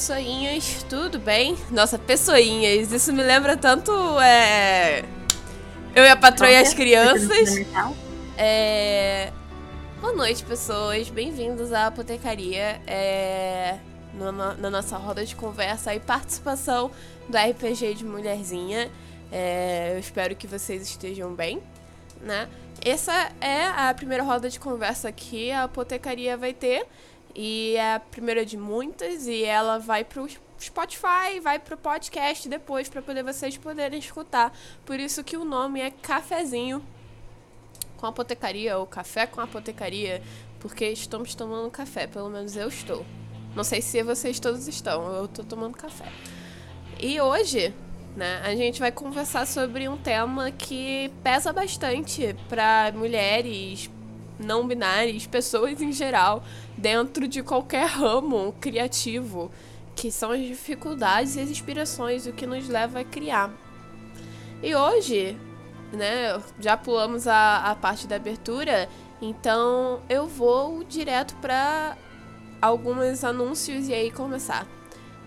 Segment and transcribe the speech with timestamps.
[0.00, 0.82] Pessoinhas.
[0.88, 1.58] Tudo bem?
[1.70, 2.90] Nossa, pessoinhas.
[2.90, 3.92] Isso me lembra tanto.
[4.18, 5.04] É...
[5.94, 7.54] Eu e a patroa e as crianças.
[8.34, 9.30] É...
[10.00, 11.10] Boa noite, pessoas.
[11.10, 12.80] Bem-vindos à apotecaria.
[12.86, 13.76] É...
[14.14, 16.90] Na, nossa roda de conversa e participação
[17.28, 18.90] do RPG de Mulherzinha.
[19.30, 19.90] É...
[19.92, 21.60] Eu espero que vocês estejam bem,
[22.22, 22.48] né?
[22.82, 26.86] Essa é a primeira roda de conversa que a apotecaria vai ter.
[27.34, 29.26] E é a primeira de muitas.
[29.26, 30.28] E ela vai pro
[30.60, 34.56] Spotify, vai pro podcast depois para poder vocês poderem escutar.
[34.84, 36.84] Por isso que o nome é Cafezinho
[37.96, 40.22] com apotecaria ou Café com apotecaria,
[40.58, 43.04] porque estamos tomando café, pelo menos eu estou.
[43.54, 46.10] Não sei se vocês todos estão, eu estou tomando café.
[46.98, 47.74] E hoje
[48.16, 48.40] né?
[48.44, 53.90] A gente vai conversar sobre um tema que pesa bastante para mulheres
[54.40, 56.42] não binárias, pessoas em geral,
[56.76, 59.50] dentro de qualquer ramo criativo,
[59.94, 63.52] que são as dificuldades e as inspirações, o que nos leva a criar.
[64.62, 65.38] E hoje,
[65.92, 68.88] né, já pulamos a, a parte da abertura,
[69.20, 71.96] então eu vou direto para
[72.60, 74.66] alguns anúncios e aí começar.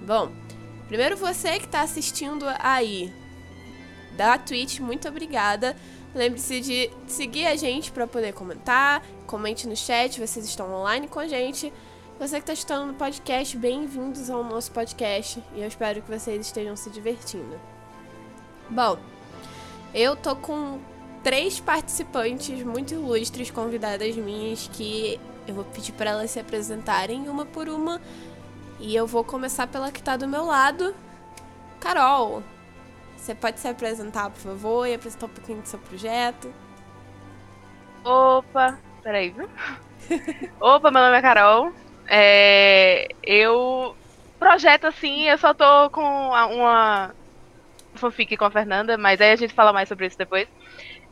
[0.06, 0.32] Bom,
[0.94, 3.12] Primeiro você que está assistindo aí
[4.16, 5.76] da Twitch, muito obrigada.
[6.16, 11.20] Lembre-se de seguir a gente para poder comentar, comente no chat, vocês estão online com
[11.20, 11.74] a gente.
[12.20, 16.46] Você que está escutando no podcast, bem-vindos ao nosso podcast e eu espero que vocês
[16.46, 17.60] estejam se divertindo.
[18.70, 19.00] Bom,
[19.92, 20.80] eu tô com
[21.24, 27.44] três participantes muito ilustres, convidadas minhas, que eu vou pedir para elas se apresentarem uma
[27.44, 28.00] por uma
[28.80, 30.94] e eu vou começar pela que tá do meu lado.
[31.80, 32.44] Carol,
[33.24, 36.54] você pode se apresentar, por favor, e apresentar um pouquinho do seu projeto?
[38.04, 39.50] Opa, peraí, viu?
[40.60, 41.72] Opa, meu nome é Carol.
[42.06, 43.96] É, eu.
[44.38, 47.16] Projeto assim, eu só tô com uma
[47.96, 50.46] fanfic com a Fernanda, mas aí a gente fala mais sobre isso depois.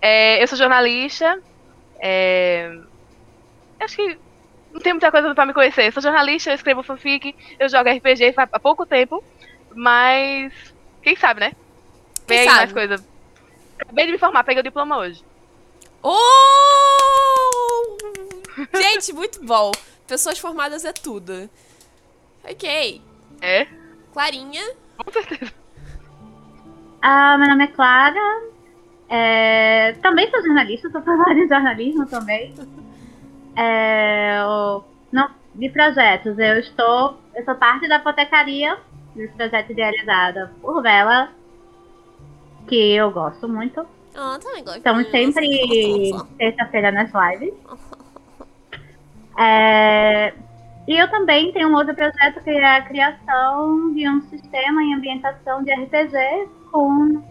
[0.02, 1.42] É, eu sou jornalista.
[2.02, 2.70] É,
[3.80, 4.20] acho que
[4.74, 5.88] não tem muita coisa pra me conhecer.
[5.88, 9.24] Eu sou jornalista, eu escrevo fanfic, eu jogo RPG há pouco tempo,
[9.74, 10.52] mas
[11.02, 11.54] quem sabe, né?
[12.32, 13.04] Vem aí mais coisa.
[13.80, 15.24] Acabei de me formar, peguei o diploma hoje.
[16.02, 16.12] Oh!
[18.76, 19.72] Gente, muito bom.
[20.08, 21.50] Pessoas formadas é tudo.
[22.44, 23.02] Ok.
[23.42, 23.68] É?
[24.14, 24.64] Clarinha.
[24.98, 25.54] Com certeza.
[27.02, 28.42] Ah, meu nome é Clara.
[29.10, 29.94] É...
[30.02, 32.54] Também sou jornalista, sou formada em jornalismo também.
[33.56, 34.40] É,
[35.12, 36.38] não, de projetos.
[36.38, 37.18] Eu estou.
[37.36, 38.78] Eu sou parte da apotecaria,
[39.16, 41.32] desse projeto idealizado por Bela,
[42.68, 43.86] que eu gosto muito.
[44.16, 44.78] Ah, também gosto.
[44.78, 47.54] Estamos sempre terça-feira nas lives.
[49.38, 50.34] É,
[50.88, 54.94] e eu também tenho um outro projeto que é a criação de um sistema em
[54.94, 57.24] ambientação de RPG com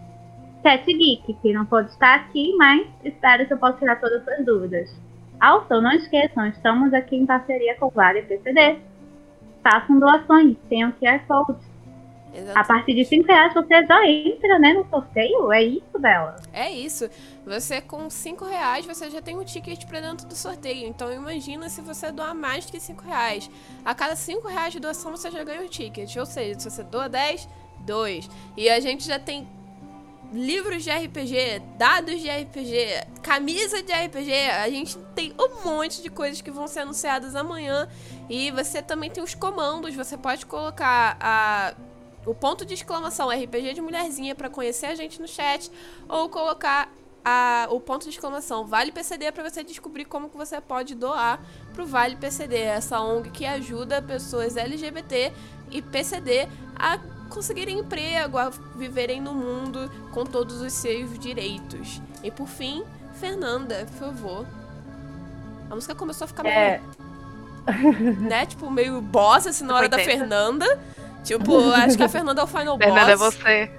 [0.63, 4.23] Cat Geek, que não pode estar aqui, mas espero que eu possa tirar todas as
[4.23, 5.01] suas dúvidas.
[5.39, 8.79] Also, não esqueçam, estamos aqui em parceria com o Vale PCD.
[9.63, 11.70] Façam doações, o QR Code.
[12.33, 12.57] Exatamente.
[12.57, 15.51] A partir de 5 reais você já entra né, no sorteio.
[15.51, 16.35] É isso, Bela?
[16.53, 17.09] É isso.
[17.45, 20.87] Você com 5 reais você já tem um ticket para dentro do sorteio.
[20.87, 23.49] Então imagina se você doar mais que 5 reais.
[23.83, 26.15] A cada 5 reais de doação você já ganha um ticket.
[26.15, 27.47] Ou seja, se você doa 10,
[27.81, 28.29] 2.
[28.55, 29.47] E a gente já tem
[30.33, 34.33] livros de RPG, dados de RPG, camisa de RPG.
[34.33, 37.87] A gente tem um monte de coisas que vão ser anunciadas amanhã.
[38.29, 39.93] E você também tem os comandos.
[39.93, 41.73] Você pode colocar a,
[42.25, 45.71] o ponto de exclamação RPG de mulherzinha para conhecer a gente no chat.
[46.07, 46.91] Ou colocar
[47.23, 51.39] a, o ponto de exclamação Vale PCD para você descobrir como que você pode doar
[51.73, 55.31] pro Vale PCD, essa ONG que ajuda pessoas LGBT
[55.69, 62.01] e PCD a conseguirem emprego, a viverem no mundo com todos os seus direitos.
[62.23, 62.83] E por fim,
[63.19, 64.45] Fernanda, por favor.
[65.69, 66.81] A música começou a ficar é.
[66.81, 68.19] meio.
[68.19, 68.45] né?
[68.45, 70.65] Tipo, meio boss assim na hora da Fernanda.
[71.23, 73.35] Tipo, acho que a Fernanda é o final Fernanda boss.
[73.35, 73.71] Fernanda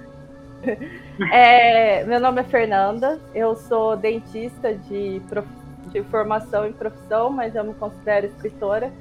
[0.63, 0.93] é você.
[1.31, 5.47] É, meu nome é Fernanda, eu sou dentista de, prof...
[5.91, 8.91] de formação e profissão, mas eu me considero escritora.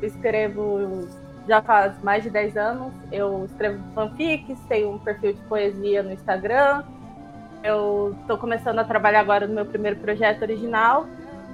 [0.00, 1.06] Eu escrevo
[1.46, 2.92] já faz mais de 10 anos.
[3.10, 6.84] Eu escrevo fanfics, tenho um perfil de poesia no Instagram.
[7.62, 11.06] Eu estou começando a trabalhar agora no meu primeiro projeto original,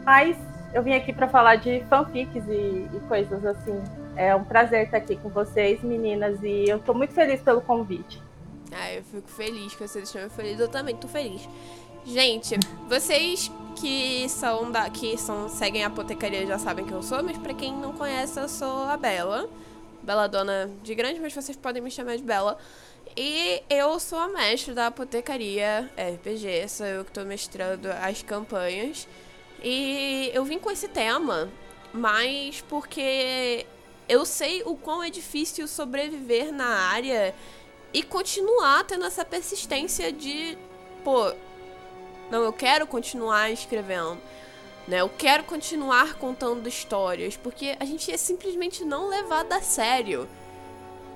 [0.04, 0.36] mas
[0.72, 3.82] eu vim aqui para falar de fanfics e, e, coisas assim.
[4.18, 8.20] É um prazer estar aqui com vocês, meninas, e eu estou muito feliz pelo convite.
[8.72, 10.58] Ah, eu fico feliz que vocês estão felizes.
[10.58, 11.48] Eu também estou feliz.
[12.04, 17.22] Gente, vocês que são da que são seguem a apotecaria já sabem que eu sou,
[17.22, 19.48] mas para quem não conhece, eu sou a Bela
[20.02, 22.58] Bela Dona de Grande, mas vocês podem me chamar de Bela.
[23.16, 29.06] E eu sou a mestre da apotecaria RPG, sou eu que estou mestrando as campanhas.
[29.62, 31.48] E eu vim com esse tema,
[31.92, 33.64] mas porque
[34.08, 37.34] eu sei o quão é difícil sobreviver na área
[37.92, 40.56] e continuar tendo essa persistência de,
[41.04, 41.32] pô,
[42.30, 44.18] não, eu quero continuar escrevendo.
[44.86, 45.00] Né?
[45.00, 50.28] Eu quero continuar contando histórias, porque a gente é simplesmente não levado a sério.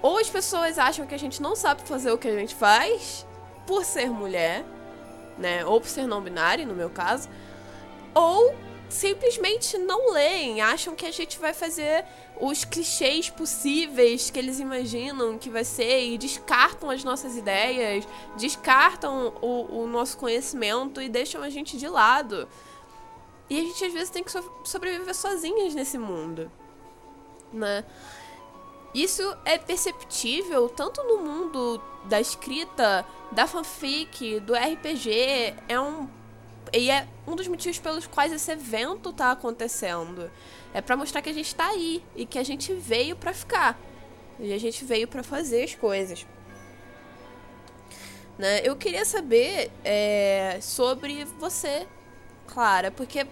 [0.03, 3.27] Ou as pessoas acham que a gente não sabe fazer o que a gente faz
[3.67, 4.65] por ser mulher,
[5.39, 5.65] né?
[5.65, 7.29] Ou por ser não binário, no meu caso.
[8.15, 8.55] Ou
[8.93, 12.05] simplesmente não leem, acham que a gente vai fazer
[12.41, 18.07] os clichês possíveis que eles imaginam que vai ser e descartam as nossas ideias,
[18.37, 22.49] descartam o, o nosso conhecimento e deixam a gente de lado.
[23.49, 26.51] E a gente às vezes tem que so sobreviver sozinhas nesse mundo,
[27.53, 27.85] né?
[28.95, 35.55] Isso é perceptível tanto no mundo da escrita, da fanfic, do RPG.
[35.67, 36.09] É um.
[36.73, 40.31] E é um dos motivos pelos quais esse evento tá acontecendo.
[40.73, 43.79] É para mostrar que a gente tá aí e que a gente veio para ficar.
[44.39, 46.27] E a gente veio para fazer as coisas.
[48.39, 48.61] Né?
[48.65, 51.87] Eu queria saber é, sobre você,
[52.47, 53.27] Clara, porque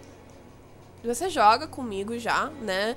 [1.03, 2.97] você joga comigo já, né?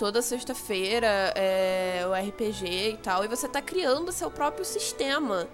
[0.00, 1.06] toda sexta-feira
[1.36, 5.46] é, o RPG e tal, e você tá criando seu próprio sistema,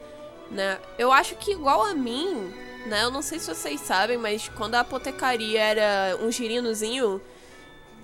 [0.51, 0.79] né?
[0.99, 2.53] Eu acho que igual a mim,
[2.87, 3.05] né?
[3.05, 7.21] Eu não sei se vocês sabem, mas quando a apotecaria era um girinozinho,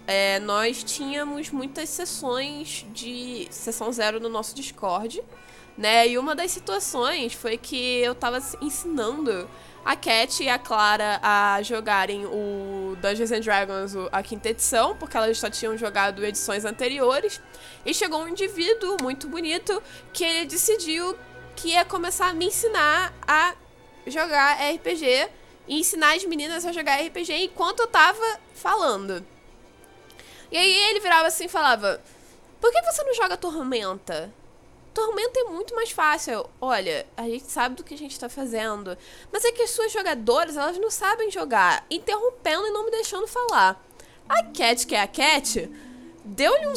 [0.07, 5.23] é, nós tínhamos muitas sessões de sessão zero no nosso Discord,
[5.77, 6.09] né?
[6.09, 9.49] E uma das situações foi que eu tava ensinando
[9.85, 15.17] a Cat e a Clara a jogarem o Dungeons and Dragons, a quinta edição, porque
[15.17, 17.41] elas só tinham jogado edições anteriores.
[17.85, 21.17] E chegou um indivíduo muito bonito que ele decidiu
[21.57, 23.55] que ia começar a me ensinar a
[24.07, 25.29] jogar RPG
[25.69, 29.25] e ensinar as meninas a jogar RPG enquanto eu tava falando.
[30.51, 32.01] E aí ele virava assim e falava:
[32.61, 34.33] Por que você não joga Tormenta?
[34.93, 36.49] Tormenta é muito mais fácil.
[36.61, 38.97] Olha, a gente sabe do que a gente tá fazendo.
[39.33, 41.87] Mas é que as suas jogadoras, elas não sabem jogar.
[41.91, 43.83] Interrompendo e não me deixando falar.
[44.29, 45.71] A Cat, que é a Cat,
[46.25, 46.75] deu-lhe um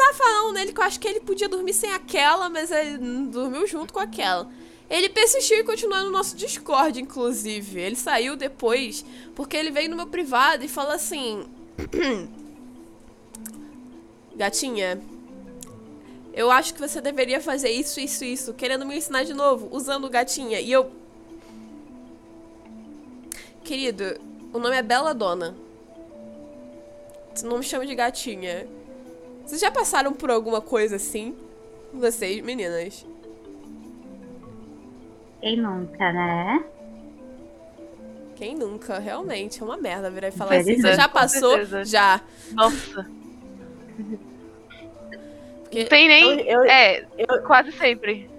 [0.00, 3.92] safanão nele que eu acho que ele podia dormir sem aquela, mas ele dormiu junto
[3.92, 4.48] com aquela.
[4.88, 7.80] Ele persistiu e continuou no nosso Discord, inclusive.
[7.80, 9.04] Ele saiu depois
[9.36, 11.44] porque ele veio no meu privado e falou assim:
[14.34, 15.00] Gatinha,
[16.32, 20.08] eu acho que você deveria fazer isso, isso, isso, querendo me ensinar de novo, usando
[20.08, 20.60] gatinha.
[20.60, 20.90] E eu.
[23.62, 24.18] Querido,
[24.52, 25.54] o nome é Bela Dona.
[27.44, 28.66] Não me chama de gatinha.
[29.50, 31.34] Vocês já passaram por alguma coisa assim?
[31.92, 33.04] Vocês, meninas?
[35.40, 36.64] Quem nunca, né?
[38.36, 39.00] Quem nunca?
[39.00, 40.80] Realmente, é uma merda virar e falar assim.
[40.80, 41.64] Você já passou?
[41.84, 42.20] Já.
[42.52, 43.10] Nossa.
[45.62, 45.80] Porque...
[45.80, 46.42] Não tem nem.
[46.42, 48.30] Eu, eu, é, eu, quase sempre.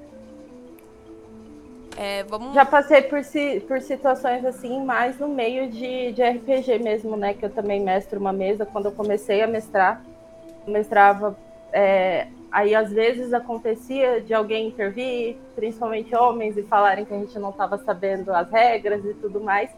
[1.98, 2.54] É, vamos...
[2.54, 7.34] Já passei por, si, por situações assim, mais no meio de, de RPG mesmo, né?
[7.34, 8.66] Que eu também mestro uma mesa.
[8.66, 10.02] Quando eu comecei a mestrar,
[10.68, 11.38] mestrava.
[11.74, 17.38] É, aí às vezes acontecia de alguém intervir, principalmente homens, e falarem que a gente
[17.40, 19.70] não estava sabendo as regras e tudo mais.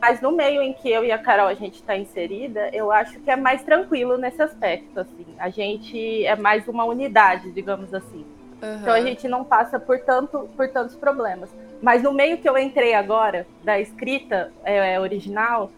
[0.00, 3.18] Mas no meio em que eu e a Carol a gente está inserida, eu acho
[3.20, 5.00] que é mais tranquilo nesse aspecto.
[5.00, 8.24] Assim, a gente é mais uma unidade, digamos assim.
[8.62, 8.76] Uhum.
[8.80, 11.50] Então a gente não passa por tanto, por tantos problemas.
[11.80, 15.70] Mas no meio que eu entrei agora da escrita é, original,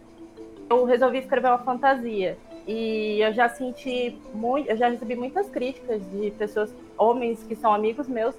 [0.68, 2.36] eu resolvi escrever uma fantasia.
[2.66, 7.73] E eu já senti muito, eu já recebi muitas críticas de pessoas, homens que são
[7.73, 8.35] amigos meus,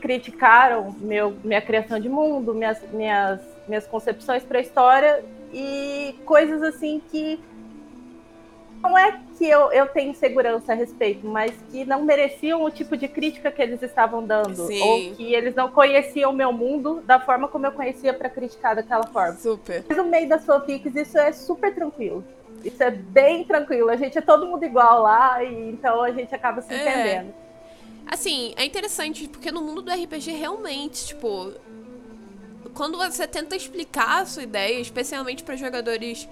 [0.00, 6.62] criticaram meu, minha criação de mundo, minhas, minhas minhas concepções para a história e coisas
[6.62, 7.38] assim que
[8.82, 12.96] não é que eu, eu tenho segurança a respeito, mas que não mereciam o tipo
[12.96, 14.66] de crítica que eles estavam dando.
[14.66, 14.80] Sim.
[14.80, 18.76] Ou que eles não conheciam o meu mundo da forma como eu conhecia para criticar
[18.76, 19.34] daquela forma.
[19.34, 19.84] Super.
[19.88, 22.24] Mas no meio das fanfics isso é super tranquilo.
[22.64, 23.90] Isso é bem tranquilo.
[23.90, 26.80] A gente é todo mundo igual lá, e então a gente acaba se é.
[26.80, 27.34] entendendo.
[28.06, 31.52] Assim, é interessante, porque no mundo do RPG realmente, tipo,
[32.74, 36.28] quando você tenta explicar a sua ideia, especialmente para jogadores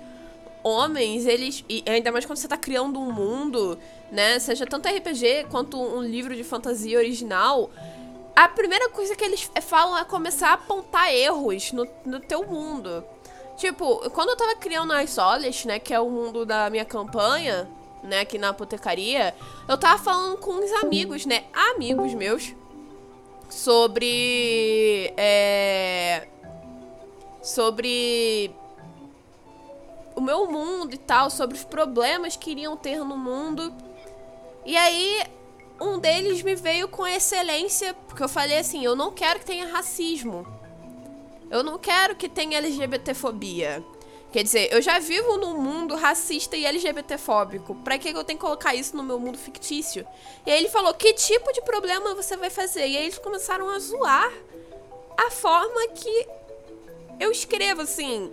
[0.62, 1.64] homens, eles.
[1.68, 3.78] E ainda mais quando você tá criando um mundo,
[4.10, 4.38] né?
[4.38, 7.70] Seja tanto RPG quanto um livro de fantasia original.
[8.34, 13.04] A primeira coisa que eles falam é começar a apontar erros no, no teu mundo.
[13.56, 15.78] Tipo, quando eu tava criando a Isolist, né?
[15.78, 17.68] Que é o mundo da minha campanha,
[18.02, 19.34] né, aqui na apotecaria,
[19.68, 21.44] eu tava falando com uns amigos, né,
[21.74, 22.54] amigos meus,
[23.50, 25.12] sobre.
[25.16, 26.28] É,
[27.42, 28.50] sobre
[30.14, 33.72] o meu mundo e tal, sobre os problemas que iriam ter no mundo.
[34.64, 35.22] E aí,
[35.80, 39.66] um deles me veio com excelência, porque eu falei assim: eu não quero que tenha
[39.66, 40.46] racismo.
[41.50, 43.84] Eu não quero que tenha LGBTfobia.
[44.32, 47.74] Quer dizer, eu já vivo num mundo racista e LGBTfóbico.
[47.76, 50.06] Pra que eu tenho que colocar isso no meu mundo fictício?
[50.44, 52.86] E aí ele falou: que tipo de problema você vai fazer?
[52.86, 54.30] E aí eles começaram a zoar
[55.16, 56.28] a forma que
[57.18, 58.32] eu escrevo, assim.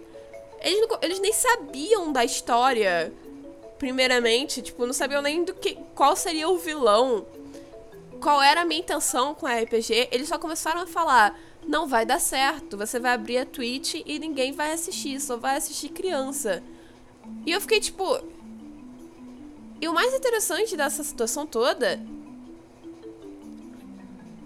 [0.60, 3.14] Eles, não, eles nem sabiam da história,
[3.78, 4.62] primeiramente.
[4.62, 5.78] Tipo, não sabiam nem do que.
[5.96, 7.26] qual seria o vilão.
[8.22, 10.10] Qual era a minha intenção com a RPG.
[10.12, 12.78] Eles só começaram a falar não vai dar certo.
[12.78, 16.64] Você vai abrir a Twitch e ninguém vai assistir, só vai assistir criança.
[17.46, 18.20] E eu fiquei tipo.
[19.82, 22.00] E o mais interessante dessa situação toda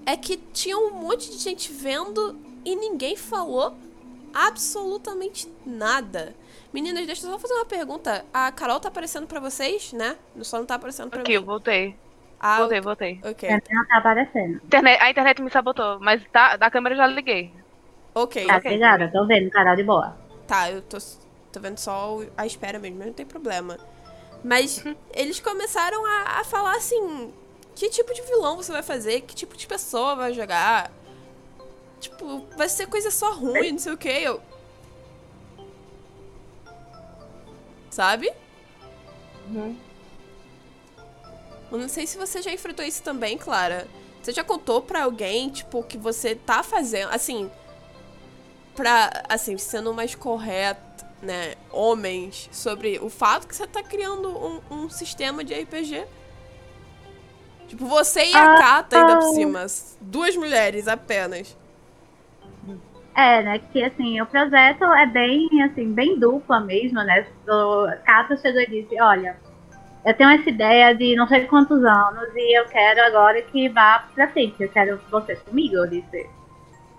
[0.06, 3.76] é que tinha um monte de gente vendo e ninguém falou
[4.34, 6.36] absolutamente nada.
[6.74, 8.26] Meninas, deixa eu só fazer uma pergunta.
[8.34, 10.18] A Carol tá aparecendo para vocês, né?
[10.42, 11.36] Só não tá aparecendo pra Aqui, mim.
[11.36, 11.96] eu voltei.
[12.40, 13.20] Ah, voltei, voltei.
[13.24, 13.50] Ok.
[13.50, 14.62] Não tá aparecendo.
[14.64, 17.54] Internet, a internet me sabotou, mas tá, da câmera eu já liguei.
[18.14, 18.46] Ok.
[18.46, 18.72] Tá, ok.
[18.72, 20.16] obrigada, tô vendo, canal de boa.
[20.48, 20.98] Tá, eu tô,
[21.52, 23.78] tô vendo só a espera mesmo, mas não tem problema.
[24.44, 24.96] Mas Uhum.
[25.14, 27.34] eles começaram a, a falar assim:
[27.76, 29.22] que tipo de vilão você vai fazer?
[29.22, 30.92] Que tipo de pessoa vai jogar?
[32.00, 34.10] Tipo, vai ser coisa só ruim, não sei o que.
[34.10, 34.42] Eu.
[37.90, 38.32] Sabe?
[39.50, 39.78] Uhum.
[41.72, 43.88] Eu não sei se você já enfrentou isso também, Clara.
[44.22, 47.50] Você já contou pra alguém, tipo, que você tá fazendo, assim,
[48.76, 54.62] pra, assim, sendo mais correto, né, homens, sobre o fato que você tá criando um,
[54.70, 56.06] um sistema de RPG?
[57.68, 59.66] Tipo, você e a Ah, Kata ainda por cima.
[60.00, 61.58] Duas mulheres apenas.
[63.16, 67.26] É, né, que assim, o projeto é bem, assim, bem dupla mesmo, né?
[67.48, 69.36] O Cato chegou e disse, olha,
[70.06, 74.06] eu tenho essa ideia de não sei quantos anos e eu quero agora que vá
[74.14, 75.76] pra frente, eu quero vocês comigo.
[75.76, 76.30] Eu disse,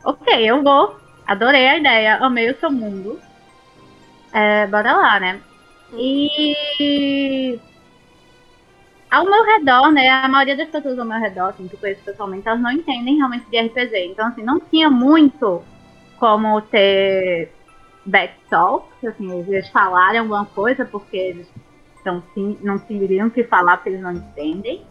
[0.05, 3.19] ok, eu vou, adorei a ideia, amei o seu mundo,
[4.33, 5.41] é, bora lá, né?
[5.95, 7.59] E
[9.11, 12.03] ao meu redor, né, a maioria das pessoas ao meu redor, assim, que eu conheço
[12.05, 14.07] pessoalmente, elas não entendem realmente de RPG.
[14.07, 15.63] Então, assim, não tinha muito
[16.19, 17.51] como ter
[18.05, 21.49] backtalk, assim, eles falarem alguma coisa porque eles
[22.09, 24.83] então, sim, não teriam que falar porque eles não entendem.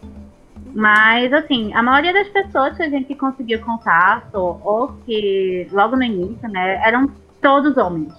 [0.72, 6.04] Mas, assim, a maioria das pessoas que a gente conseguiu contato, ou que logo no
[6.04, 7.10] início, né, eram
[7.42, 8.12] todos homens.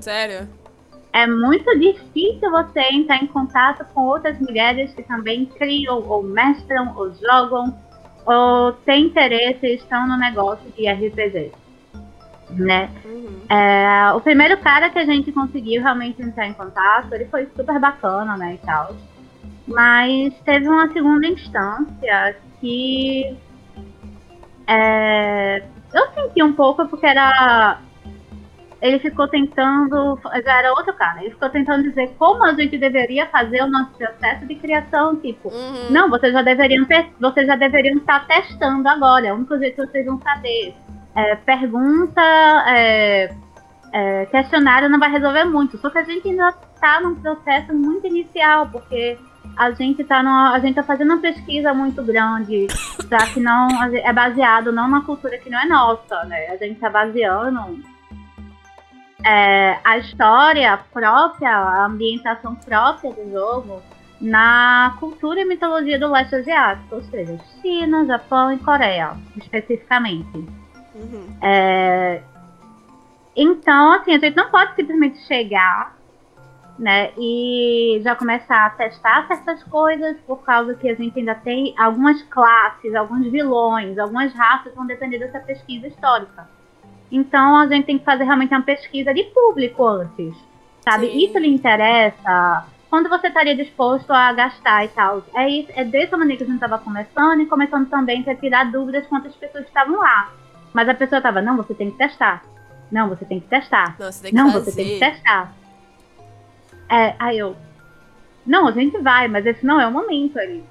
[0.00, 0.48] Sério?
[1.12, 6.94] É muito difícil você entrar em contato com outras mulheres que também criam, ou mestram,
[6.96, 7.76] ou jogam,
[8.24, 11.52] ou têm interesse e estão no negócio de RPG.
[12.56, 12.90] Né?
[13.04, 13.40] Uhum.
[13.48, 17.78] É, o primeiro cara que a gente conseguiu realmente entrar em contato, ele foi super
[17.78, 18.94] bacana, né, e tal.
[19.66, 23.36] Mas teve uma segunda instância que
[24.66, 27.80] é, eu senti um pouco porque era
[28.80, 33.26] ele ficou tentando, já era outro cara, ele ficou tentando dizer como a gente deveria
[33.26, 35.90] fazer o nosso processo de criação, tipo, Uhum.
[35.90, 39.76] não, vocês já deveriam ter, vocês já deveriam estar testando agora, é o único jeito
[39.76, 40.74] que vocês vão saber.
[41.14, 42.22] É, pergunta,
[42.68, 43.34] é,
[43.92, 45.78] é, questionário não vai resolver muito.
[45.78, 49.18] Só que a gente ainda está num processo muito inicial, porque
[49.56, 52.66] a gente está a gente tá fazendo uma pesquisa muito grande,
[53.08, 56.48] já que não é baseado não na cultura que não é nossa, né?
[56.48, 57.80] A gente está baseando
[59.24, 63.82] é, a história própria, a ambientação própria do jogo
[64.20, 70.59] na cultura e mitologia do leste asiático, ou seja, China, Japão e Coreia, especificamente.
[71.00, 71.36] Uhum.
[71.42, 72.22] É,
[73.34, 75.96] então, assim, a gente não pode simplesmente chegar,
[76.78, 81.74] né, e já começar a testar certas coisas, por causa que a gente ainda tem
[81.78, 86.48] algumas classes, alguns vilões, algumas raças vão depender dessa pesquisa histórica.
[87.12, 90.34] Então, a gente tem que fazer realmente uma pesquisa de público antes,
[90.82, 91.10] sabe?
[91.10, 91.26] Sim.
[91.26, 92.66] Isso lhe interessa?
[92.88, 95.22] Quando você estaria disposto a gastar e tal?
[95.34, 98.70] É, isso, é dessa maneira que a gente estava começando e começando também a tirar
[98.70, 100.30] dúvidas quantas pessoas estavam lá.
[100.72, 102.44] Mas a pessoa tava, não, você tem que testar.
[102.90, 103.96] Não, você tem que testar.
[103.98, 104.64] Não, você tem que Não, fazer.
[104.64, 105.54] você tem que testar.
[106.88, 107.56] É, aí eu.
[108.44, 110.64] Não, a gente vai, mas esse não é o momento ali.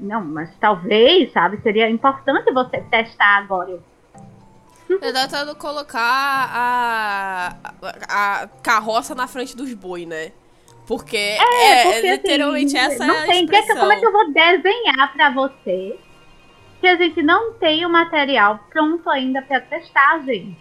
[0.00, 3.70] Não, mas talvez, sabe, seria importante você testar agora.
[3.70, 3.82] Eu,
[4.88, 10.32] Eu tô tentando colocar a, a, a carroça na frente dos boi, né?
[10.86, 14.06] Porque é, é, porque, é literalmente assim, essa não é tem, que, Como é que
[14.06, 15.98] eu vou desenhar pra você
[16.86, 20.56] que a gente não tem o material pronto ainda pra testagem?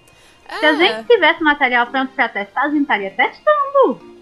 [0.48, 0.58] É.
[0.58, 4.16] Se a gente tivesse material pronto pra testar, a gente estaria testando.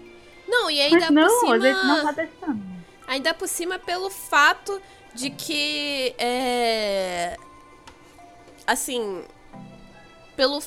[0.46, 1.54] Não, e ainda Mas não, por cima...
[1.54, 2.62] a gente não tá testando.
[3.06, 4.82] Ainda por cima pelo fato
[5.14, 7.38] de que é
[8.66, 9.24] assim,
[10.36, 10.62] pelo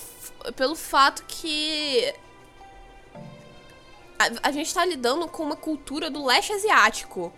[0.56, 2.14] pelo fato que
[4.18, 7.32] a, a gente tá lidando com uma cultura do leste asiático.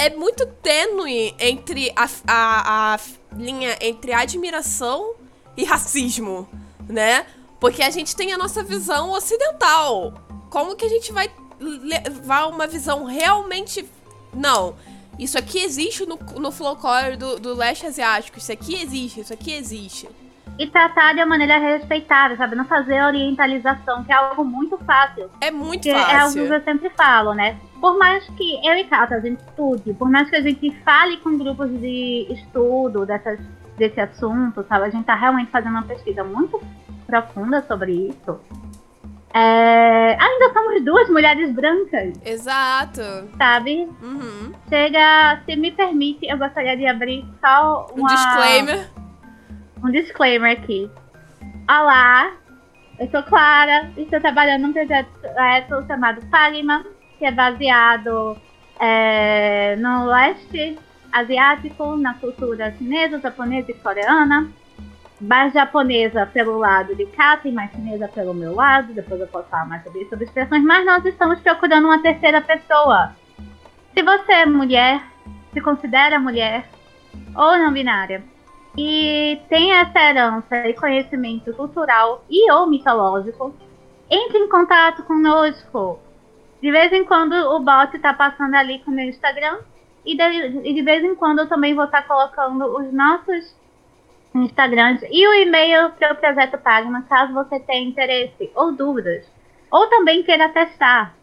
[0.00, 3.00] É muito tênue entre a, a, a
[3.36, 5.14] linha entre admiração
[5.54, 6.48] e racismo,
[6.88, 7.26] né?
[7.60, 10.14] Porque a gente tem a nossa visão ocidental.
[10.48, 11.30] Como que a gente vai
[11.60, 13.86] levar uma visão realmente.
[14.32, 14.74] Não.
[15.18, 18.38] Isso aqui existe no, no folclore do, do leste asiático.
[18.38, 20.08] Isso aqui existe, isso aqui existe
[20.60, 22.54] e tratar de uma maneira respeitável, sabe?
[22.54, 25.30] Não fazer orientalização, que é algo muito fácil.
[25.40, 26.10] É muito fácil.
[26.10, 27.56] É algo que eu sempre falo, né?
[27.80, 31.16] Por mais que eu e Cata a gente estude, por mais que a gente fale
[31.16, 33.40] com grupos de estudo dessas,
[33.78, 34.84] desse assunto, sabe?
[34.84, 36.62] A gente tá realmente fazendo uma pesquisa muito
[37.06, 38.38] profunda sobre isso.
[39.32, 40.18] É...
[40.20, 42.20] ainda somos duas mulheres brancas.
[42.22, 43.00] Exato.
[43.38, 43.88] Sabe?
[44.02, 44.52] Uhum.
[44.68, 48.04] Chega, se me permite, eu gostaria de abrir só uma...
[48.04, 48.99] Um disclaimer
[49.82, 50.90] um disclaimer aqui.
[51.68, 52.32] Olá,
[52.98, 56.84] eu sou Clara e estou trabalhando num projeto é, chamado Pagma,
[57.18, 58.36] que é baseado
[58.78, 60.78] é, no leste
[61.12, 64.50] asiático, na cultura chinesa, japonesa e coreana.
[65.20, 68.94] Mais japonesa pelo lado de Kata e mais chinesa pelo meu lado.
[68.94, 70.64] Depois eu posso falar mais sobre isso, sobre expressões.
[70.64, 73.14] Mas nós estamos procurando uma terceira pessoa.
[73.94, 75.02] Se você é mulher,
[75.52, 76.64] se considera mulher
[77.34, 78.22] ou não binária,
[78.76, 83.54] e tem essa herança e conhecimento cultural e ou mitológico,
[84.08, 85.98] entre em contato conosco.
[86.62, 89.58] De vez em quando o bot está passando ali com o meu Instagram
[90.04, 93.56] e de, de vez em quando eu também vou estar tá colocando os nossos
[94.34, 99.26] Instagrams e o e-mail para o Projeto Pagma, caso você tenha interesse ou dúvidas,
[99.70, 101.14] ou também queira testar.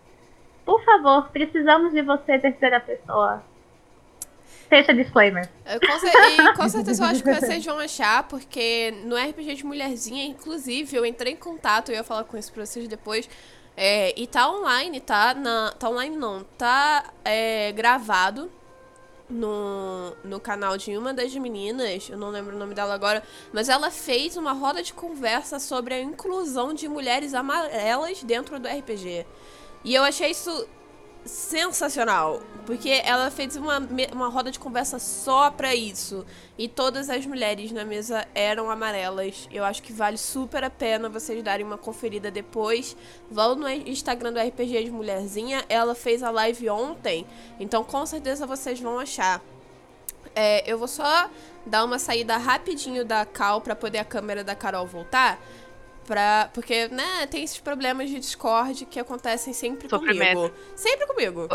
[0.65, 3.41] Por favor, precisamos de você, terceira pessoa.
[4.69, 5.47] Fecha disclaimer.
[5.65, 10.25] Com, e, com certeza eu acho que vocês vão achar, porque no RPG de Mulherzinha,
[10.25, 13.29] inclusive, eu entrei em contato, eu ia falar com isso pra vocês depois.
[13.75, 15.33] É, e tá online, tá?
[15.33, 18.51] Na, tá online não, tá é, gravado
[19.29, 23.69] no, no canal de uma das meninas, eu não lembro o nome dela agora, mas
[23.69, 29.25] ela fez uma roda de conversa sobre a inclusão de mulheres amarelas dentro do RPG.
[29.83, 30.67] E eu achei isso
[31.27, 32.41] sensacional.
[32.65, 33.79] Porque ela fez uma,
[34.11, 36.25] uma roda de conversa só pra isso.
[36.57, 39.47] E todas as mulheres na mesa eram amarelas.
[39.51, 42.95] Eu acho que vale super a pena vocês darem uma conferida depois.
[43.29, 45.63] Vão no Instagram do RPG de Mulherzinha.
[45.69, 47.25] Ela fez a live ontem.
[47.59, 49.41] Então com certeza vocês vão achar.
[50.35, 51.29] É, eu vou só
[51.65, 55.39] dar uma saída rapidinho da Cal pra poder a câmera da Carol voltar.
[56.07, 60.49] Pra, porque, né, tem esses problemas de Discord que acontecem sempre comigo.
[60.73, 61.49] Sempre comigo.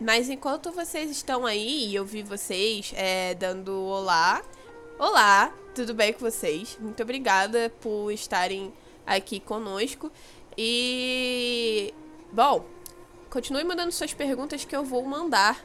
[0.00, 4.42] Mas enquanto vocês estão aí, e eu vi vocês é, dando olá.
[4.98, 6.76] Olá, tudo bem com vocês?
[6.80, 8.74] Muito obrigada por estarem
[9.06, 10.10] aqui conosco.
[10.58, 11.94] E.
[12.32, 12.66] Bom,
[13.30, 15.64] continue mandando suas perguntas que eu vou mandar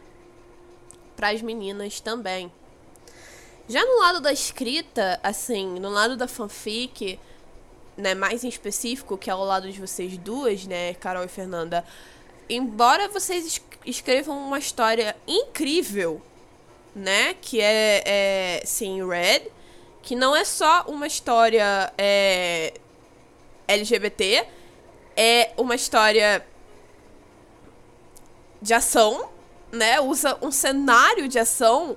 [1.15, 2.52] para as meninas também.
[3.72, 7.18] Já no lado da escrita, assim, no lado da fanfic,
[7.96, 11.86] né, mais em específico, que é o lado de vocês duas, né, Carol e Fernanda,
[12.50, 16.22] embora vocês escrevam uma história incrível,
[16.94, 19.44] né, que é, é sim, Red,
[20.02, 22.74] que não é só uma história é,
[23.70, 24.48] LGBT,
[25.16, 26.46] é uma história
[28.62, 29.30] de ação,
[29.72, 31.96] né, usa um cenário de ação.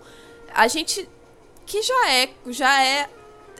[0.54, 1.08] A gente
[1.66, 3.08] que já é, já é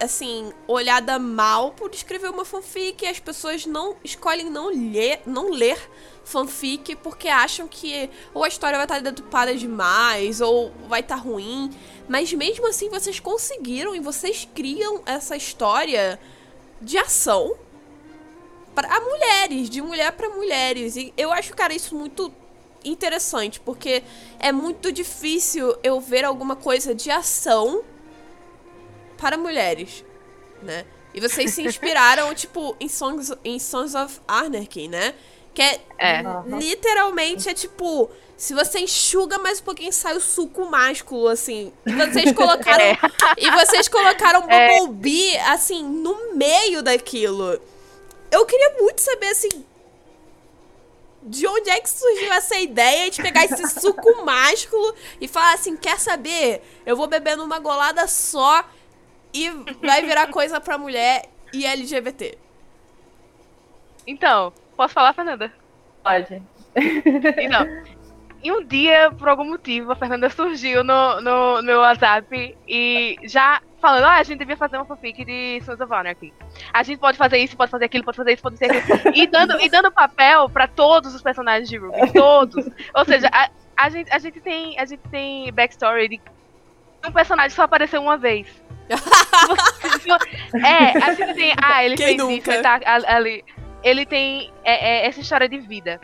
[0.00, 5.78] assim, olhada mal por escrever uma fanfic as pessoas não escolhem não ler, não ler
[6.24, 11.70] fanfic porque acham que ou a história vai estar deturpada demais ou vai estar ruim,
[12.08, 16.18] mas mesmo assim vocês conseguiram e vocês criam essa história
[16.80, 17.56] de ação
[18.74, 20.96] para mulheres, de mulher para mulheres.
[20.96, 22.32] E eu acho, cara, isso muito
[22.84, 24.02] interessante, porque
[24.38, 27.82] é muito difícil eu ver alguma coisa de ação
[29.24, 30.04] para mulheres,
[30.62, 30.84] né?
[31.14, 35.14] E vocês se inspiraram, tipo, em Songs, em Sons of Anarchy, né?
[35.54, 36.22] Que é, é.
[36.58, 41.72] literalmente é tipo, se você enxuga mais um pouquinho, sai o suco másculo, assim.
[41.86, 42.84] E vocês colocaram.
[43.36, 43.46] É.
[43.46, 44.78] E vocês colocaram é.
[44.80, 47.58] Bumblebee, assim, no meio daquilo.
[48.30, 49.64] eu queria muito saber, assim,
[51.22, 55.76] de onde é que surgiu essa ideia de pegar esse suco másculo e falar assim,
[55.76, 56.62] quer saber?
[56.84, 58.62] Eu vou beber numa golada só
[59.34, 59.50] e
[59.82, 62.38] vai virar coisa pra mulher e LGBT.
[64.06, 65.52] Então, posso falar, Fernanda?
[66.02, 66.42] Pode.
[66.76, 67.66] Então,
[68.44, 73.16] e um dia, por algum motivo, a Fernanda surgiu no, no, no meu WhatsApp e
[73.24, 76.32] já falando, ah, a gente devia fazer uma fanfic de Sons of Anarchy.
[76.70, 79.14] A gente pode fazer isso, pode fazer aquilo, pode fazer isso, pode fazer aquilo.
[79.16, 82.12] e dando, e dando papel para todos os personagens de Ruby.
[82.12, 82.66] Todos.
[82.94, 86.20] Ou seja, a, a, gente, a, gente tem, a gente tem backstory de
[87.06, 88.46] um personagem só apareceu uma vez.
[90.64, 91.54] é, a gente tem.
[91.62, 92.34] Ah, ele Quem fez nunca?
[92.34, 93.44] isso, ele tá ali.
[93.82, 96.00] Ele tem é, é, essa história de vida.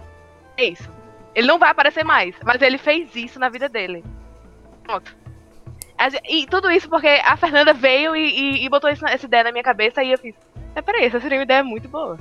[0.56, 0.90] É isso.
[1.34, 4.04] Ele não vai aparecer mais, mas ele fez isso na vida dele.
[4.82, 5.16] Pronto.
[6.28, 9.52] E tudo isso porque a Fernanda veio e, e, e botou isso, essa ideia na
[9.52, 10.34] minha cabeça e eu fiz.
[10.74, 12.18] É, peraí, essa seria uma ideia muito boa.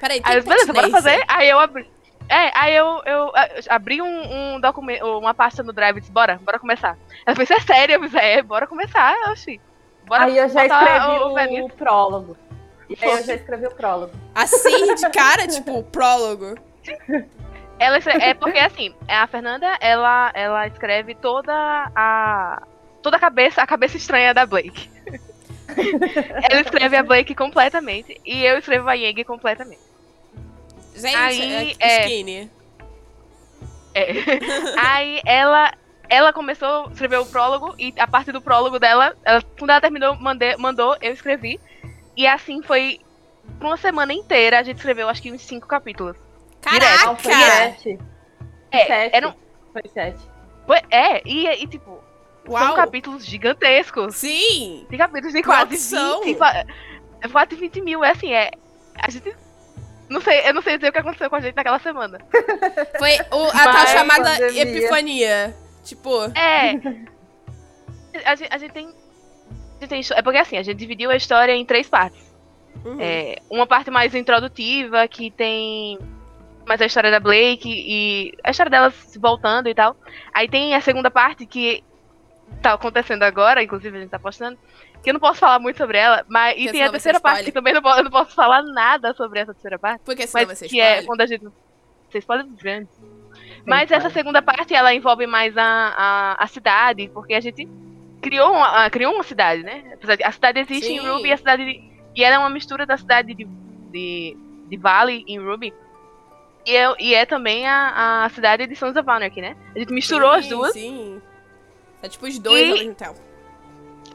[0.00, 1.22] Peraí, Aí, eu, beleza, bora fazer.
[1.26, 1.90] Aí eu abri.
[2.28, 6.12] É, aí eu, eu ah, abri um, um documento, uma pasta no Drive e disse,
[6.12, 6.96] bora, bora começar.
[7.26, 7.94] Ela fez, é sério?
[7.94, 9.60] Eu fiz, é, bora começar, oxi.
[10.08, 12.36] Bora Aí eu já escrevi o o, prólogo.
[12.88, 14.12] E aí eu já escrevi o prólogo.
[14.34, 16.54] Assim, de cara, tipo, prólogo.
[17.78, 21.52] Ela é porque assim, a Fernanda, ela, ela escreve toda
[21.94, 22.62] a
[23.02, 24.90] toda a cabeça, a cabeça estranha da Blake.
[26.50, 29.82] ela escreve a Blake completamente e eu escrevo a Yang completamente.
[30.94, 32.00] Gente, Aí, é, é.
[32.00, 32.50] skinny.
[33.94, 34.12] É.
[34.78, 35.72] Aí ela
[36.08, 39.80] ela começou a escrever o prólogo e a parte do prólogo dela, ela, quando ela
[39.80, 41.60] terminou, mandei, mandou, eu escrevi.
[42.16, 43.00] E assim foi
[43.58, 46.16] por uma semana inteira, a gente escreveu acho que uns cinco capítulos.
[46.64, 47.76] Não, foi Caraca!
[47.78, 47.98] sete.
[48.70, 49.16] É, sete.
[49.16, 49.34] eram,
[49.72, 50.18] Foi sete.
[50.66, 52.02] foi- é e, e tipo,
[52.44, 52.74] são Uau!
[52.74, 54.16] capítulos gigantescos.
[54.16, 54.86] Sim!
[54.90, 56.22] Tem capítulos de quase Produção.
[56.22, 56.64] 20, qua-
[57.22, 58.04] é quase 20 mil.
[58.04, 58.50] É assim, é.
[59.02, 59.34] A gente.
[60.08, 62.18] Não sei, eu não sei dizer o que aconteceu com a gente naquela semana.
[62.98, 64.62] Foi o, a tal chamada Pandemia.
[64.62, 65.56] epifania.
[65.88, 66.72] Tipo, É.
[68.24, 68.86] A gente, a gente tem.
[68.88, 72.26] a gente tem- É porque assim, a gente dividiu a história em três partes.
[72.84, 72.96] uhum.
[73.00, 75.98] É, uma parte mais introdutiva, que tem
[76.66, 79.96] mais a história da Blake e a história delas se voltando e tal.
[80.34, 81.82] Aí tem a segunda parte que
[82.62, 84.58] tá acontecendo agora, inclusive a gente tá postando,
[85.02, 87.44] que eu não posso falar muito sobre ela, mas e tem a terceira parte spoiler.
[87.46, 90.46] que também não posso, eu não posso falar nada sobre essa terceira parte, porque senão
[90.46, 91.06] mas ser que é spoiler.
[91.06, 91.46] quando a gente
[92.10, 92.90] vocês podem grandes.
[93.68, 97.68] Mas essa segunda parte ela envolve mais a, a, a cidade, porque a gente
[98.20, 99.96] criou uma, criou uma cidade, né?
[100.24, 101.08] A cidade existe em Sim.
[101.08, 103.44] Ruby e a cidade de- e ela é uma mistura da cidade de,
[103.92, 104.36] de,
[104.68, 105.72] de Valley em Ruby.
[106.66, 109.56] E é, e é também a, a cidade de Sons of Anarchy, né?
[109.74, 110.72] A gente misturou as Sim, duas.
[110.72, 111.22] Sim.
[112.02, 113.20] É tipo os dois E- ao mesmo tempo.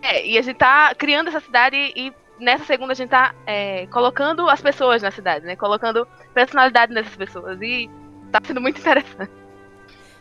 [0.01, 3.87] É, e a gente tá criando essa cidade e nessa segunda a gente tá é,
[3.87, 5.55] colocando as pessoas na cidade, né?
[5.55, 7.61] Colocando personalidade nessas pessoas.
[7.61, 7.89] E
[8.31, 9.31] tá sendo muito interessante.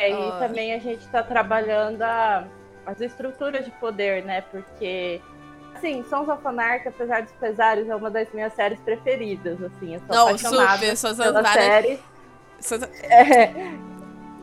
[0.03, 0.37] É, e Ah.
[0.41, 2.45] também a gente tá trabalhando a-
[2.87, 4.41] as estruturas de poder, né?
[4.51, 5.21] Porque,
[5.75, 9.95] assim, Sons of Anarchy, apesar dos pesares, é uma das minhas séries preferidas, assim.
[9.95, 10.97] Eu sou Não, apaixonada super.
[10.97, 11.59] Sons of pela Anarchy.
[11.61, 12.01] série.
[12.61, 13.53] Sons- É,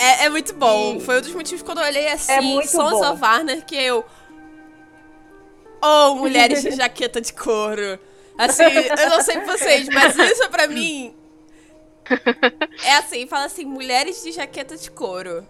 [0.01, 0.95] É, é muito bom.
[0.95, 3.11] E- Foi um dos motivos quando eu olhei assim, É Sons bom.
[3.11, 4.05] of Anarchy, que eu...
[5.81, 7.99] Oh, mulheres de jaqueta de couro.
[8.37, 11.13] Assim, eu não sei vocês, mas isso pra mim...
[12.83, 15.45] É assim, fala assim, mulheres de jaqueta de couro.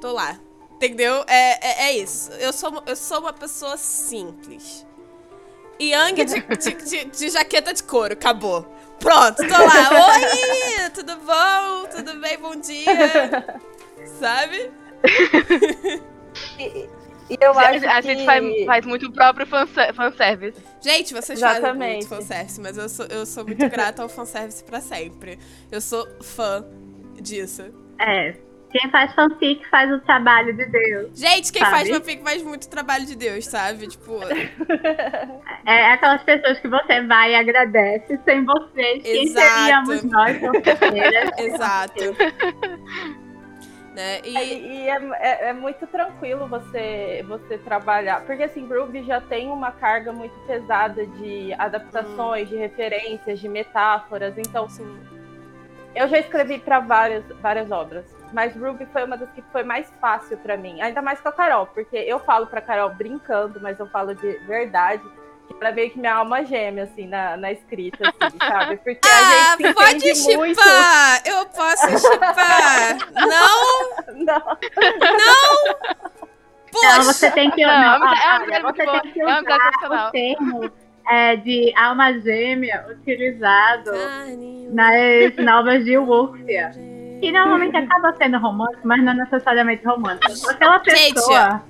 [0.00, 0.38] Tô lá.
[0.72, 1.24] Entendeu?
[1.26, 2.30] É, é, é isso.
[2.32, 4.86] Eu sou, eu sou uma pessoa simples.
[5.80, 8.62] Yang de, de, de- de jaqueta de couro, acabou.
[8.98, 9.90] Pronto, tô lá.
[10.14, 11.86] Oi, tudo bom?
[11.94, 12.38] Tudo bem?
[12.38, 13.60] Bom dia.
[14.20, 14.70] Sabe?
[16.58, 16.88] e,
[17.28, 18.08] e eu a, acho a que...
[18.08, 20.62] gente faz, faz muito o próprio fanse- fanservice.
[20.80, 21.92] Gente, vocês fazem Exatamente.
[21.92, 25.38] muito fanservice, mas eu sou, eu sou muito grata ao fanservice pra sempre.
[25.70, 26.64] Eu sou fã
[27.20, 27.62] disso.
[28.00, 28.34] É.
[28.68, 31.18] Quem faz fanfic faz o trabalho de Deus.
[31.18, 31.76] Gente, quem Sabe?
[31.76, 33.86] faz fanfic faz muito trabalho de Deus, sabe?
[33.86, 34.18] Tipo,
[35.64, 38.20] É aquelas pessoas que você vai e agradece.
[38.24, 39.46] Sem vocês, quem Exato.
[39.56, 40.36] seríamos nós,
[41.38, 41.94] exato.
[43.96, 44.18] né?
[44.18, 48.20] É, E, E é, é- é muito tranquilo você, você trabalhar.
[48.26, 54.36] Porque assim, Ruby já tem uma carga muito pesada de adaptações, de referências, de metáforas.
[54.36, 55.00] Então, assim,
[55.94, 58.04] eu já escrevi para várias, várias obras.
[58.32, 60.80] Mas Ruby foi uma das que foi mais fácil para mim.
[60.82, 64.30] Ainda mais com a Carol, porque eu falo pra Carol brincando, mas eu falo de
[64.46, 65.02] verdade.
[65.60, 68.76] Ela meio que minha alma gêmea, assim, na, na escrita, assim, sabe?
[68.76, 70.60] Porque ah, a gente se pode entende muito.
[70.60, 71.22] chipar!
[71.24, 72.98] Eu posso chipar!
[73.14, 74.24] Não?
[74.24, 74.58] Não,
[76.68, 77.02] Então Poxa!
[77.04, 78.14] você tem que Não, não, é uma-
[78.54, 80.70] é uma você boa, tem que é usar o termo
[81.08, 83.92] é, de alma gêmea utilizado
[84.72, 86.70] nas novas de Wolfia.
[87.20, 90.50] Que normalmente acaba sendo romântico, mas não necessariamente romântico.
[90.50, 91.62] Aquela pessoa,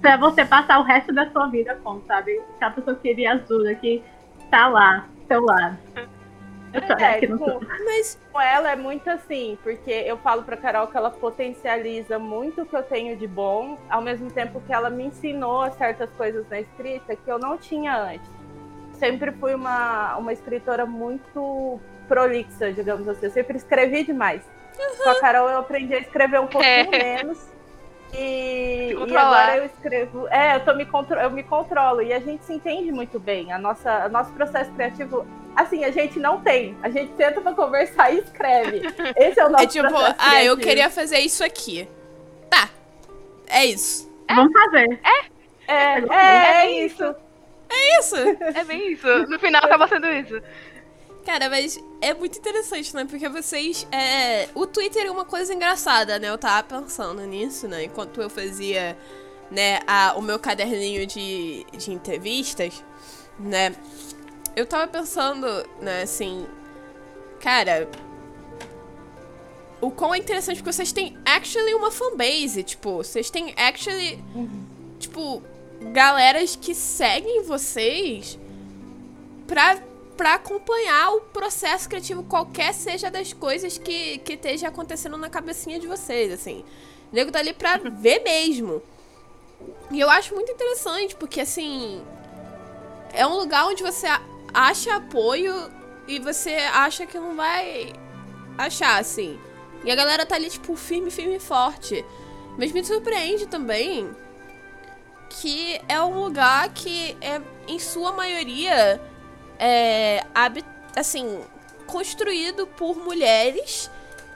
[0.00, 2.40] pra você passar o resto da sua vida com, sabe?
[2.56, 4.02] Aquela pessoa que queria ajuda, que
[4.50, 5.78] tá lá, do seu lado.
[6.72, 11.10] É, com, mas com ela é muito assim, porque eu falo pra Carol que ela
[11.10, 15.70] potencializa muito o que eu tenho de bom, ao mesmo tempo que ela me ensinou
[15.72, 18.30] certas coisas na escrita que eu não tinha antes.
[18.92, 23.26] Sempre fui uma, uma escritora muito prolixa, digamos assim.
[23.26, 24.42] Eu sempre escrevi demais.
[24.78, 25.04] Uhum.
[25.04, 27.14] Com a Carol eu aprendi a escrever um pouquinho é.
[27.16, 27.55] menos.
[28.12, 30.28] E, e, agora eu escrevo.
[30.28, 31.18] É, eu, tô me contro...
[31.18, 32.02] eu me controlo.
[32.02, 33.52] E a gente se entende muito bem.
[33.52, 35.26] A nossa, o nosso processo criativo.
[35.54, 36.76] Assim, a gente não tem.
[36.82, 38.82] A gente senta pra conversar e escreve.
[39.16, 40.14] Esse é o nosso é tipo, processo.
[40.18, 41.88] Ah, eu queria fazer isso aqui.
[42.48, 42.68] Tá.
[43.46, 44.10] É isso.
[44.28, 44.34] É.
[44.34, 45.00] Vamos fazer.
[45.02, 45.36] É.
[45.68, 47.04] É, é, é, é isso.
[47.68, 48.16] É isso.
[48.54, 49.06] É bem isso.
[49.28, 50.40] No final acaba sendo isso.
[51.26, 53.04] Cara, mas é muito interessante, né?
[53.04, 53.84] Porque vocês.
[53.90, 54.48] É...
[54.54, 56.28] O Twitter é uma coisa engraçada, né?
[56.28, 57.82] Eu tava pensando nisso, né?
[57.82, 58.96] Enquanto eu fazia
[59.50, 62.80] né, a, o meu caderninho de, de entrevistas,
[63.40, 63.74] né?
[64.54, 65.46] Eu tava pensando,
[65.80, 66.46] né, assim.
[67.40, 67.90] Cara.
[69.80, 72.62] O quão é interessante porque vocês têm actually uma fanbase.
[72.62, 74.22] Tipo, vocês têm actually.
[74.32, 74.64] Uhum.
[75.00, 75.42] Tipo,
[75.92, 78.38] galeras que seguem vocês
[79.48, 79.76] pra
[80.16, 85.78] para acompanhar o processo criativo, qualquer seja das coisas que, que esteja acontecendo na cabecinha
[85.78, 86.64] de vocês, assim.
[87.12, 88.82] O nego tá ali pra ver mesmo.
[89.90, 92.02] E eu acho muito interessante, porque, assim,
[93.12, 94.06] é um lugar onde você
[94.52, 95.54] acha apoio
[96.08, 97.92] e você acha que não vai
[98.58, 99.38] achar, assim.
[99.84, 102.04] E a galera tá ali, tipo, firme, firme e forte.
[102.58, 104.10] Mas me surpreende também
[105.28, 109.00] que é um lugar que é, em sua maioria,
[109.58, 110.24] é,
[110.94, 111.40] assim,
[111.86, 113.90] construído por mulheres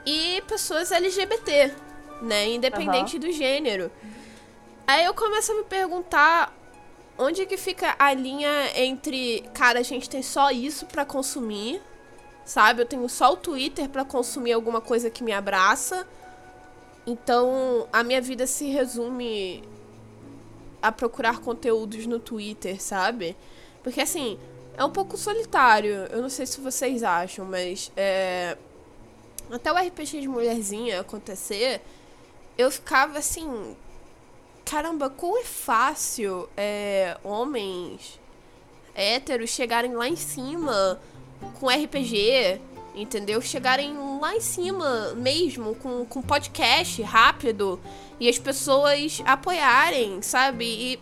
[0.06, 1.74] e pessoas LGBT,
[2.22, 2.48] né?
[2.48, 3.20] Independente uhum.
[3.20, 3.90] do gênero.
[4.86, 6.56] Aí eu começo a me perguntar
[7.18, 11.80] onde que fica a linha entre, cara, a gente tem só isso para consumir,
[12.44, 12.82] sabe?
[12.82, 16.06] Eu tenho só o Twitter para consumir alguma coisa que me abraça.
[17.06, 19.62] Então, a minha vida se resume
[20.82, 23.36] a procurar conteúdos no Twitter, sabe?
[23.82, 24.38] Porque assim,
[24.80, 26.06] é um pouco solitário.
[26.10, 28.56] Eu não sei se vocês acham, mas é...
[29.50, 31.82] até o RPG de mulherzinha acontecer,
[32.56, 33.76] eu ficava assim,
[34.64, 38.18] caramba, como é fácil é, homens
[38.94, 40.98] héteros chegarem lá em cima
[41.58, 42.58] com RPG,
[42.94, 43.42] entendeu?
[43.42, 47.78] Chegarem lá em cima mesmo, com, com podcast rápido
[48.18, 50.64] e as pessoas apoiarem, sabe?
[50.64, 51.00] E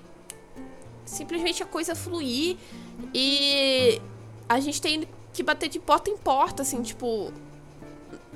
[1.04, 2.56] simplesmente a coisa fluir
[3.14, 4.00] e
[4.48, 7.32] a gente tem que bater de porta em porta, assim, tipo.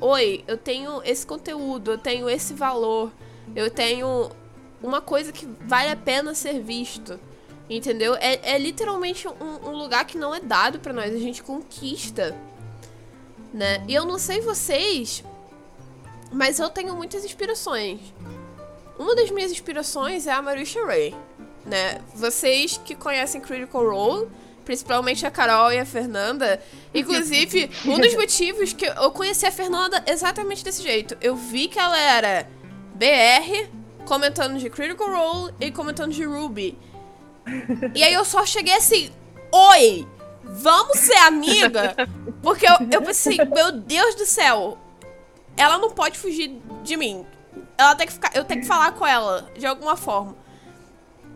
[0.00, 3.12] Oi, eu tenho esse conteúdo, eu tenho esse valor,
[3.54, 4.30] eu tenho
[4.82, 7.18] uma coisa que vale a pena ser visto.
[7.70, 8.14] Entendeu?
[8.16, 12.36] É, é literalmente um, um, lugar que não é dado para nós, a gente conquista.
[13.54, 13.84] Né?
[13.88, 15.24] E eu não sei vocês,
[16.32, 18.00] mas eu tenho muitas inspirações.
[18.98, 21.14] Uma das minhas inspirações é a Marisha Ray.
[21.64, 22.00] Né?
[22.14, 24.28] Vocês que conhecem Critical Role
[24.64, 26.62] Principalmente a Carol e a Fernanda.
[26.94, 31.16] Inclusive, um dos motivos que eu conheci a Fernanda exatamente desse jeito.
[31.20, 32.48] Eu vi que ela era
[32.94, 33.68] BR,
[34.04, 36.78] comentando de Critical Role e comentando de Ruby.
[37.94, 39.10] E aí eu só cheguei assim,
[39.50, 40.06] oi!
[40.44, 41.94] Vamos ser amiga?
[42.42, 44.76] Porque eu, eu pensei, meu Deus do céu,
[45.56, 47.24] ela não pode fugir de mim.
[47.78, 50.36] Ela tem que ficar, eu tenho que falar com ela de alguma forma.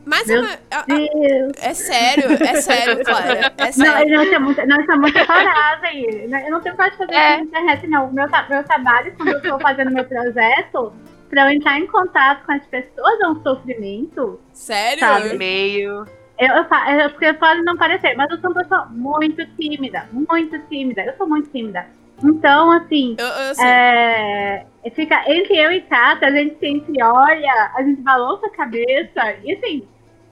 [0.06, 3.52] Mas Meu é, é, é sério, é sério, Clara.
[3.58, 4.10] É sério.
[4.10, 6.30] Não, nós estamos muito, nós estamos separadas aí.
[6.32, 7.36] Eu não tenho de fazer é.
[7.36, 8.12] na internet, não.
[8.12, 10.92] Meu, meu trabalho, quando eu estou fazendo meu projeto,
[11.28, 14.40] para eu entrar em contato com as pessoas é um sofrimento.
[14.52, 15.00] Sério?
[15.00, 15.36] Sabe?
[15.36, 16.06] Meio.
[16.38, 20.56] Eu, eu, eu, porque pode não parecer, mas eu sou uma pessoa muito tímida, muito
[20.68, 21.02] tímida.
[21.02, 21.84] Eu sou muito tímida.
[22.22, 27.82] Então, assim, eu, eu é, fica entre eu e Tata, a gente sempre olha, a
[27.82, 29.86] gente balança a cabeça, e assim,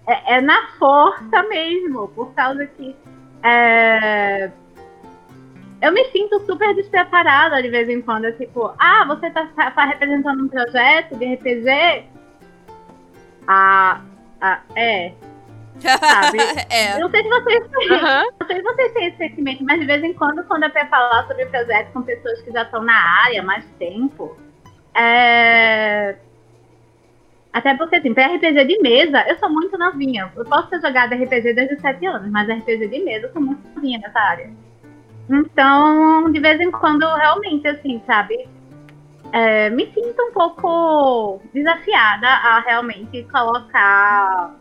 [0.07, 2.95] é, é na força mesmo, por causa que
[3.43, 4.51] é,
[5.85, 8.33] eu me sinto super despreparada de vez em quando.
[8.33, 12.07] tipo, ah, você tá, tá, tá representando um projeto de RPG?
[13.47, 14.01] Ah,
[14.41, 15.13] ah é.
[15.79, 16.39] Sabe?
[16.71, 16.99] é.
[16.99, 18.31] Não sei se vocês têm, uhum.
[18.41, 20.89] não sei se vocês têm esse sentimento, mas de vez em quando, quando eu quero
[20.89, 24.39] falar sobre projetos com pessoas que já estão na área há mais tempo,
[24.95, 26.17] é,
[27.55, 30.29] Até porque, assim, pra RPG de mesa, eu sou muito novinha.
[30.35, 33.41] Eu posso ter jogado RPG desde os 7 anos, mas RPG de mesa eu sou
[33.41, 34.51] muito novinha nessa área.
[35.31, 38.49] Então, de vez em quando, realmente, assim, sabe?
[39.31, 44.57] É, me sinto um pouco desafiada a realmente colocar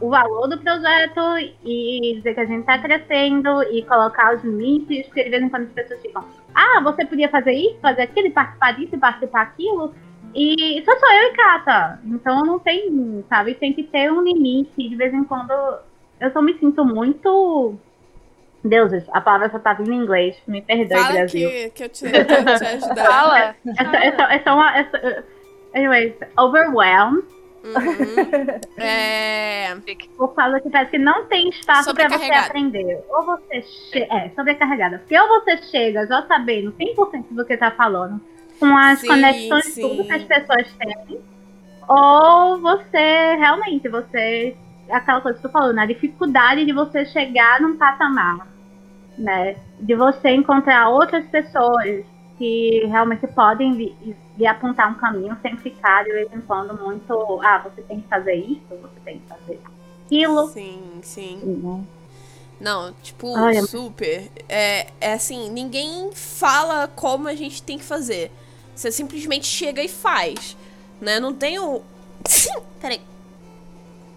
[0.00, 1.20] o valor do projeto
[1.62, 5.48] e dizer que a gente está crescendo e colocar os limites, porque de vez em
[5.50, 6.24] quando as pessoas ficam,
[6.54, 9.94] ah, você podia fazer isso, fazer aquilo, participar disso, participar aquilo.
[10.34, 12.00] E só sou eu e Cata.
[12.04, 14.88] Então não tem, sabe, tem que ter um limite.
[14.88, 15.52] De vez em quando
[16.20, 17.74] eu só me sinto muito.
[18.62, 20.36] Deuses, a palavra só tá vindo em inglês.
[20.46, 21.48] Me perdoe, Fala Brasil.
[21.48, 22.24] Que, que eu te, eu
[22.58, 23.06] te ajudar.
[23.06, 23.54] Fala.
[23.66, 24.78] É só, é só, é só uma.
[24.78, 25.22] É só,
[25.74, 27.24] anyways, overwhelmed.
[27.62, 28.82] Uhum.
[28.82, 29.76] É...
[30.16, 33.02] Por causa que parece que não tem espaço pra você aprender.
[33.08, 34.14] Ou você chega.
[34.14, 34.98] É, sobrecarregada.
[34.98, 38.20] Porque ou você chega já sabendo 100% do que tá falando,
[38.60, 39.80] com as Sim, conexões sim.
[39.80, 41.18] tudo que as pessoas têm.
[41.88, 44.54] Ou você realmente, você.
[44.90, 48.46] Aquela coisa que tu falou, na dificuldade de você chegar num patamar,
[49.16, 49.56] né?
[49.80, 52.04] De você encontrar outras pessoas
[52.36, 57.40] que realmente podem lhe, lhe apontar um caminho sem ficar de vez em quando muito.
[57.42, 59.60] Ah, você tem que fazer isso, você tem que fazer
[60.04, 60.48] aquilo.
[60.48, 61.40] Sim, sim.
[61.44, 61.84] Né?
[62.60, 63.28] Não, tipo,
[63.66, 64.30] super.
[64.48, 68.30] É, é assim, ninguém fala como a gente tem que fazer.
[68.80, 70.56] Você simplesmente chega e faz.
[71.02, 71.20] Né?
[71.20, 71.82] Não tem o.
[72.80, 72.98] Peraí.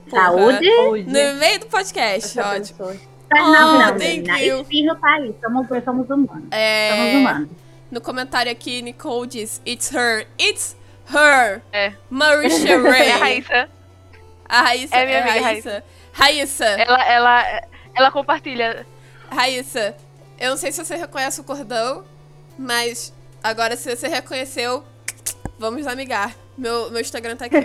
[0.10, 0.24] Porra.
[0.24, 0.70] Saúde?
[1.04, 2.78] No meio do podcast, Essa ótimo.
[2.78, 2.96] pessoa.
[3.34, 4.62] Não, Oh, não, you.
[4.62, 5.36] Espirro tá aí.
[5.42, 6.30] Somos, somos humanos.
[6.30, 7.50] Somos É, humanos.
[7.92, 10.78] no comentário aqui, Nicole diz: It's her, it's
[11.14, 11.62] her.
[11.74, 11.94] É.
[12.10, 13.10] Marisha É a Ray.
[13.10, 13.70] Raíssa.
[14.48, 14.96] A Raíssa.
[14.96, 15.84] É minha amiga, Raíssa.
[16.14, 16.66] Raíssa.
[16.66, 17.62] Ela, ela,
[17.96, 18.86] ela compartilha.
[19.30, 19.94] Raíssa,
[20.40, 22.06] eu não sei se você reconhece o cordão,
[22.58, 23.12] mas
[23.44, 24.84] agora se você reconheceu,
[25.60, 26.36] vamos amigar.
[26.58, 27.56] Meu, meu Instagram tá aqui.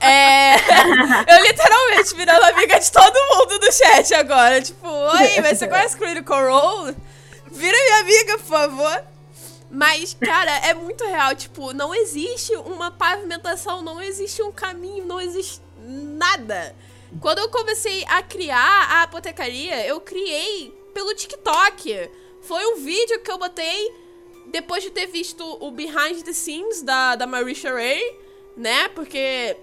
[0.00, 0.56] É,
[1.32, 4.60] eu literalmente virando amiga de todo mundo do chat agora.
[4.60, 6.94] Tipo, oi, mas você conhece Critical Role?
[7.50, 9.04] Vira minha amiga, por favor.
[9.70, 11.34] Mas, cara, é muito real.
[11.34, 16.74] Tipo, não existe uma pavimentação, não existe um caminho, não existe nada.
[17.20, 22.10] Quando eu comecei a criar a apotecaria, eu criei pelo TikTok.
[22.42, 24.03] Foi um vídeo que eu botei
[24.46, 28.18] depois de ter visto o Behind the Scenes da, da Marisha Ray,
[28.56, 28.88] né?
[28.88, 29.56] Porque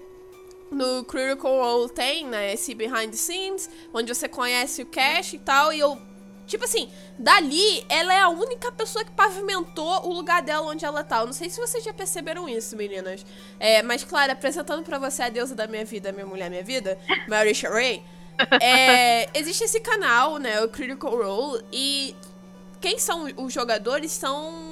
[0.72, 5.38] no Critical Role tem, né, esse Behind the Scenes, onde você conhece o Cash e
[5.38, 6.00] tal, e eu.
[6.44, 11.04] Tipo assim, dali, ela é a única pessoa que pavimentou o lugar dela onde ela
[11.04, 11.20] tá.
[11.20, 13.24] Eu não sei se vocês já perceberam isso, meninas.
[13.60, 16.98] É, mas, claro, apresentando pra você a deusa da minha vida, minha mulher, minha vida,
[17.28, 18.02] Marisha Ray.
[18.60, 22.14] É, existe esse canal, né, o Critical Role, e
[22.80, 24.71] quem são os jogadores são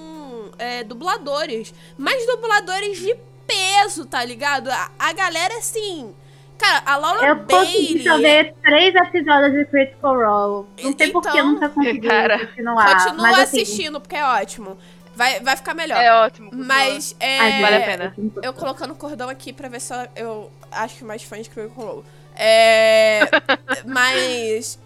[0.60, 1.74] é, dubladores.
[1.98, 4.70] Mas dubladores de peso, tá ligado?
[4.70, 6.14] A, a galera, assim.
[6.58, 8.02] Cara, a Laura Eu Bailey.
[8.04, 10.66] só ver três episódios de Critical Role.
[10.82, 13.04] Não sei por que eu Então, nunca consegui cara, continuar.
[13.04, 14.78] Continua mas, assim, assistindo, porque é ótimo.
[15.16, 15.98] Vai, vai ficar melhor.
[16.00, 16.50] É ótimo.
[16.52, 17.38] Mas é.
[17.40, 18.14] ai, Vale a pena.
[18.18, 21.48] eu Eu colocando o cordão aqui pra ver se eu, eu acho mais fã de
[21.48, 22.04] Critical Role.
[22.36, 23.20] É.
[23.86, 24.78] mas.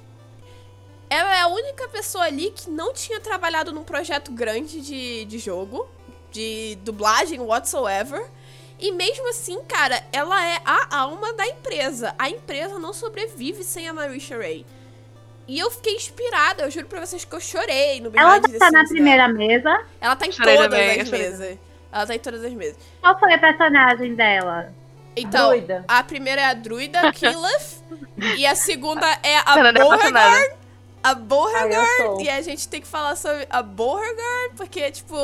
[1.09, 5.39] Ela é a única pessoa ali que não tinha trabalhado num projeto grande de, de
[5.39, 5.89] jogo,
[6.31, 8.25] de dublagem whatsoever.
[8.79, 12.15] E mesmo assim, cara, ela é a alma da empresa.
[12.19, 14.67] A empresa não sobrevive sem a Marisha Ray.
[15.47, 18.69] E eu fiquei inspirada, eu juro pra vocês que eu chorei no Ela tá na
[18.71, 19.63] Scenes primeira mesa.
[19.63, 19.87] dela.
[20.01, 21.59] Ela tá em Chorei todas também, as mesas.
[21.93, 22.77] Ela tá em todas as mesas.
[23.01, 24.73] Qual foi a personagem dela?
[25.17, 25.85] Então, Druida.
[25.87, 27.85] a primeira é a druida, Killeth.
[28.37, 29.73] e a segunda é a é.
[29.73, 30.64] Beauregard.
[31.05, 32.25] A Beauregard.
[32.25, 35.15] E a gente tem que falar sobre a Beauregard, porque, tipo...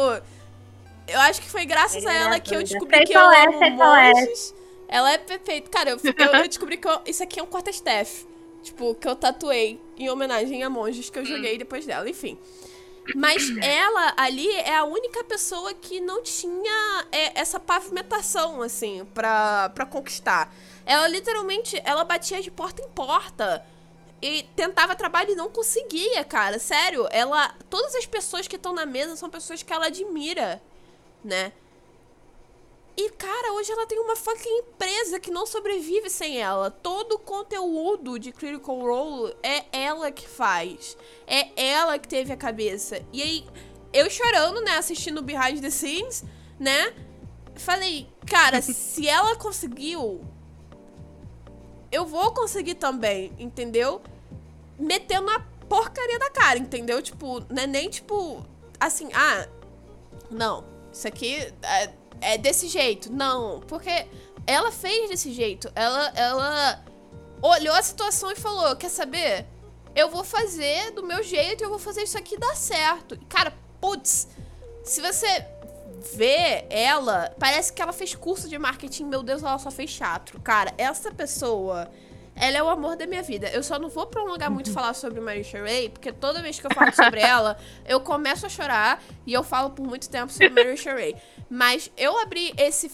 [1.09, 3.47] Eu acho que foi graças a Ela é que eu descobri Sei que eu é,
[3.47, 3.71] amo é.
[3.71, 4.55] monges.
[4.87, 5.69] Ela é perfeita.
[5.71, 8.27] Cara, eu, eu, eu descobri que eu- isso aqui é um quarta-staff.
[8.63, 12.09] Tipo, que eu tatuei em homenagem a monges que eu joguei depois dela.
[12.09, 12.39] Enfim.
[13.17, 19.71] Mas ela ali é a única pessoa que não tinha é, essa pavimentação, assim, pra,
[19.71, 20.53] pra conquistar.
[20.85, 23.65] Ela literalmente, ela batia de porta em porta
[24.23, 26.59] e tentava trabalho e não conseguia, cara.
[26.59, 27.55] Sério, ela.
[27.69, 30.63] Todas as pessoas que estão na mesa são pessoas que ela admira,
[31.25, 31.53] né?
[32.97, 36.71] E, cara, hoje ela tem uma fucking empresa que não sobrevive sem ela.
[36.71, 40.99] Todo o conteúdo de Critical Role é ela que faz.
[41.27, 43.03] É ela que teve a cabeça.
[43.11, 43.47] E aí,
[43.91, 46.25] eu chorando, né, assistindo Behind the Scenes,
[46.59, 46.93] né?
[47.57, 50.21] Falei, cara, se ela conseguiu,
[51.91, 54.01] eu vou conseguir também, entendeu?
[54.79, 57.01] Metendo a porcaria da cara, entendeu?
[57.03, 58.45] Tipo, não é nem tipo,
[58.79, 59.47] assim, ah,
[60.31, 63.13] não, isso aqui é, é desse jeito.
[63.13, 64.07] Não, porque
[64.47, 65.71] ela fez desse jeito.
[65.75, 66.85] Ela, ela
[67.43, 69.47] olhou a situação e falou: Quer saber?
[69.95, 73.19] Eu vou fazer do meu jeito, eu vou fazer isso aqui dar certo.
[73.29, 74.29] Cara, putz,
[74.85, 75.45] se você
[76.15, 79.05] vê ela, parece que ela fez curso de marketing.
[79.05, 80.41] Meu Deus, ela só fez teatro.
[80.41, 81.91] Cara, essa pessoa.
[82.37, 83.49] Ela é o amor da minha vida.
[83.49, 86.71] Eu só não vou prolongar muito falar sobre Marisha Ray, porque toda vez que eu
[86.75, 90.95] falo sobre ela, eu começo a chorar e eu falo por muito tempo sobre Marisha
[90.95, 91.15] Ray.
[91.51, 92.91] Mas eu abri esse,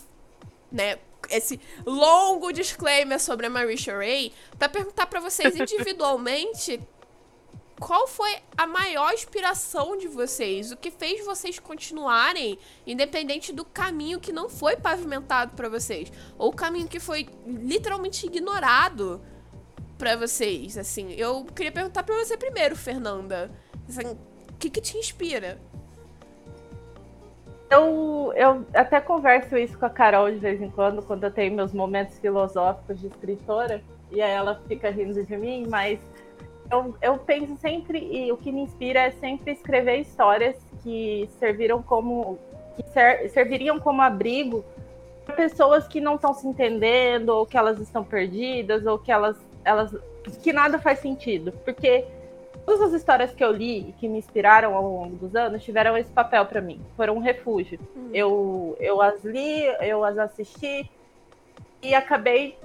[0.72, 0.98] né,
[1.30, 6.80] esse longo disclaimer sobre a Marisha Ray para perguntar para vocês individualmente
[7.78, 10.72] qual foi a maior inspiração de vocês?
[10.72, 16.50] O que fez vocês continuarem, independente do caminho que não foi pavimentado para vocês, ou
[16.50, 19.20] o caminho que foi literalmente ignorado
[19.98, 20.78] para vocês?
[20.78, 23.50] Assim, eu queria perguntar para você primeiro, Fernanda.
[23.86, 25.58] Assim, o que, que te inspira?
[27.68, 31.52] Eu, eu até converso isso com a Carol de vez em quando, quando eu tenho
[31.52, 35.98] meus momentos filosóficos de escritora, e aí ela fica rindo de mim, mas
[36.70, 41.82] eu, eu penso sempre, e o que me inspira é sempre escrever histórias que serviram
[41.82, 42.38] como.
[42.76, 44.64] que ser, serviriam como abrigo
[45.24, 49.36] para pessoas que não estão se entendendo, ou que elas estão perdidas, ou que elas,
[49.64, 49.94] elas.
[50.42, 51.52] que nada faz sentido.
[51.64, 52.04] Porque
[52.64, 55.96] todas as histórias que eu li e que me inspiraram ao longo dos anos tiveram
[55.96, 56.80] esse papel para mim.
[56.96, 57.78] Foram um refúgio.
[57.96, 58.10] Hum.
[58.12, 60.90] Eu, eu as li, eu as assisti
[61.82, 62.58] e acabei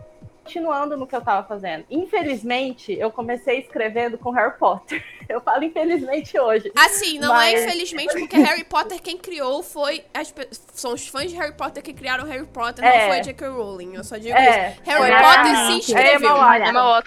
[0.52, 1.86] continuando no que eu estava fazendo.
[1.90, 5.02] Infelizmente, eu comecei escrevendo com Harry Potter.
[5.30, 6.70] Eu falo infelizmente hoje.
[6.76, 7.62] Assim, não é mas...
[7.62, 10.04] é infelizmente, porque Harry Potter quem criou foi.
[10.14, 10.34] As,
[10.74, 13.04] são os fãs de Harry Potter que criaram Harry Potter, é.
[13.04, 13.48] não foi J.K.
[13.48, 13.96] Rowling.
[13.96, 14.72] Eu só digo é.
[14.72, 14.82] isso.
[14.84, 15.22] Harry é.
[15.22, 16.36] Potter se inscreveu.
[16.36, 16.64] É, Harry,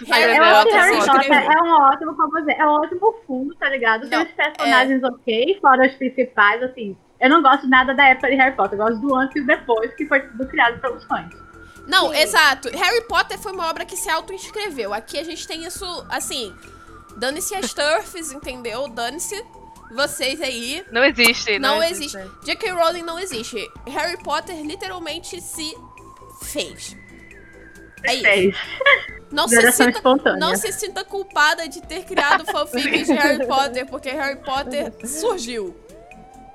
[0.06, 4.08] Harry Potter é um ótimo, como dizer, é um ótimo fundo, tá ligado?
[4.08, 5.06] Tem os personagens é.
[5.06, 6.96] ok, fora os principais, assim.
[7.20, 9.92] Eu não gosto nada da época de Harry Potter, eu gosto do antes e depois,
[9.96, 11.43] que foi tudo criado pelos fãs.
[11.86, 12.18] Não, Sim.
[12.18, 12.68] exato.
[12.70, 14.94] Harry Potter foi uma obra que se auto-inscreveu.
[14.94, 16.54] Aqui a gente tem isso, assim.
[17.16, 18.88] Dane-se as turfs, entendeu?
[18.88, 19.44] Dane-se
[19.92, 20.84] vocês aí.
[20.90, 22.16] Não existe, não, não existe.
[22.16, 22.44] existe.
[22.44, 22.70] J.K.
[22.72, 23.70] Rowling não existe.
[23.86, 25.76] Harry Potter literalmente se
[26.42, 26.96] fez.
[28.02, 28.58] É isso.
[29.30, 34.10] Não se, sinta, não se sinta culpada de ter criado fanfics de Harry Potter, porque
[34.10, 35.74] Harry Potter surgiu.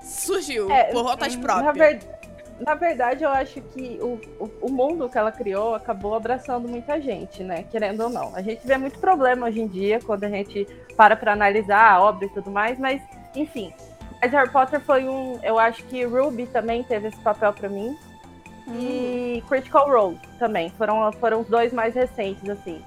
[0.01, 1.65] Surgiu, é, por rotas próprias.
[1.65, 2.18] Na verdade
[2.59, 6.99] na verdade, eu acho que o, o, o, mundo que ela criou acabou abraçando muita
[6.99, 7.63] gente, né?
[7.63, 8.35] Querendo ou não.
[8.35, 12.01] A gente vê muito problema hoje em dia quando a gente para para analisar a
[12.01, 13.01] obra e tudo mais, mas,
[13.35, 13.73] enfim.
[14.21, 15.39] Mas Harry Potter foi um.
[15.41, 17.97] Eu acho que Ruby também teve esse papel para mim.
[18.67, 18.77] Hum.
[18.77, 20.69] E Critical Role também.
[20.71, 22.83] Foram, foram os dois mais recentes, assim.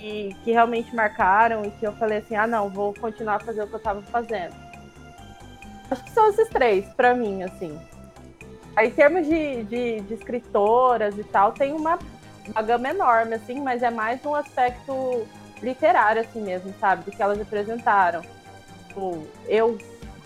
[0.00, 3.62] E que realmente marcaram e que eu falei assim: ah, não, vou continuar a fazer
[3.62, 4.54] o que eu tava fazendo.
[5.90, 7.78] Acho que são esses três, para mim, assim.
[8.74, 11.98] Aí, em termos de, de, de escritoras e tal, tem uma,
[12.48, 15.26] uma gama enorme, assim, mas é mais um aspecto
[15.62, 17.04] literário, assim mesmo, sabe?
[17.04, 18.22] Do que elas apresentaram.
[18.88, 19.78] Tipo, eu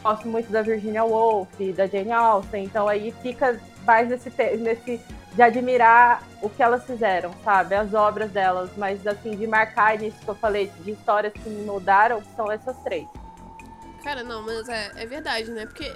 [0.02, 5.00] gosto muito da Virginia Woolf, da Jane Austen, então aí fica mais nesse, nesse
[5.34, 7.74] de admirar o que elas fizeram, sabe?
[7.74, 11.64] As obras delas, mas assim, de marcar nisso que eu falei, de histórias que me
[11.64, 13.06] mudaram, são essas três.
[14.02, 15.66] Cara, não, mas é, é verdade, né?
[15.66, 15.92] Porque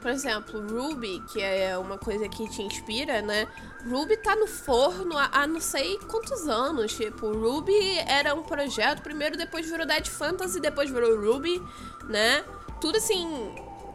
[0.00, 3.46] por exemplo, Ruby, que é uma coisa que te inspira, né?
[3.88, 6.94] Ruby tá no forno há, não sei quantos anos.
[6.94, 11.62] Tipo, Ruby era um projeto, primeiro depois virou Dead Fantasy, depois virou Ruby,
[12.08, 12.42] né?
[12.80, 13.26] Tudo assim,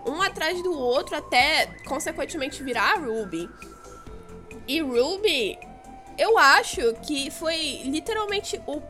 [0.06, 3.50] um atrás do outro até consequentemente virar Ruby.
[4.68, 5.58] E Ruby,
[6.18, 8.82] eu acho que foi literalmente o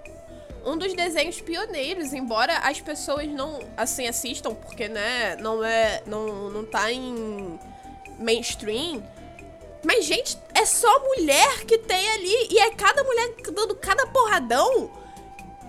[0.66, 6.49] um dos desenhos pioneiros, embora as pessoas não assim assistam, porque né, não é não
[6.49, 7.59] não tá em
[8.18, 9.03] mainstream.
[9.84, 14.91] Mas gente, é só mulher que tem ali e é cada mulher dando cada porradão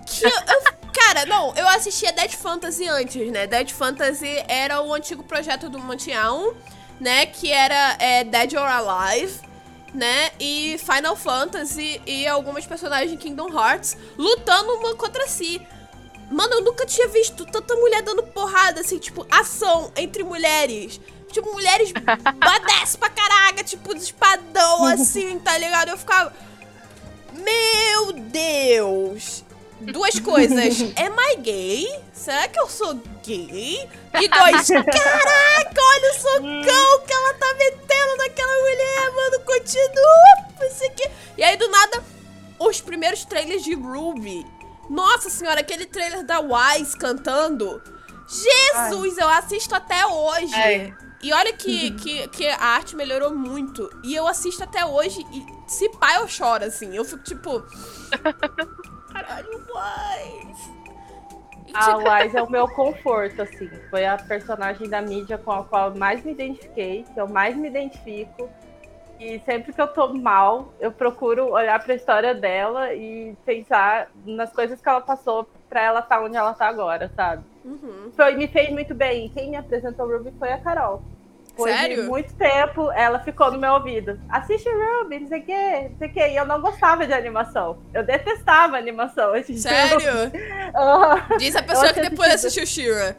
[0.05, 3.45] que eu, eu Cara, não, eu assistia Dead Fantasy antes, né?
[3.45, 6.55] Dead Fantasy era o antigo projeto do Montião,
[6.99, 7.27] né?
[7.27, 9.39] Que era é, Dead or Alive
[9.93, 10.31] né?
[10.39, 15.61] E Final Fantasy e algumas personagens de Kingdom Hearts lutando uma contra si.
[16.29, 20.99] Mano, eu nunca tinha visto tanta mulher dando porrada, assim, tipo, ação entre mulheres.
[21.31, 25.89] Tipo, mulheres badass pra caraca, tipo, espadão, assim, tá ligado?
[25.89, 26.33] Eu ficava.
[27.33, 29.43] Meu Deus!
[29.81, 30.81] Duas coisas.
[30.97, 31.99] Am I gay?
[32.13, 33.87] Será que eu sou gay?
[34.19, 39.39] E dois, caraca, olha o socão que ela tá metendo naquela mulher, mano.
[39.45, 40.67] Continua.
[40.67, 41.09] Isso aqui.
[41.37, 42.03] E aí, do nada,
[42.59, 44.45] os primeiros trailers de Ruby.
[44.89, 47.81] Nossa senhora, aquele trailer da Wise cantando.
[48.27, 49.23] Jesus, Ai.
[49.23, 50.55] eu assisto até hoje.
[50.55, 50.93] É.
[51.21, 53.89] E olha que, que, que a arte melhorou muito.
[54.03, 56.95] E eu assisto até hoje e se pai eu choro, assim.
[56.95, 57.63] Eu fico tipo.
[59.17, 60.77] Caralho, Wise.
[61.73, 63.69] A Wise é o meu conforto, assim.
[63.89, 67.55] Foi a personagem da mídia com a qual eu mais me identifiquei, que eu mais
[67.55, 68.49] me identifico.
[69.19, 74.09] E sempre que eu tô mal, eu procuro olhar para a história dela e pensar
[74.25, 77.43] nas coisas que ela passou para ela estar tá onde ela tá agora, sabe?
[77.65, 78.11] Uhum.
[78.15, 79.29] Foi, me fez muito bem.
[79.29, 81.01] Quem me apresentou Ruby foi a Carol.
[81.57, 82.03] Depois Sério?
[82.03, 84.19] de muito tempo, ela ficou no meu ouvido.
[84.29, 86.27] Assiste Ruby, não sei o quê, não sei o quê.
[86.29, 87.79] E eu não gostava de animação.
[87.91, 89.33] Eu detestava animação.
[89.43, 89.97] Sério?
[90.77, 91.37] Uhum.
[91.37, 93.17] Diz a pessoa que depois assistiu Shira.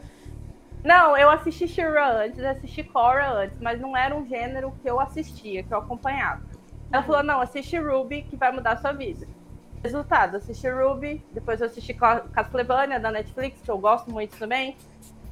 [0.83, 4.99] Não, eu assisti Shira antes, assisti Korra antes, mas não era um gênero que eu
[4.99, 6.41] assistia, que eu acompanhava.
[6.91, 9.27] Ela falou, não, assiste Ruby, que vai mudar a sua vida.
[9.83, 14.77] Resultado, assisti Ruby, depois eu assisti Castlevania da Netflix, que eu gosto muito também.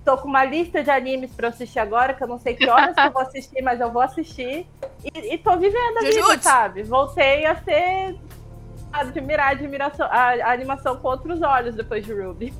[0.07, 2.95] Tô com uma lista de animes pra assistir agora, que eu não sei que horas
[2.95, 4.65] que eu vou assistir, mas eu vou assistir.
[5.03, 6.83] E, e tô vivendo a vida, sabe?
[6.83, 8.17] Voltei a ser.
[8.93, 12.53] A admirar a, admiração, a, a animação com outros olhos depois de Ruby.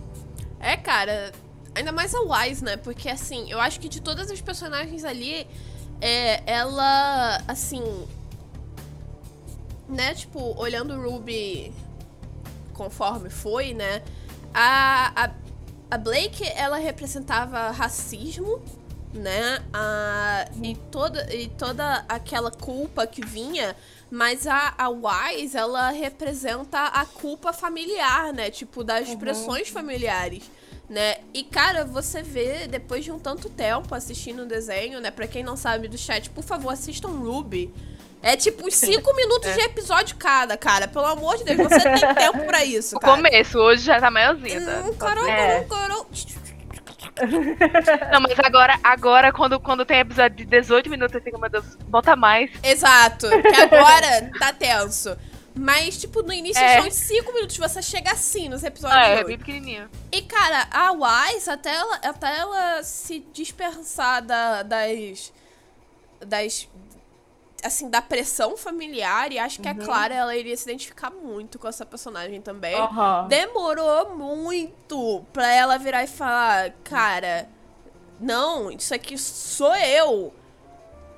[0.59, 1.31] É, cara,
[1.73, 2.75] ainda mais a Wise, né?
[2.75, 5.47] Porque assim, eu acho que de todas as personagens ali,
[6.01, 8.05] é, ela, assim.
[9.87, 11.71] Né, tipo, olhando Ruby
[12.73, 14.03] conforme foi, né?
[14.53, 15.46] A, a
[15.89, 18.61] a Blake, ela representava racismo,
[19.13, 19.63] né?
[19.73, 23.75] A, e, toda, e toda aquela culpa que vinha,
[24.11, 28.51] mas a, a Wise, ela representa a culpa familiar, né?
[28.51, 29.17] Tipo, das uhum.
[29.17, 30.43] pressões familiares.
[30.89, 31.17] Né?
[31.33, 35.11] E cara, você vê depois de um tanto tempo assistindo o desenho, né?
[35.11, 37.73] Pra quem não sabe do chat, por favor, assistam Ruby.
[38.21, 39.53] É tipo uns 5 minutos é.
[39.53, 40.87] de episódio cada, cara.
[40.87, 42.97] Pelo amor de Deus, você tem tempo pra isso.
[42.97, 43.15] O cara.
[43.15, 44.59] começo, hoje já tá maiorzinha.
[44.59, 45.63] Hum, caramba, é.
[45.63, 46.07] caramba.
[48.11, 51.75] Não, mas agora, agora quando, quando tem episódio de 18 minutos, eu fico, meu Deus,
[51.87, 52.51] bota mais.
[52.61, 55.17] Exato, que agora tá tenso.
[55.59, 56.81] Mas, tipo, no início é.
[56.81, 59.01] são 5 minutos, você chega assim nos episódios.
[59.01, 59.89] É, é bem pequenininho.
[60.11, 65.33] E, cara, a Wise, até ela, até ela se dispersar da, das,
[66.23, 66.69] das
[67.63, 69.81] assim, da pressão familiar, e acho que uhum.
[69.81, 72.75] a Clara, ela iria se identificar muito com essa personagem também.
[72.79, 73.27] Uhum.
[73.27, 77.49] Demorou muito pra ela virar e falar, cara,
[78.19, 80.33] não, isso aqui sou eu.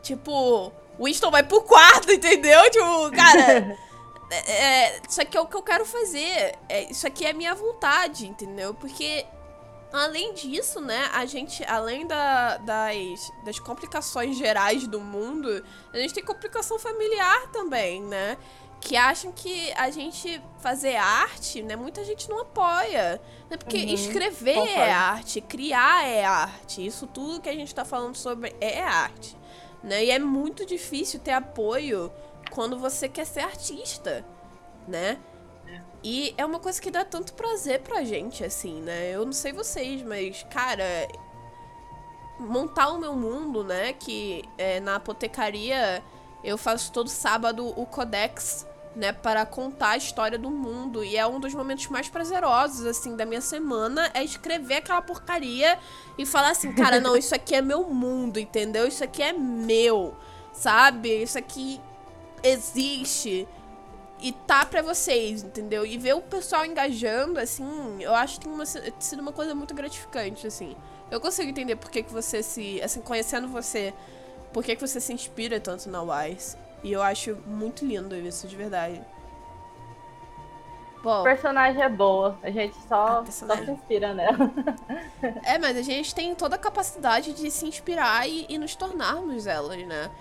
[0.02, 2.70] Tipo, Winston vai pro quarto, entendeu?
[2.72, 3.78] Tipo, cara,
[4.32, 6.56] é, é, isso aqui é o que eu quero fazer.
[6.68, 8.74] É, isso aqui é a minha vontade, entendeu?
[8.74, 9.26] Porque
[9.92, 16.14] Além disso, né, a gente, além da, das, das complicações gerais do mundo, a gente
[16.14, 18.38] tem complicação familiar também, né?
[18.80, 21.76] Que acham que a gente fazer arte, né?
[21.76, 23.20] Muita gente não apoia.
[23.50, 23.58] Né?
[23.58, 24.80] Porque uhum, escrever concordo.
[24.80, 26.86] é arte, criar é arte.
[26.86, 29.36] Isso tudo que a gente tá falando sobre é arte.
[29.84, 30.06] Né?
[30.06, 32.12] E é muito difícil ter apoio
[32.52, 34.26] quando você quer ser artista,
[34.88, 35.18] né?
[36.04, 39.12] E é uma coisa que dá tanto prazer pra gente, assim, né?
[39.12, 41.08] Eu não sei vocês, mas, cara,
[42.40, 43.94] montar o meu mundo, né?
[43.94, 46.02] Que é, na apotecaria
[46.42, 49.12] eu faço todo sábado o Codex, né?
[49.12, 51.04] Para contar a história do mundo.
[51.04, 54.10] E é um dos momentos mais prazerosos, assim, da minha semana.
[54.14, 55.78] É escrever aquela porcaria
[56.18, 58.88] e falar assim, cara, não, isso aqui é meu mundo, entendeu?
[58.88, 60.16] Isso aqui é meu,
[60.54, 61.24] sabe?
[61.24, 61.82] Isso aqui
[62.42, 63.46] existe
[64.22, 65.86] e tá para vocês, entendeu?
[65.86, 69.74] E ver o pessoal engajando, assim, eu acho que tem uma, sido uma coisa muito
[69.74, 70.76] gratificante, assim.
[71.10, 72.82] Eu consigo entender por que, que você se.
[72.82, 73.94] Assim, conhecendo você,
[74.54, 76.58] por que, que você se inspira tanto na Wise.
[76.84, 79.02] E eu acho muito lindo isso, de verdade.
[81.02, 84.52] Bom, personagem é boa, a gente só, só se inspira nela.
[85.46, 89.48] é, mas a gente tem toda a capacidade de se inspirar e, e nos tornarmos
[89.48, 90.12] elas, né?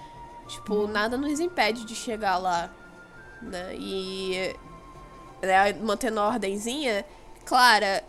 [0.47, 0.87] Tipo, hum.
[0.87, 2.71] nada nos impede de chegar lá
[3.43, 3.75] né?
[3.75, 4.55] E
[5.43, 7.05] né, mantendo a ordenzinha,
[7.45, 8.03] Clara,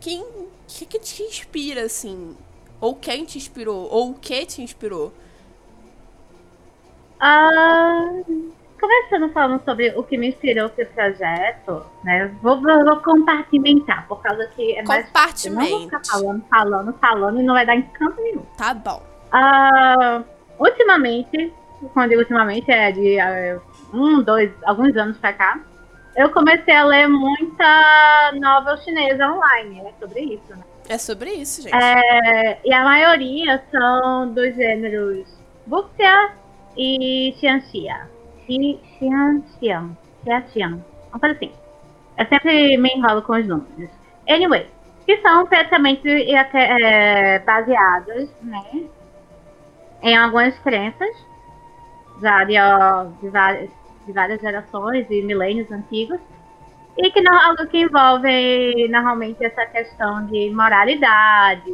[0.00, 0.24] quem
[0.66, 2.36] que, que te inspira, assim?
[2.80, 3.88] Ou quem te inspirou?
[3.90, 5.12] Ou o que te inspirou?
[7.20, 8.10] Ah,
[8.80, 12.34] conversando falando sobre o que me inspirou esse projeto, né?
[12.42, 15.06] Vou, vou, vou compartimentar, por causa que é mais.
[15.06, 15.60] Compartimento.
[15.62, 18.42] Não vou ficar falando, falando, falando e não vai dar em canto nenhum.
[18.58, 19.00] Tá bom.
[19.30, 20.22] Ah,
[20.58, 21.52] ultimamente,
[21.94, 23.62] quando digo ultimamente, é de uh,
[23.92, 25.60] um, dois, alguns anos pra cá,
[26.16, 29.80] eu comecei a ler muita novel chinesa online.
[29.80, 30.64] É sobre isso, né?
[30.88, 31.74] É sobre isso, gente.
[31.74, 35.26] É, e a maioria são dos gêneros
[35.70, 36.32] Wuxia
[36.76, 38.08] e Xianxia.
[38.46, 39.96] Xianxian.
[40.24, 40.80] Xianxian.
[41.10, 41.52] Uma coisa assim.
[42.18, 43.90] Eu sempre me enrolo com os números.
[44.28, 44.66] Anyway,
[45.06, 48.88] que são praticamente é, baseados, né?
[50.02, 51.08] em algumas crenças,
[52.20, 53.70] já de, ó, de, várias,
[54.06, 56.20] de várias gerações e milênios antigos,
[56.96, 61.70] e que não, algo que envolve normalmente essa questão de moralidade,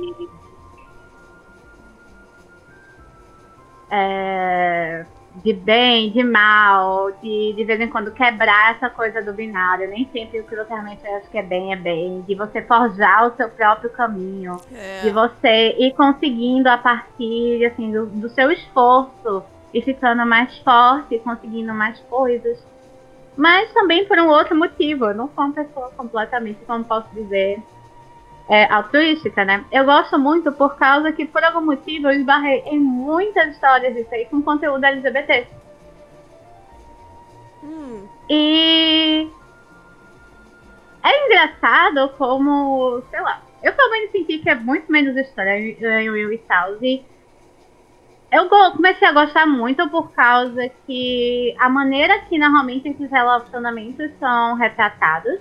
[3.91, 5.05] é,
[5.43, 9.89] de bem, de mal, de de vez em quando quebrar essa coisa do binário.
[9.89, 12.23] Nem sempre o que você realmente acha que é bem é bem.
[12.23, 14.57] De você forjar o seu próprio caminho.
[14.73, 15.01] É.
[15.03, 19.43] De você ir conseguindo a partir assim, do, do seu esforço
[19.73, 22.59] e ficando mais forte, conseguindo mais coisas.
[23.37, 25.07] Mas também por um outro motivo.
[25.07, 27.63] Eu não sou uma pessoa completamente, como posso dizer,
[28.49, 29.65] é, altruística, né?
[29.71, 34.13] Eu gosto muito por causa que, por algum motivo, eu esbarrei em muitas histórias disso
[34.13, 35.47] aí com conteúdo LGBT.
[37.63, 38.09] Hum.
[38.29, 39.29] E
[41.05, 46.39] é engraçado como, sei lá, eu pelo menos senti que é muito menos estranho e
[46.39, 46.75] tal.
[46.83, 47.05] E
[48.31, 54.55] eu comecei a gostar muito por causa que a maneira que normalmente esses relacionamentos são
[54.55, 55.41] retratados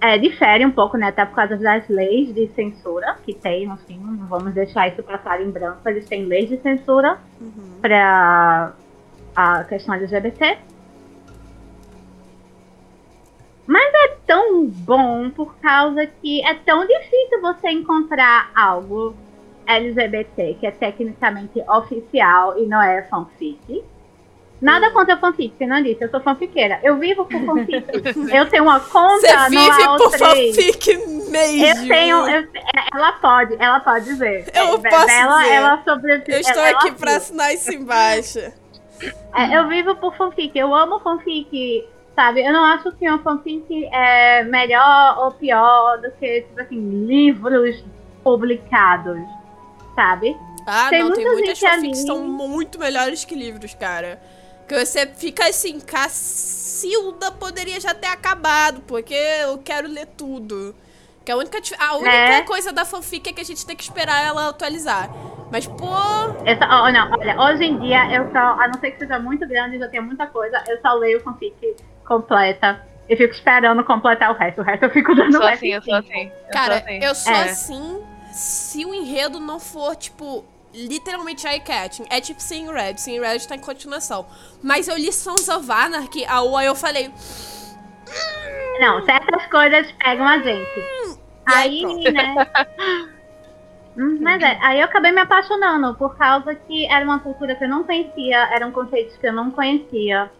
[0.00, 1.08] é, difere um pouco, né?
[1.08, 4.18] Até por causa das leis de censura que tem no filme.
[4.18, 5.86] Não vamos deixar isso passar em branco.
[5.86, 7.78] Eles têm leis de censura uhum.
[7.82, 8.72] para
[9.36, 10.58] a questão LGBT.
[13.66, 19.14] Mas é tão bom por causa que é tão difícil você encontrar algo
[19.76, 23.84] LGBT que é tecnicamente oficial e não é fanfic.
[24.60, 26.04] Nada contra fanfic, não disse.
[26.04, 26.80] Eu sou fanfiqueira.
[26.82, 27.86] Eu vivo por fanfic.
[28.34, 30.96] eu tenho uma conta Você vive no por fanfic
[31.30, 31.64] mesmo.
[31.64, 32.28] Eu tenho.
[32.28, 32.48] Eu,
[32.94, 34.50] ela pode, ela pode dizer.
[34.54, 35.54] Eu é, posso ela, dizer.
[35.54, 36.32] Ela sobrevive.
[36.32, 38.38] Eu estou aqui para assinar isso embaixo.
[38.38, 40.58] É, eu vivo por fanfic.
[40.58, 41.88] Eu amo fanfic.
[42.14, 42.44] Sabe?
[42.44, 47.82] Eu não acho que uma fanfic é melhor ou pior do que, tipo assim, livros
[48.22, 49.39] publicados.
[50.00, 50.34] Sabe?
[50.66, 54.18] Ah, tem não, tem muitas fanfics que são muito melhores que livros, cara.
[54.66, 60.74] Que você fica assim, Cacilda poderia já ter acabado, porque eu quero ler tudo.
[61.22, 62.42] Que a única, a única é.
[62.42, 65.10] coisa da fanfic é que a gente tem que esperar ela atualizar.
[65.52, 65.84] Mas, pô.
[66.46, 69.46] Essa, oh, não, olha, hoje em dia eu só, a não ser que seja muito
[69.46, 71.76] grande, já tenha muita coisa, eu só leio fanfic
[72.06, 72.80] completa.
[73.06, 74.62] E fico esperando completar o resto.
[74.62, 76.32] O resto eu fico dando eu sou assim, eu sou assim.
[76.46, 77.04] Eu Cara, sou assim.
[77.04, 77.42] eu sou é.
[77.42, 82.04] assim se o enredo não for, tipo, literalmente eye-catching.
[82.10, 82.98] É tipo Seeing Red.
[82.98, 84.26] Seeing Red tá em continuação.
[84.62, 87.12] Mas eu li Sons of Anarchy, a UA, eu falei...
[88.80, 90.80] Não, certas coisas pegam a gente.
[90.80, 91.16] Hum,
[91.46, 92.34] aí, aí né...
[93.96, 97.64] Hum, mas é, aí eu acabei me apaixonando por causa que era uma cultura que
[97.64, 100.30] eu não conhecia, eram conceitos que eu não conhecia.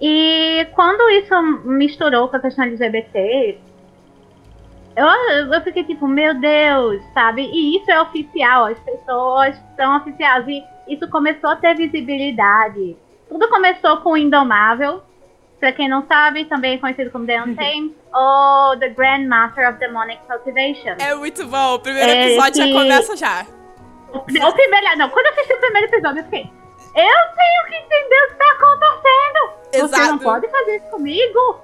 [0.00, 3.58] E quando isso misturou com a questão LGBT,
[4.96, 7.42] eu, eu fiquei tipo, meu Deus, sabe?
[7.42, 10.46] E isso é oficial, as pessoas são oficiais.
[10.46, 12.96] E isso começou a ter visibilidade.
[13.28, 15.02] Tudo começou com o Indomável.
[15.58, 20.20] Pra quem não sabe, também é conhecido como The Untamed, ou The Grandmaster of Demonic
[20.26, 20.96] Cultivation.
[20.98, 23.46] É muito bom, o primeiro episódio já começa já.
[24.12, 26.50] O, o primeiro, não, quando eu assisti o primeiro episódio, eu fiquei,
[26.96, 29.52] eu tenho que entender o que tá acontecendo!
[29.72, 30.02] Exato.
[30.02, 31.60] Você não pode fazer isso comigo!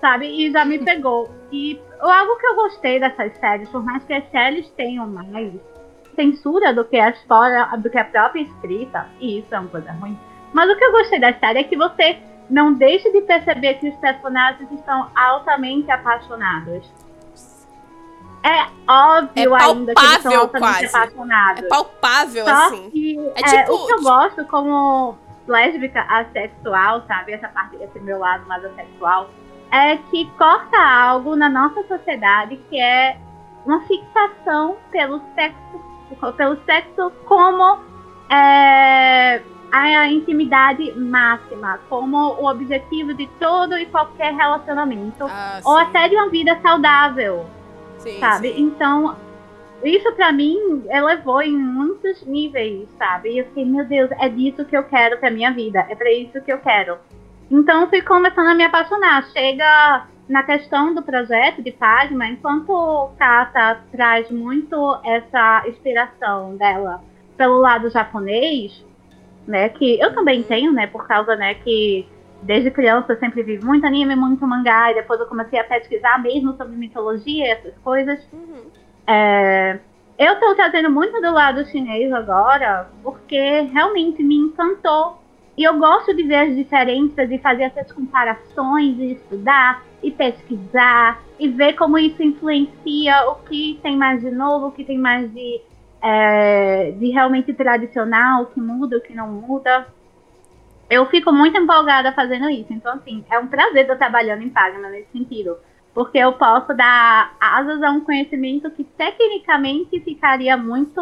[0.00, 0.26] Sabe?
[0.26, 1.34] E já me pegou.
[1.50, 5.52] E algo que eu gostei dessas séries, por mais que as séries tenham mais
[6.14, 9.92] censura do que a história, do que a própria escrita, e isso é uma coisa
[9.92, 10.18] ruim.
[10.52, 12.18] Mas o que eu gostei da série é que você
[12.50, 16.90] não deixa de perceber que os personagens estão altamente apaixonados.
[18.42, 20.86] É óbvio é ainda que eles são altamente quase.
[20.86, 21.64] apaixonados.
[21.64, 22.90] É palpável, Só assim.
[22.90, 23.72] Que, é, é tipo...
[23.74, 27.32] O que eu gosto como lésbica assexual, sabe?
[27.32, 29.28] Essa parte, esse meu lado mais assexual
[29.70, 33.18] é que corta algo na nossa sociedade que é
[33.64, 37.78] uma fixação pelo sexo, pelo sexo como
[38.30, 46.08] é, a intimidade máxima, como o objetivo de todo e qualquer relacionamento, ah, ou até
[46.08, 47.46] de uma vida saudável,
[47.98, 48.52] sim, sabe?
[48.52, 48.62] Sim.
[48.62, 49.16] Então,
[49.84, 53.32] isso para mim elevou em muitos níveis, sabe?
[53.32, 56.12] E eu fiquei, meu Deus, é disso que eu quero pra minha vida, é para
[56.12, 56.96] isso que eu quero.
[57.50, 59.24] Então fui começando a me apaixonar.
[59.32, 67.02] Chega na questão do projeto de Pagma, enquanto Kata traz muito essa inspiração dela
[67.36, 68.84] pelo lado japonês,
[69.46, 72.06] né, que eu também tenho, né, por causa, né, que
[72.42, 76.20] desde criança eu sempre vi muito anime, muito mangá, e depois eu comecei a pesquisar
[76.20, 78.20] mesmo sobre mitologia e essas coisas.
[78.32, 78.70] Uhum.
[79.06, 79.78] É,
[80.18, 85.18] eu estou trazendo muito do lado chinês agora, porque realmente me encantou
[85.58, 91.20] e eu gosto de ver as diferenças e fazer essas comparações e estudar e pesquisar
[91.36, 95.28] e ver como isso influencia o que tem mais de novo, o que tem mais
[95.34, 95.60] de
[96.00, 99.88] é, de realmente tradicional, o que muda, o que não muda.
[100.88, 102.72] Eu fico muito empolgada fazendo isso.
[102.72, 105.56] Então, assim, é um prazer estar trabalhando em Pagna nesse sentido.
[105.92, 111.00] Porque eu posso dar asas a um conhecimento que tecnicamente ficaria muito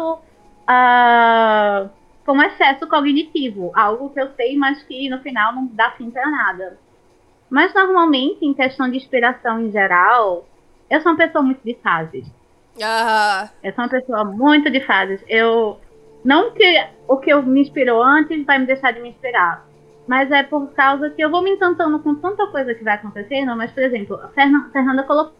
[0.67, 1.89] uh,
[2.27, 3.71] com excesso cognitivo.
[3.73, 6.77] Algo que eu sei, mas que no final não dá fim para nada.
[7.49, 10.45] Mas normalmente, em questão de inspiração em geral,
[10.89, 12.29] eu sou uma pessoa muito de fases.
[12.83, 13.49] Ah.
[13.63, 15.23] Eu sou uma pessoa muito de fases.
[15.29, 15.79] Eu.
[16.25, 19.65] Não que o que eu me inspirou antes vai me deixar de me inspirar.
[20.05, 23.55] Mas é por causa que eu vou me encantando com tanta coisa que vai acontecendo.
[23.55, 25.33] Mas, por exemplo, a Fernanda colocou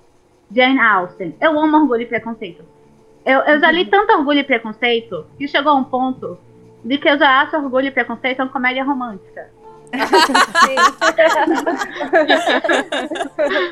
[0.49, 1.35] Jane Austen.
[1.41, 2.63] Eu amo Orgulho e Preconceito.
[3.25, 3.89] Eu, eu já li uhum.
[3.89, 6.37] tanto Orgulho e Preconceito que chegou a um ponto
[6.83, 9.49] de que eu já acho Orgulho e Preconceito uma comédia romântica.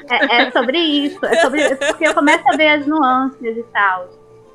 [0.09, 3.63] é, é, sobre isso, é sobre isso, porque eu começo a ver as nuances e
[3.73, 4.07] tal.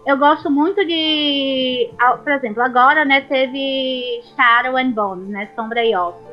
[0.07, 1.90] Eu gosto muito de,
[2.24, 6.30] por exemplo, agora, né, teve Shadow and Bones, né, Sombra e Ossos.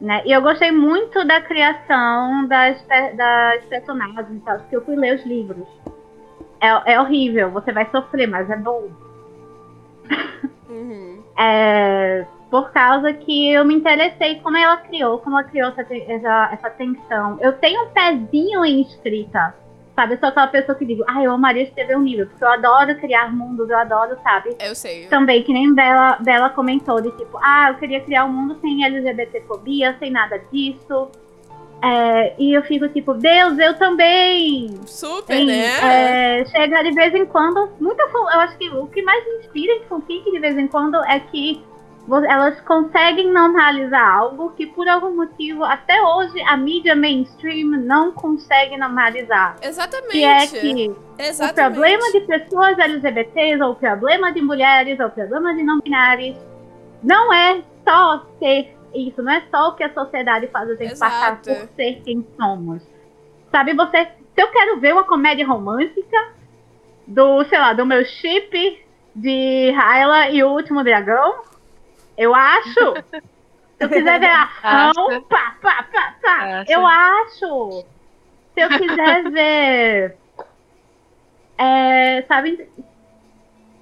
[0.00, 0.22] Né?
[0.26, 2.84] E eu gostei muito da criação das,
[3.16, 5.66] das personagens, tal, porque eu fui ler os livros.
[6.60, 8.90] É, é horrível, você vai sofrer, mas é bom.
[10.68, 11.22] Uhum.
[11.38, 16.50] É, por causa que eu me interessei como ela criou, como ela criou essa, essa,
[16.52, 17.38] essa tensão.
[17.40, 19.54] Eu tenho um pezinho em escrita,
[19.94, 20.14] sabe?
[20.14, 22.94] Eu sou aquela pessoa que digo, ah, eu amaria escrever um livro, porque eu adoro
[22.96, 24.56] criar mundos, eu adoro, sabe?
[24.60, 25.06] Eu sei.
[25.06, 28.84] Também, que nem Bela, Bela comentou, de tipo, ah, eu queria criar um mundo sem
[28.84, 31.10] LGBTfobia, sem nada disso.
[31.82, 34.80] É, e eu fico tipo, Deus, eu também.
[34.86, 36.40] Super, né?
[36.40, 37.70] É, chega de vez em quando.
[37.80, 40.96] Muita, eu acho que o que mais me inspira em fanfic de vez em quando
[41.04, 41.62] é que
[42.28, 48.76] elas conseguem normalizar algo que por algum motivo até hoje a mídia mainstream não consegue
[48.76, 49.56] normalizar.
[49.60, 50.12] Exatamente.
[50.12, 51.50] Que é que Exatamente.
[51.50, 55.80] o problema de pessoas LGBTs ou o problema de mulheres ou o problema de não
[55.80, 56.36] binários
[57.02, 60.92] não é só ser isso, não é só o que a sociedade faz a gente
[60.92, 61.12] Exato.
[61.12, 62.82] passar por ser quem somos.
[63.50, 66.32] Sabe, você, se eu quero ver uma comédia romântica
[67.06, 68.84] do, sei lá, do meu chip
[69.14, 71.42] de Hyla e o Último Dragão,
[72.16, 72.94] eu acho.
[73.78, 76.64] Se eu quiser ver ação, pá, pá, pá, pá.
[76.68, 77.84] Eu acho.
[78.54, 80.16] Se eu quiser ver.
[81.58, 82.68] É, sabe?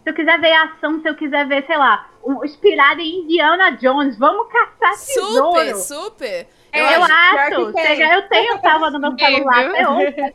[0.04, 3.70] Se eu quiser ver ação, se eu quiser ver, sei lá, um, inspirado em Indiana
[3.72, 5.58] Jones, vamos caçar tesouro.
[5.58, 6.48] Super, super.
[6.72, 7.54] Eu, eu acho.
[7.54, 10.34] Eu tenho, tava no meu celular até hoje.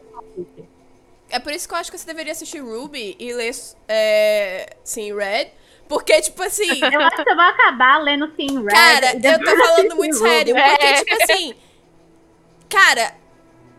[1.30, 3.52] É por isso que eu acho que você deveria assistir Ruby e ler
[3.88, 5.52] é, sim, Red.
[5.88, 6.80] Porque, tipo assim.
[6.92, 8.70] Eu acho que eu vou acabar lendo Sim Red.
[8.70, 10.56] Cara, eu tô falando muito sério.
[10.56, 10.94] Porque, é.
[10.94, 11.56] tipo assim.
[12.70, 13.16] Cara,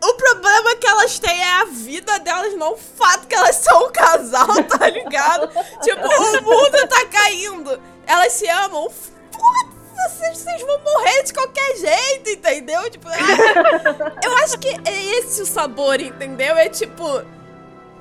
[0.03, 3.87] o problema que elas têm é a vida delas, não o fato que elas são
[3.87, 5.49] um casal, tá ligado?
[5.83, 7.81] tipo, o mundo tá caindo.
[8.07, 8.89] Elas se amam.
[8.91, 12.91] Foda-se, vocês vão morrer de qualquer jeito, entendeu?
[12.91, 13.19] Tipo, é...
[14.25, 16.57] eu acho que é esse o sabor, entendeu?
[16.57, 17.05] É tipo.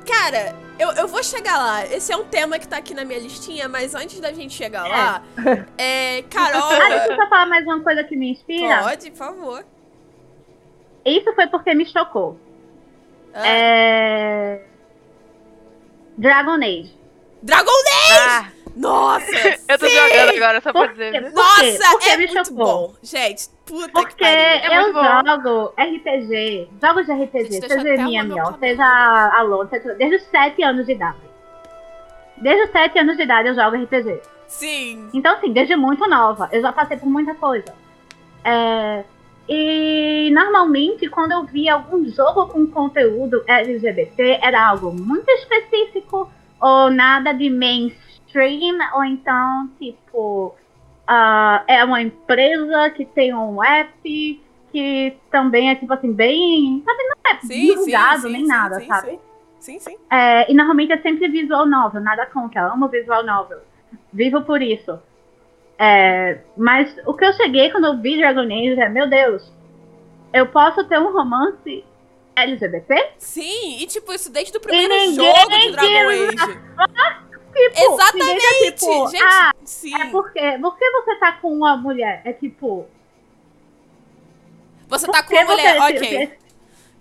[0.06, 1.86] Cara, eu, eu vou chegar lá.
[1.86, 4.88] Esse é um tema que tá aqui na minha listinha, mas antes da gente chegar
[4.88, 4.90] é.
[4.90, 5.24] lá,
[5.78, 6.70] é, Carol.
[6.80, 8.84] Ah, deixa eu só falar mais uma coisa que me inspira.
[8.84, 9.66] Pode, por favor.
[11.06, 12.38] Isso foi porque me chocou.
[13.34, 13.48] Ah.
[13.48, 14.62] É...
[16.18, 16.94] Dragon Age.
[17.42, 18.20] Dragon Age!
[18.20, 18.60] Ah.
[18.76, 19.32] Nossa!
[19.68, 19.96] eu tô sim!
[19.96, 21.32] jogando agora só pra dizer.
[21.34, 22.66] Nossa, porque é me muito chocou.
[22.66, 22.94] bom.
[23.04, 24.40] Gente, puta porque que pariu.
[24.40, 30.86] É eu jogo RPG, jogos de RPG, seja MMO, seja Alô, desde os 7 anos
[30.86, 31.18] de idade.
[32.38, 34.22] Desde os 7 anos de idade eu jogo RPG.
[34.48, 35.10] Sim.
[35.14, 36.50] Então, assim, desde muito nova.
[36.52, 37.74] Eu já passei por muita coisa.
[38.44, 39.04] É,
[39.52, 46.30] e normalmente, quando eu via algum jogo com conteúdo LGBT, era algo muito específico
[46.62, 50.56] ou nada de mainstream, ou então, tipo,
[51.10, 56.84] uh, é uma empresa que tem um app que também é, tipo assim, bem.
[56.86, 59.20] Sabe, não é sim, divulgado sim, nem sim, nada, sabe?
[59.60, 59.98] Sim, sim.
[60.12, 63.62] É, e normalmente é sempre visual novel, nada contra, amo visual novel.
[64.14, 65.00] Vivo por isso.
[65.82, 69.50] É, mas o que eu cheguei quando eu vi Dragon Age é, meu Deus,
[70.34, 71.86] eu posso ter um romance
[72.36, 73.14] LGBT?
[73.18, 76.60] Sim, e tipo, isso desde o primeiro jogo de Dragon Age.
[77.52, 78.72] Tipo, Exatamente!
[78.74, 80.02] tipo, Gente, ah, sim.
[80.02, 82.22] É porque, porque você tá com uma mulher?
[82.26, 82.86] É tipo.
[84.88, 85.98] Você tá com uma mulher, você, ok.
[85.98, 86.38] Você,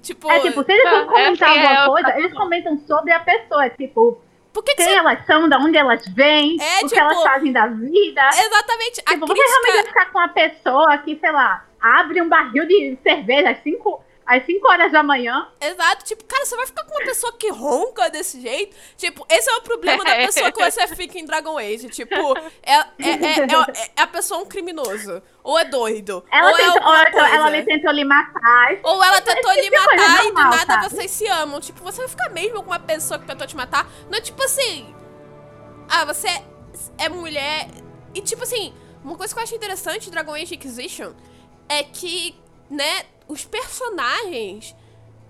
[0.03, 3.67] tipo, é tipo, se eles vão comentar é, alguma coisa, eles comentam sobre a pessoa.
[3.67, 4.21] É tipo,
[4.59, 4.99] por que que quem você...
[4.99, 8.29] elas são, de onde elas vêm, é, o tipo, que elas fazem da vida.
[8.29, 8.97] Exatamente.
[8.97, 9.63] Tipo, a você crítica...
[9.63, 14.03] realmente ficar com uma pessoa que, sei lá, abre um barril de cerveja às 5
[14.29, 15.49] às 5 horas da manhã.
[15.59, 18.77] Exato, tipo, cara, você vai ficar com uma pessoa que ronca desse jeito?
[18.97, 21.89] Tipo, esse é o problema da pessoa que você fica em Dragon Age.
[21.89, 22.15] Tipo,
[22.63, 25.23] é, é, é, é, a pessoa um criminoso.
[25.43, 26.23] Ou é doido.
[26.31, 28.79] Ela ou tentou, é ou ela tentou lhe matar.
[28.83, 30.91] Ou ela tentou lhe matar e do nada sabe?
[30.91, 31.59] vocês se amam.
[31.59, 33.91] Tipo, você vai ficar mesmo com uma pessoa que tentou te matar.
[34.11, 34.95] Não é tipo assim.
[35.89, 36.29] Ah, você
[36.99, 37.69] é mulher.
[38.15, 41.15] E tipo assim, uma coisa que eu acho interessante de Dragon Age Inquisition
[41.69, 42.35] é que,
[42.71, 44.75] né, os personagens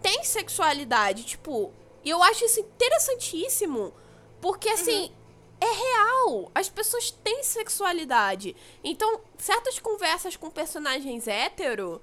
[0.02, 1.72] têm sexualidade, tipo,
[2.04, 3.92] e eu acho isso interessantíssimo,
[4.40, 5.12] porque assim, uhum.
[5.60, 8.54] é real, as pessoas têm sexualidade.
[8.82, 12.00] Então, certas conversas com personagens hétero,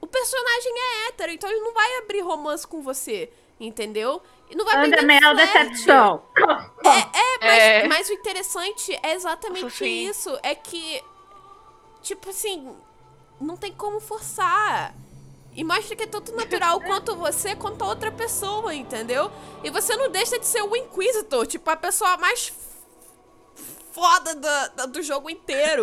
[0.00, 4.22] o personagem é hétero, então ele não vai abrir romance com você, entendeu?
[4.50, 6.22] E não vai Anda mel decepção.
[6.84, 10.08] É, é, mas, é, mas o interessante é exatamente Sim.
[10.08, 11.02] isso, é que,
[12.00, 12.74] tipo assim,
[13.40, 14.94] não tem como forçar.
[15.54, 19.30] E mostra que é tanto natural quanto você, quanto a outra pessoa, entendeu?
[19.64, 22.52] E você não deixa de ser o Inquisitor, tipo, a pessoa mais
[23.98, 25.82] foda do, do jogo inteiro.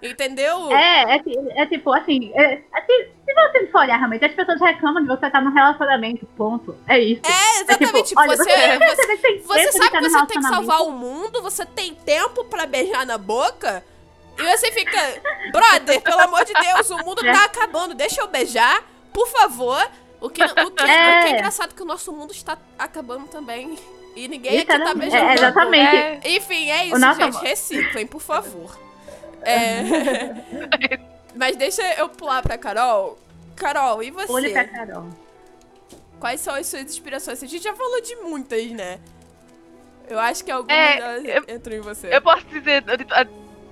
[0.00, 0.70] Entendeu?
[0.72, 1.22] É, é,
[1.56, 5.26] é tipo, assim, é, é, se você for olhar realmente, as pessoas reclamam de você
[5.26, 6.76] estar num relacionamento, ponto.
[6.86, 7.22] É isso.
[7.26, 7.98] É, exatamente.
[7.98, 11.42] É, tipo, olha, você, você, você, você sabe que você tem que salvar o mundo,
[11.42, 13.82] você tem tempo para beijar na boca.
[14.38, 15.20] E você fica,
[15.52, 19.84] brother, pelo amor de Deus, o mundo tá acabando, deixa eu beijar, por favor.
[20.20, 20.64] O que, o que, é.
[20.64, 23.78] o que é engraçado é que o nosso mundo está acabando também.
[24.16, 25.24] E ninguém aqui tá beijando.
[25.24, 25.96] É, exatamente.
[25.96, 27.20] É, enfim, é isso, nosso...
[27.20, 27.36] gente.
[27.38, 28.76] Reciclem, por favor.
[29.42, 29.82] É...
[31.36, 33.16] Mas deixa eu pular pra Carol.
[33.54, 34.26] Carol, e você?
[34.26, 35.08] Pule pra Carol.
[36.18, 37.42] Quais são as suas inspirações?
[37.42, 38.98] A gente já falou de muitas, né?
[40.08, 42.08] Eu acho que algumas é, entram em você.
[42.12, 42.82] Eu posso dizer,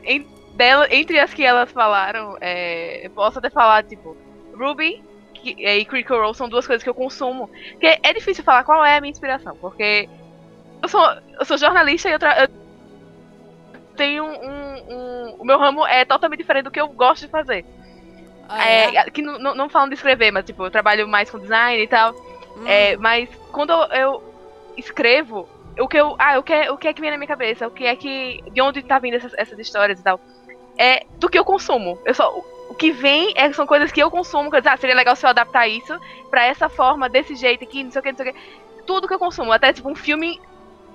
[0.05, 0.27] em,
[0.57, 4.17] dela, entre as que elas falaram, é, eu posso até falar, tipo,
[4.59, 5.03] Ruby
[5.35, 7.49] que, e Critical Role são duas coisas que eu consumo.
[7.73, 10.09] Porque é difícil falar qual é a minha inspiração, porque
[10.83, 11.03] eu sou,
[11.39, 12.49] eu sou jornalista e eu, eu
[13.97, 17.29] tenho um, um, um, O meu ramo é totalmente diferente do que eu gosto de
[17.29, 17.65] fazer.
[18.49, 18.97] Ah, é?
[18.97, 21.89] É, que não, não falando de escrever, mas tipo, eu trabalho mais com design e
[21.89, 22.13] tal.
[22.57, 22.67] Hum.
[22.67, 24.35] É, mas quando eu, eu
[24.77, 25.49] escrevo,
[25.79, 26.15] o que eu.
[26.19, 27.67] Ah, o que, é, o que é que vem na minha cabeça?
[27.67, 28.43] O que é que.
[28.53, 30.21] De onde tá vindo essas, essas histórias e tal?
[30.79, 31.99] É do que eu consumo.
[32.05, 32.37] Eu só,
[32.69, 35.17] o que vem é, são coisas que eu consumo, que eu digo, ah, seria legal
[35.17, 35.99] se eu adaptar isso
[36.31, 38.41] pra essa forma, desse jeito aqui, não sei o que, não sei o que.
[38.87, 40.41] Tudo que eu consumo, até tipo um filme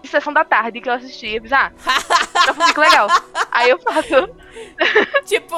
[0.01, 1.71] de sessão da tarde que eu assisti, eu fiz, ah,
[2.45, 3.07] já que legal.
[3.51, 4.29] Aí eu faço.
[5.25, 5.55] tipo,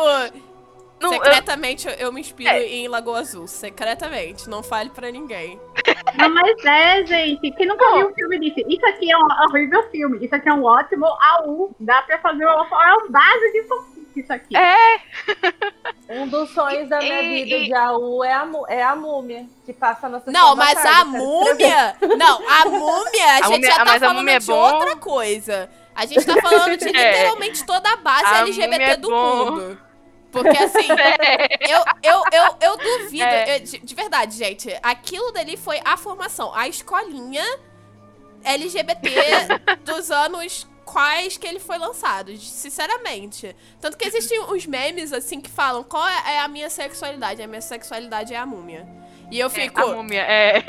[1.04, 1.94] não, secretamente eu...
[1.96, 2.66] eu, me inspiro é.
[2.66, 3.46] em Lagoa Azul.
[3.46, 4.50] Secretamente.
[4.50, 5.60] Não fale pra ninguém.
[6.18, 7.52] Não, mas é, gente.
[7.52, 10.24] Quem nunca viu um filme disse, isso aqui é um horrível filme.
[10.24, 11.76] Isso aqui é um ótimo AU.
[11.80, 13.64] Dá pra fazer uma, é uma base de
[14.20, 14.56] isso aqui.
[14.56, 15.00] É!
[16.10, 17.66] Um dos sonhos da minha e, vida e...
[17.66, 21.96] de AU é a, é a múmia, que passa na Não, mas tarde, a múmia.
[22.18, 24.74] Não, a múmia, a, a gente múmia, já tá falando é de bom.
[24.74, 25.70] outra coisa.
[25.96, 26.92] A gente tá falando de é.
[26.92, 29.52] literalmente toda a base a LGBT é do bom.
[29.52, 29.82] mundo.
[30.32, 31.74] Porque assim, é.
[31.74, 33.24] eu, eu, eu, eu duvido.
[33.24, 33.56] É.
[33.56, 34.76] Eu, de, de, verdade, gente.
[34.82, 36.54] Aquilo dali foi a formação.
[36.54, 37.46] A escolinha
[38.44, 39.10] LGBT
[39.86, 43.56] dos anos quais que ele foi lançado, sinceramente.
[43.82, 47.42] Tanto que existem uns memes, assim, que falam qual é, é a minha sexualidade.
[47.42, 48.88] A minha sexualidade é a múmia.
[49.32, 49.80] E eu fico...
[49.80, 50.64] É, a múmia, é.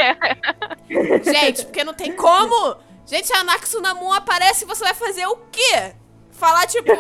[1.23, 2.77] Gente, porque não tem como...
[3.07, 5.95] Gente, a Naxunamun aparece e você vai fazer o quê?
[6.31, 6.91] Falar, tipo,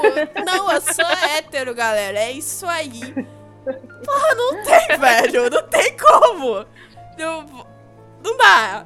[0.45, 1.05] não, eu sou
[1.35, 2.18] hétero, galera.
[2.18, 3.01] É isso aí.
[4.05, 5.49] Porra, não tem, velho.
[5.49, 6.66] Não tem como.
[7.16, 7.66] Não,
[8.22, 8.85] não dá.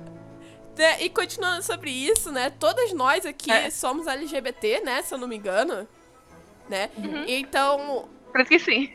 [0.79, 2.51] Né, e continuando sobre isso, né?
[2.51, 3.69] Todas nós aqui é.
[3.69, 5.03] somos LGBT, né?
[5.03, 5.89] Se eu não me engano.
[6.69, 6.89] Né?
[6.97, 7.25] Uhum.
[7.27, 8.09] Então.
[8.29, 8.93] Acredito que sim.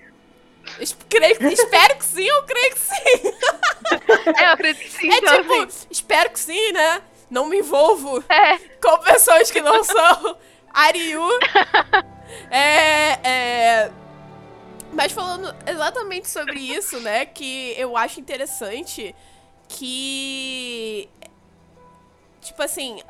[1.09, 3.33] Creio, espero que sim, eu creio que sim.
[4.37, 5.11] É, eu acredito que sim.
[5.11, 5.87] É então, tipo, assim.
[5.91, 7.01] espero que sim, né?
[7.29, 8.57] Não me envolvo é.
[8.81, 10.37] com pessoas que não são
[10.73, 11.21] Ariu.
[12.49, 13.91] é, é.
[14.93, 17.25] Mas falando exatamente sobre isso, né?
[17.25, 19.13] Que eu acho interessante
[19.67, 21.09] que
[22.53, 23.01] Tipo assim.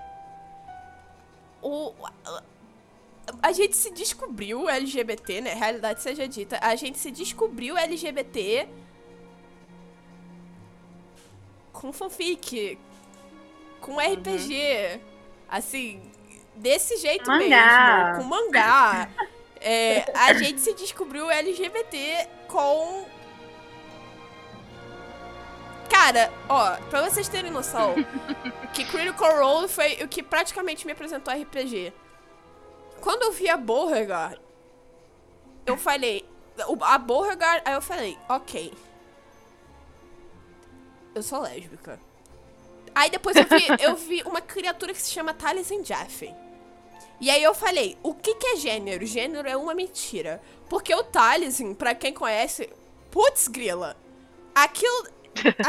[1.62, 1.94] O,
[3.42, 5.54] a gente se descobriu LGBT, né?
[5.54, 6.58] Realidade seja dita.
[6.62, 8.70] A gente se descobriu LGBT
[11.74, 12.80] com fanfic,
[13.82, 14.94] com RPG.
[14.94, 15.00] Uhum.
[15.50, 16.02] Assim,
[16.56, 18.14] desse jeito mangá.
[18.14, 19.10] mesmo, com mangá.
[19.60, 23.06] é, a gente se descobriu LGBT com
[25.94, 27.94] Cara, ó, pra vocês terem noção,
[28.74, 31.94] que Critical Role foi o que praticamente me apresentou RPG.
[33.00, 34.42] Quando eu vi a Beauregard,
[35.68, 36.26] eu falei.
[36.82, 38.74] A Beauregard, aí eu falei, ok.
[41.14, 42.00] eu sou lésbica.
[42.96, 46.34] Aí depois eu vi, eu vi uma criatura que se chama Taliesin Jaffe.
[47.22, 49.06] E aí eu falei, o que, que é gênero?
[49.06, 50.42] Gênero é uma mentira.
[50.68, 52.68] Porque o Taliesin, pra quem conhece,
[53.12, 53.96] putz grila.
[54.56, 55.08] Aquilo,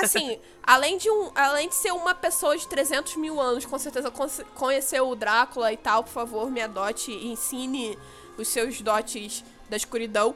[0.02, 4.10] assim, além de, um, além de ser uma pessoa de 300 mil anos, com certeza
[4.54, 7.98] conheceu o Drácula e tal, por favor, me adote e ensine
[8.36, 10.34] os seus dotes da escuridão.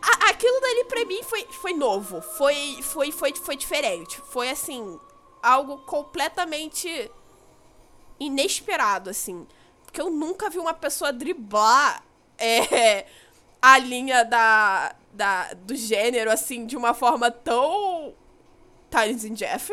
[0.00, 4.20] A, aquilo dali pra mim foi, foi novo, foi, foi, foi, foi diferente.
[4.30, 4.98] Foi, assim,
[5.42, 7.10] algo completamente
[8.18, 9.46] inesperado, assim.
[9.84, 12.02] Porque eu nunca vi uma pessoa driblar
[12.38, 13.06] é,
[13.60, 18.14] a linha da, da, do gênero, assim, de uma forma tão.
[18.90, 19.72] Tyson Jeff.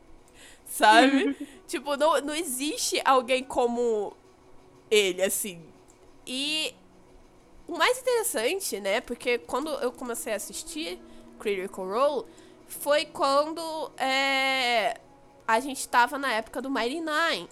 [0.64, 1.36] Sabe?
[1.66, 4.16] tipo, não, não existe alguém como
[4.90, 5.62] ele, assim.
[6.26, 6.74] E
[7.66, 9.00] o mais interessante, né?
[9.00, 11.00] Porque quando eu comecei a assistir
[11.38, 12.26] Critical Role,
[12.66, 15.00] foi quando é,
[15.46, 17.48] a gente tava na época do Mighty Nine.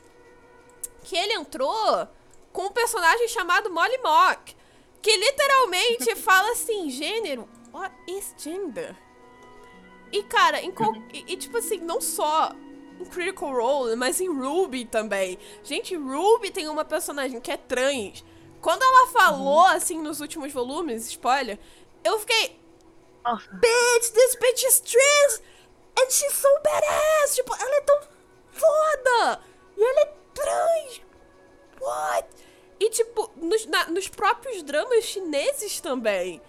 [1.03, 2.09] Que ele entrou
[2.53, 4.57] com um personagem chamado Molly Mock.
[5.01, 8.97] Que literalmente fala assim, gênero, what is gender?
[10.11, 12.53] E, cara, em qual, e, e, tipo assim, não só
[12.99, 15.39] em Critical Role, mas em Ruby também.
[15.63, 18.25] Gente, Ruby tem uma personagem que é trans.
[18.61, 19.67] Quando ela falou, uhum.
[19.67, 21.59] assim, nos últimos volumes, spoiler,
[22.03, 22.59] eu fiquei.
[23.25, 23.49] Nossa.
[23.53, 25.43] Bitch, this bitch is trans!
[25.99, 27.35] And she's so badass!
[27.35, 28.01] Tipo, ela é tão
[28.51, 29.41] foda!
[29.77, 31.03] E ela é trans!
[31.81, 32.29] What?
[32.81, 36.41] E, tipo, nos, na, nos próprios dramas chineses também.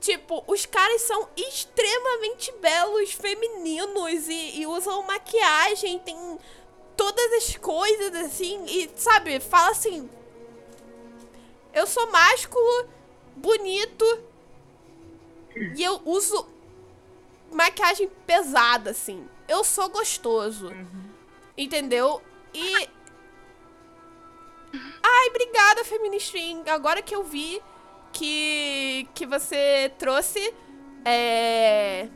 [0.00, 6.38] Tipo, os caras são extremamente belos, femininos e, e, usam maquiagem, tem
[6.96, 10.08] todas as coisas assim, e sabe, fala assim.
[11.72, 12.88] Eu sou másculo,
[13.36, 14.04] bonito,
[15.76, 16.46] e eu uso
[17.50, 19.28] maquiagem pesada, assim.
[19.48, 20.68] Eu sou gostoso.
[20.68, 21.08] Uhum.
[21.56, 22.22] Entendeu?
[22.54, 22.88] E
[24.72, 26.62] Ai, obrigada, Feministream.
[26.66, 27.60] Agora que eu vi
[28.12, 30.52] que, que você trouxe.
[31.04, 32.08] É.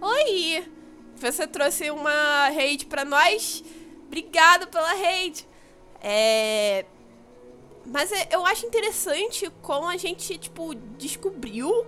[0.00, 0.64] Oi!
[1.16, 3.62] Você trouxe uma raid pra nós.
[4.06, 5.46] Obrigada pela raid.
[6.02, 6.84] É.
[7.86, 11.86] Mas é, eu acho interessante como a gente, tipo, descobriu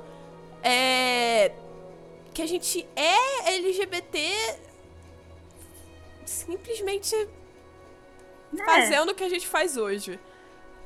[0.63, 1.53] é,
[2.33, 4.19] que a gente é LGBT
[6.25, 7.15] simplesmente
[8.61, 8.65] é.
[8.65, 10.19] fazendo o que a gente faz hoje.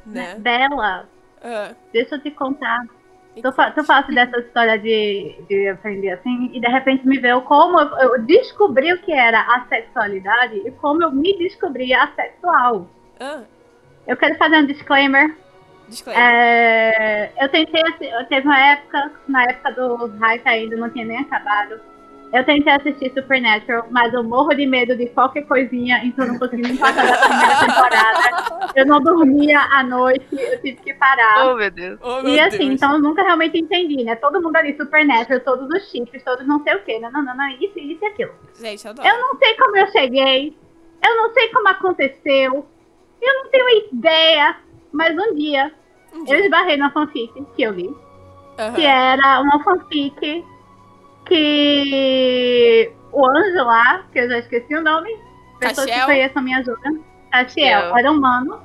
[0.04, 0.36] Né?
[0.38, 1.08] Bela,
[1.42, 1.74] ah.
[1.92, 2.86] deixa eu te contar.
[3.34, 7.78] Tu, tu fala dessa história de, de aprender assim, e de repente me veio como
[7.78, 12.88] eu, eu, descobri o que era a sexualidade e como eu me descobri assexual.
[13.20, 13.42] Ah.
[14.06, 15.36] Eu quero fazer um disclaimer.
[15.88, 16.24] Disclaimer.
[16.24, 21.04] É, eu tentei, assim, eu teve uma época, na época do hype ainda, não tinha
[21.04, 21.80] nem acabado
[22.32, 26.62] eu tentei assistir Supernatural, mas eu morro de medo de qualquer coisinha, então não consegui
[26.62, 28.72] nem passar da primeira temporada.
[28.74, 31.46] Eu não dormia à noite, eu tive que parar.
[31.46, 31.98] Oh, meu Deus.
[32.02, 32.70] Oh, meu e assim, Deus.
[32.72, 34.16] então eu nunca realmente entendi, né?
[34.16, 36.98] Todo mundo ali, Supernatural, todos os chips, todos não sei o quê.
[36.98, 38.32] Não, não, não, não isso, isso e aquilo.
[38.58, 40.56] Gente, eu, eu não sei como eu cheguei,
[41.04, 42.66] eu não sei como aconteceu,
[43.22, 44.56] eu não tenho ideia,
[44.92, 45.72] mas um dia,
[46.12, 46.36] um dia.
[46.36, 48.72] eu esbarrei na fanfic que eu li, uhum.
[48.74, 50.44] que era uma fanfic
[51.26, 55.10] que o anjo lá, que eu já esqueci o nome,
[55.60, 58.60] pessoas que conheçam me ajudam, Castiel era humano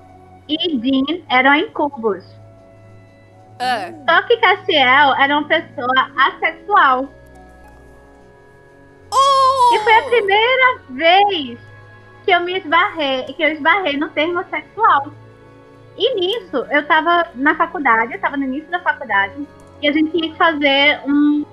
[0.47, 2.23] e Dean eram incubos.
[3.59, 4.03] Uh.
[4.09, 7.09] Só que Castiel era uma pessoa assexual.
[9.13, 9.75] Oh!
[9.75, 11.59] E foi a primeira vez
[12.23, 15.11] que eu me esbarrei, que eu esbarrei no termo sexual.
[15.97, 19.47] E nisso, eu tava na faculdade, eu tava no início da faculdade,
[19.81, 21.45] e a gente tinha que fazer um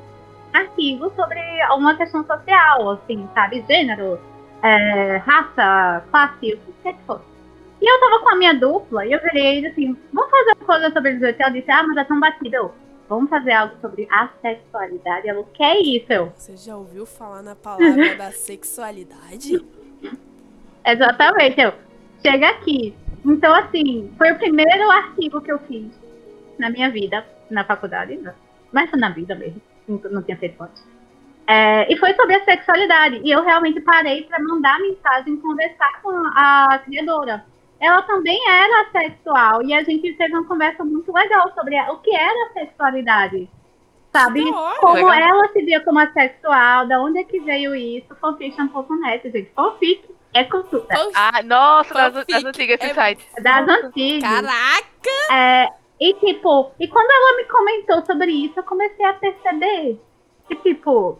[0.52, 1.40] artigo sobre
[1.74, 3.64] uma questão social, assim, sabe?
[3.68, 4.18] Gênero,
[4.62, 7.24] é, raça, classe, o que quer que fosse.
[7.80, 10.92] E eu tava com a minha dupla e eu virei assim, vamos fazer uma coisa
[10.92, 11.42] sobre LGBT?
[11.42, 12.72] Ela disse, ah, mas é tão batido.
[13.08, 15.28] Vamos fazer algo sobre a sexualidade.
[15.28, 16.32] Ela, o que é isso?
[16.34, 19.64] Você já ouviu falar na palavra da sexualidade?
[20.84, 21.72] Exatamente, eu.
[22.20, 22.94] Chega aqui.
[23.24, 25.86] Então, assim, foi o primeiro artigo que eu fiz
[26.58, 28.34] na minha vida, na faculdade, né?
[28.72, 30.86] mas na vida mesmo não tinha feito antes.
[31.46, 33.20] É, e foi sobre a sexualidade.
[33.24, 37.44] E eu realmente parei para mandar mensagem, conversar com a criadora.
[37.80, 42.14] Ela também era sexual e a gente teve uma conversa muito legal sobre o que
[42.14, 43.48] era sexualidade.
[44.12, 44.42] Sabe?
[44.80, 45.12] como legal.
[45.12, 49.50] ela se via como assexual, da onde é que veio isso, fanfiction.net, gente.
[49.54, 50.02] Fanfic
[50.34, 50.86] é cultura.
[51.14, 52.94] Ah, nossa, das, das antigas esse é...
[52.94, 53.26] site.
[53.42, 54.28] Das antigas.
[54.28, 55.32] Caraca!
[55.32, 55.68] É,
[56.00, 60.00] e tipo, e quando ela me comentou sobre isso, eu comecei a perceber
[60.46, 61.18] que, tipo,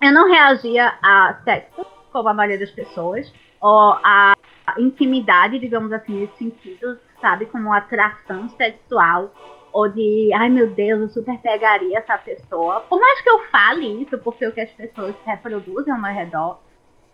[0.00, 4.34] eu não reagia a sexo, como a maioria das pessoas, ou a
[4.78, 7.46] intimidade, digamos assim, nesse sentido, sabe?
[7.46, 9.32] Como atração sexual,
[9.72, 12.80] ou de, ai meu Deus, eu super pegaria essa pessoa.
[12.82, 16.60] Por mais que eu fale isso, porque o que as pessoas reproduzem ao meu redor,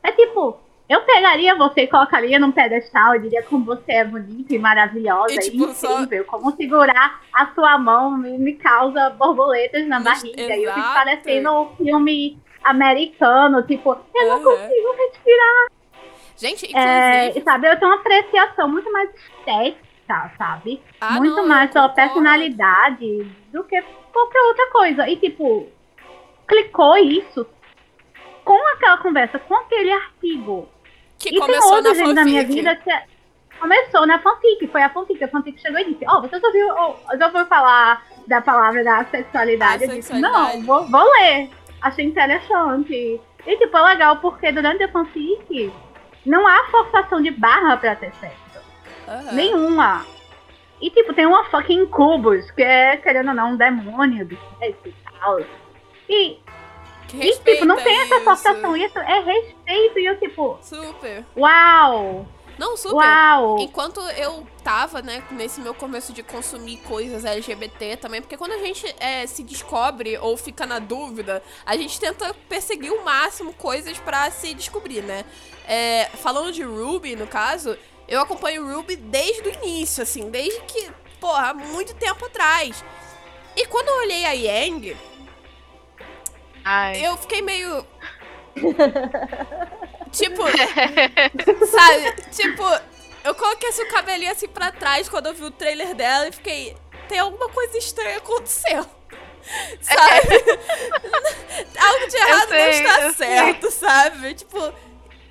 [0.02, 0.58] é tipo,
[0.88, 5.32] eu pegaria você e colocaria num pedestal e diria como você é bonita e maravilhosa
[5.34, 6.24] e, tipo, incrível.
[6.24, 6.30] Só...
[6.30, 10.42] Como segurar a sua mão me, me causa borboletas na barriga.
[10.42, 10.60] Exato.
[10.60, 15.66] E eu fico parecendo um filme americano, tipo, eu não consigo respirar.
[16.36, 17.38] Gente, é, inclusive...
[17.38, 20.82] É, sabe, eu tenho uma apreciação muito mais estética, sabe?
[21.00, 23.82] Ah, muito não, mais pela personalidade do que
[24.12, 25.08] qualquer outra coisa.
[25.08, 25.66] E, tipo,
[26.46, 27.46] clicou isso
[28.44, 30.73] com aquela conversa, com aquele artigo
[31.28, 33.04] que e tem outra gente na minha vida que é...
[33.58, 34.66] começou na fanfic.
[34.68, 35.22] Foi a fanfic.
[35.22, 38.40] A fanfic chegou e disse: Ó, oh, você já ouviu, oh, já ouviu falar da
[38.40, 39.84] palavra da sexualidade?
[39.84, 41.50] Eu disse: Não, vou, vou ler.
[41.82, 43.20] Achei interessante.
[43.46, 45.72] E, tipo, é legal porque durante a fanfic
[46.24, 48.58] não há forçação de barra pra ter sexo.
[49.06, 49.34] Uhum.
[49.34, 50.06] Nenhuma.
[50.80, 54.88] E, tipo, tem uma fucking Cubus, que é, querendo ou não, um demônio do sexo
[54.88, 55.40] e tal.
[56.08, 56.38] E
[57.12, 58.76] e, tipo, não tem essa forçação.
[58.76, 59.98] Isso é respeito.
[59.98, 60.58] E eu, tipo.
[60.62, 61.24] Super.
[61.36, 62.26] Uau!
[62.58, 62.96] Não, super.
[62.96, 63.58] Uau.
[63.58, 68.58] Enquanto eu tava, né, nesse meu começo de consumir coisas LGBT também, porque quando a
[68.58, 73.98] gente é, se descobre ou fica na dúvida, a gente tenta perseguir o máximo coisas
[73.98, 75.24] para se descobrir, né?
[75.66, 77.76] É, falando de Ruby, no caso,
[78.06, 80.90] eu acompanho Ruby desde o início, assim, desde que,
[81.20, 82.84] porra, muito tempo atrás.
[83.56, 84.96] E quando eu olhei a Yang,
[86.64, 87.06] Ai.
[87.06, 87.86] Eu fiquei meio.
[90.10, 90.42] tipo.
[91.66, 92.12] sabe?
[92.32, 92.62] Tipo,
[93.22, 96.32] eu coloquei assim, o cabelinho assim pra trás quando eu vi o trailer dela e
[96.32, 96.76] fiquei.
[97.08, 98.88] Tem alguma coisa estranha acontecendo.
[99.82, 100.44] Sabe?
[101.78, 103.88] Algo de errado sei, não está certo, sei.
[103.88, 104.34] sabe?
[104.34, 104.72] Tipo.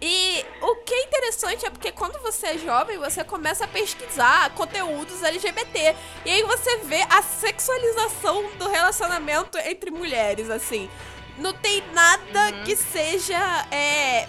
[0.06, 4.54] E o que é interessante é porque quando você é jovem, você começa a pesquisar
[4.54, 5.96] conteúdos LGBT.
[6.26, 10.90] E aí você vê a sexualização do relacionamento entre mulheres, assim
[11.38, 12.64] não tem nada uhum.
[12.64, 14.28] que seja, é,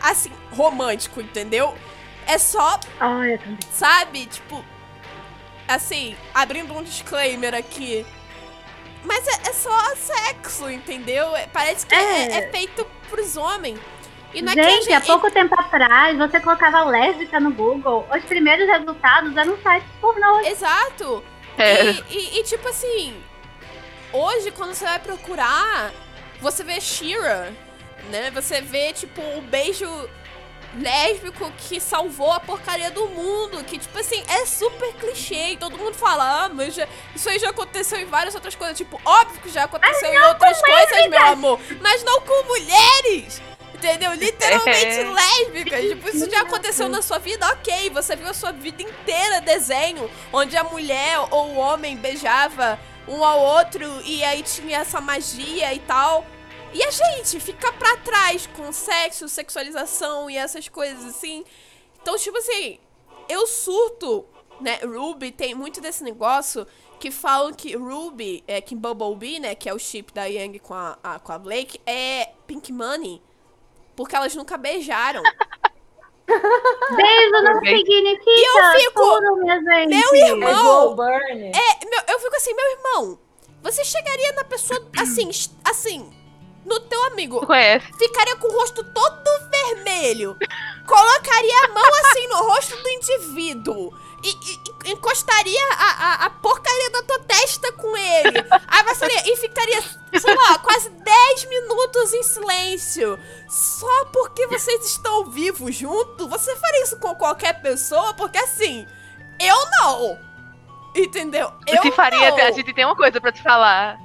[0.00, 1.76] assim, romântico, entendeu?
[2.26, 3.38] É só, ah, eu
[3.70, 4.64] sabe, tipo,
[5.66, 8.06] assim, abrindo um disclaimer aqui,
[9.04, 11.34] mas é, é só sexo, entendeu?
[11.34, 11.98] É, parece que é.
[11.98, 13.78] é, é feito pros homens.
[14.34, 18.24] E não gente, é gente, há pouco tempo atrás, você colocava lésbica no Google, os
[18.24, 20.40] primeiros resultados eram sites pornô.
[20.40, 21.22] Exato.
[21.58, 21.90] É.
[21.90, 23.22] E, e, e, tipo assim,
[24.12, 25.92] hoje, quando você vai procurar,
[26.40, 27.52] você vê Shira,
[28.10, 28.30] né?
[28.32, 29.86] Você vê, tipo, o beijo
[30.78, 33.62] lésbico que salvou a porcaria do mundo.
[33.64, 35.52] Que, tipo assim, é super clichê.
[35.52, 38.76] E todo mundo fala, ah, mas já, isso aí já aconteceu em várias outras coisas.
[38.76, 41.60] Tipo, óbvio que já aconteceu em outras coisas, meu amor.
[41.80, 43.40] Mas não com mulheres.
[43.74, 44.12] Entendeu?
[44.14, 45.10] Literalmente é.
[45.10, 45.80] lésbicas.
[45.80, 47.90] Tipo, isso já aconteceu na sua vida, ok.
[47.90, 52.78] Você viu a sua vida inteira desenho onde a mulher ou o homem beijava
[53.12, 56.26] um ao outro e aí tinha essa magia e tal.
[56.72, 61.44] E a gente fica pra trás com sexo, sexualização e essas coisas assim.
[62.00, 62.78] Então, tipo assim,
[63.28, 64.24] eu surto,
[64.60, 64.76] né?
[64.82, 66.66] Ruby tem muito desse negócio
[66.98, 69.54] que falam que Ruby, é, que Bumblebee, né?
[69.54, 73.20] Que é o chip da Yang com a, a, com a Blake, é Pink Money.
[73.94, 75.22] Porque elas nunca beijaram.
[76.96, 79.88] Beijo não significa e eu fico, tudo, minha gente.
[79.88, 80.96] Meu irmão.
[81.00, 83.18] É, meu, eu fico assim, meu irmão.
[83.62, 85.30] Você chegaria na pessoa assim,
[85.64, 86.12] assim,
[86.64, 87.46] no teu amigo.
[87.46, 87.86] Conhece.
[87.96, 90.36] Ficaria com o rosto todo vermelho.
[90.86, 93.92] Colocaria a mão assim no rosto do indivíduo.
[94.22, 98.38] E, e, encostaria a, a, a, porcaria da tua testa com ele.
[98.68, 103.18] Aí você e ficaria, sei lá, quase 10 minutos em silêncio.
[103.48, 106.28] Só porque vocês estão vivos junto?
[106.28, 108.14] Você faria isso com qualquer pessoa?
[108.14, 108.86] Porque assim,
[109.40, 110.18] eu não.
[110.94, 111.52] Entendeu?
[111.66, 112.38] Eu Se faria, não.
[112.38, 113.98] a gente tem uma coisa para te falar.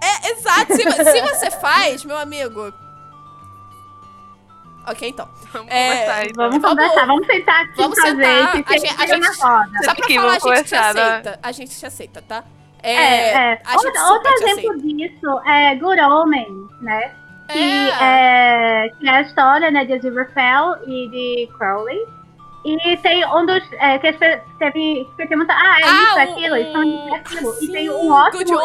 [0.00, 0.74] É, exato.
[0.74, 2.72] Se, se você faz, meu amigo,
[4.86, 5.28] Ok, então.
[5.52, 6.50] Vamos é, conversar, então.
[6.50, 10.32] Vamos conversar, vamos sentar aqui vamos fazer sentar, a gente, a gente, Só pra falar,
[10.32, 11.30] a gente te aceita.
[11.30, 11.38] Né?
[11.42, 12.44] A gente te aceita, tá?
[12.82, 13.62] É, é, é.
[13.74, 17.12] Outro, outro exemplo disso é Good Omens, né?
[17.48, 18.86] Que é.
[18.86, 18.88] é.
[18.98, 22.06] que é a história né, de Aziraphale e de Crowley.
[22.64, 23.62] E tem um dos.
[23.72, 24.40] É, que teve.
[25.16, 27.52] Que ah, é ah, isso, aquilo, isso, um, aquilo.
[27.54, 28.56] Sim, e tem um ótimo,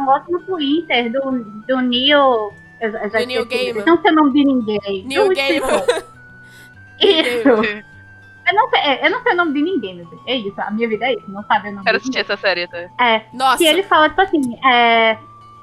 [0.00, 2.52] um ótimo Twitter do, do Neil.
[2.80, 3.82] Já New Game.
[3.84, 5.04] Não sei o nome de ninguém.
[5.04, 5.66] New Game.
[7.00, 7.48] Isso.
[8.48, 10.22] Eu não, sei, é, eu não sei o nome de ninguém, meu Deus.
[10.26, 12.66] É isso, a minha vida é isso, não sabe o nome Quero assistir essa série,
[12.66, 12.78] tá?
[12.98, 13.26] É.
[13.34, 13.58] Nossa.
[13.58, 15.18] Que ele fala, tipo assim, é,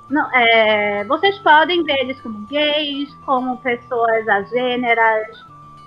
[0.08, 5.28] não, é, vocês podem ver eles como gays, como pessoas agêneras,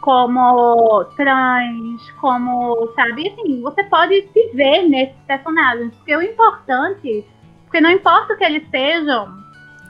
[0.01, 5.95] como trans, como, sabe, assim, você pode se ver nesses personagens.
[5.97, 7.25] Porque o importante,
[7.65, 9.39] porque não importa o que eles sejam,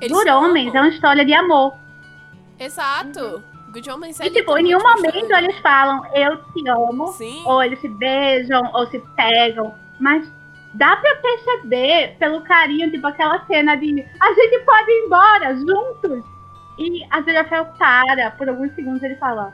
[0.01, 1.77] eles por homens, é uma história de amor.
[2.59, 3.43] Exato.
[3.71, 7.43] Good Homens é E, tipo, em nenhum momento eles falam, eu te amo, Sim.
[7.45, 10.27] ou eles se beijam, ou se pegam, mas
[10.75, 16.25] dá pra perceber pelo carinho, tipo, aquela cena de a gente pode ir embora juntos.
[16.79, 19.53] E a Zerafel para, por alguns segundos ele fala,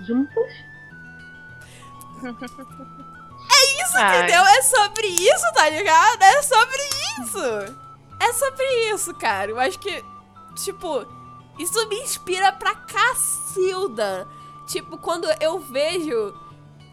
[0.00, 0.52] juntos?
[3.54, 4.18] É isso, Ai.
[4.18, 4.40] entendeu?
[4.40, 6.22] É sobre isso, tá ligado?
[6.22, 6.82] É sobre
[7.20, 7.81] isso.
[8.22, 9.50] É sobre isso, cara.
[9.50, 10.04] Eu acho que,
[10.54, 11.04] tipo,
[11.58, 14.28] isso me inspira pra cacilda.
[14.68, 16.32] Tipo, quando eu vejo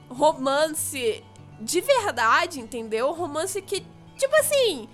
[0.09, 1.23] romance
[1.61, 3.11] de verdade, entendeu?
[3.11, 3.85] Romance que,
[4.17, 4.89] tipo assim.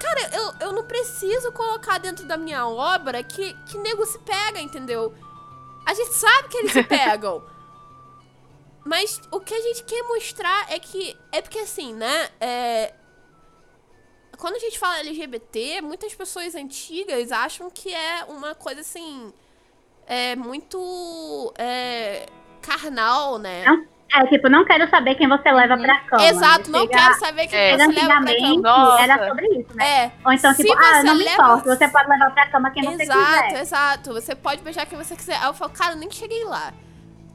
[0.00, 4.60] Cara, eu, eu não preciso colocar dentro da minha obra que, que nego se pega,
[4.60, 5.14] entendeu?
[5.86, 7.44] A gente sabe que eles se pegam.
[8.84, 11.16] Mas o que a gente quer mostrar é que.
[11.30, 12.28] É porque assim, né?
[12.40, 12.92] É,
[14.42, 19.32] quando a gente fala LGBT, muitas pessoas antigas acham que é uma coisa assim.
[20.04, 21.54] É muito.
[21.56, 22.26] É,
[22.60, 23.64] carnal, né?
[23.64, 26.24] Não é, tipo, não quero saber quem você leva pra cama.
[26.24, 26.98] Exato, não chega...
[26.98, 27.78] quero saber quem é.
[27.78, 29.00] você leva pra cama.
[29.00, 30.04] era sobre isso, né?
[30.04, 30.12] É.
[30.24, 31.30] Ou então, tipo, ah, não leva...
[31.30, 33.46] me importa, você pode levar pra cama quem exato, você quiser.
[33.46, 34.12] Exato, exato.
[34.12, 35.36] Você pode beijar quem você quiser.
[35.36, 36.74] Aí eu falo, cara, eu nem cheguei lá.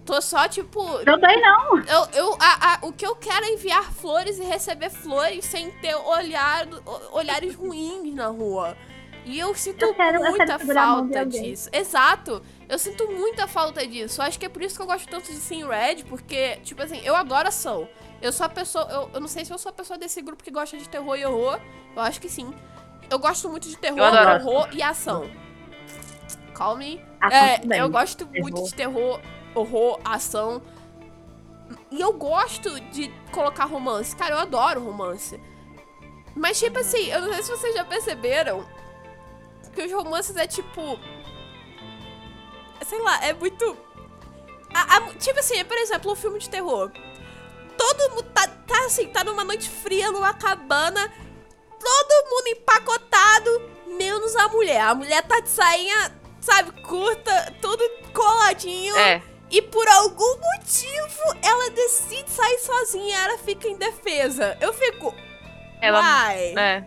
[0.07, 0.81] Tô só, tipo.
[1.05, 1.79] Não tem, não.
[1.79, 5.69] Eu, eu, a, a, o que eu quero é enviar flores e receber flores sem
[5.69, 6.65] ter olhar,
[7.11, 8.77] olhares ruins na rua.
[9.25, 11.69] E eu sinto eu quero, muita eu falta disso.
[11.73, 12.41] Exato.
[12.69, 14.21] Eu sinto muita falta disso.
[14.21, 16.81] Eu acho que é por isso que eu gosto tanto de Sim Red, porque, tipo
[16.81, 17.89] assim, eu adoro ação.
[18.21, 18.88] Eu sou a pessoa.
[18.89, 21.17] Eu, eu não sei se eu sou a pessoa desse grupo que gosta de terror
[21.17, 21.59] e horror.
[21.93, 22.53] Eu acho que sim.
[23.09, 25.29] Eu gosto muito de terror, horror e ação.
[26.53, 27.05] Call me.
[27.29, 28.41] É, eu gosto terror.
[28.41, 29.19] muito de terror,
[29.59, 30.61] horror, ação.
[31.91, 34.15] E eu gosto de colocar romance.
[34.15, 35.39] Cara, eu adoro romance.
[36.35, 38.65] Mas, tipo assim, eu não sei se vocês já perceberam
[39.73, 40.99] que os romances é tipo
[42.88, 43.77] sei lá, é muito.
[44.73, 46.91] A, a, tipo assim, por exemplo, um filme de terror.
[47.77, 51.11] Todo mundo tá, tá assim, tá numa noite fria, numa cabana,
[51.79, 53.61] todo mundo empacotado,
[53.97, 54.81] menos a mulher.
[54.81, 58.95] A mulher tá de sainha, sabe, curta, tudo coladinho.
[58.97, 59.21] É.
[59.49, 64.57] E por algum motivo ela decide sair sozinha, ela fica indefesa.
[64.59, 65.13] Eu fico.
[65.81, 66.01] Ela.
[66.01, 66.57] Why?
[66.57, 66.85] É.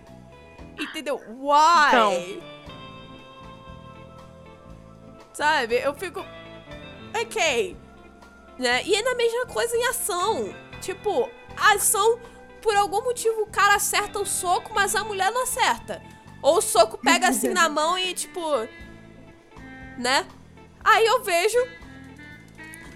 [0.79, 1.17] Entendeu?
[1.17, 1.89] Why?
[1.89, 2.43] Então.
[5.33, 5.77] Sabe?
[5.77, 6.25] Eu fico.
[7.19, 7.77] Ok.
[8.59, 8.83] Né?
[8.85, 10.55] E é na mesma coisa em ação.
[10.83, 12.21] Tipo, a ação,
[12.61, 16.03] por algum motivo, o cara acerta o soco, mas a mulher não acerta.
[16.43, 18.41] Ou o soco pega assim na mão e, tipo.
[19.99, 20.27] Né?
[20.85, 21.59] Aí eu vejo.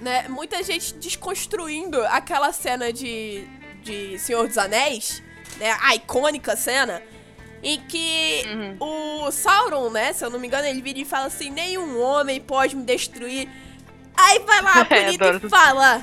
[0.04, 3.46] Né, muita gente desconstruindo aquela cena de,
[3.82, 5.22] de Senhor dos Anéis,
[5.56, 5.74] né?
[5.80, 7.02] A icônica cena
[7.62, 9.24] em que uhum.
[9.24, 12.38] o Sauron, né, se eu não me engano, ele vira e fala assim: nenhum homem
[12.38, 13.48] pode me destruir.
[14.14, 16.02] Aí vai lá a bonita e fala: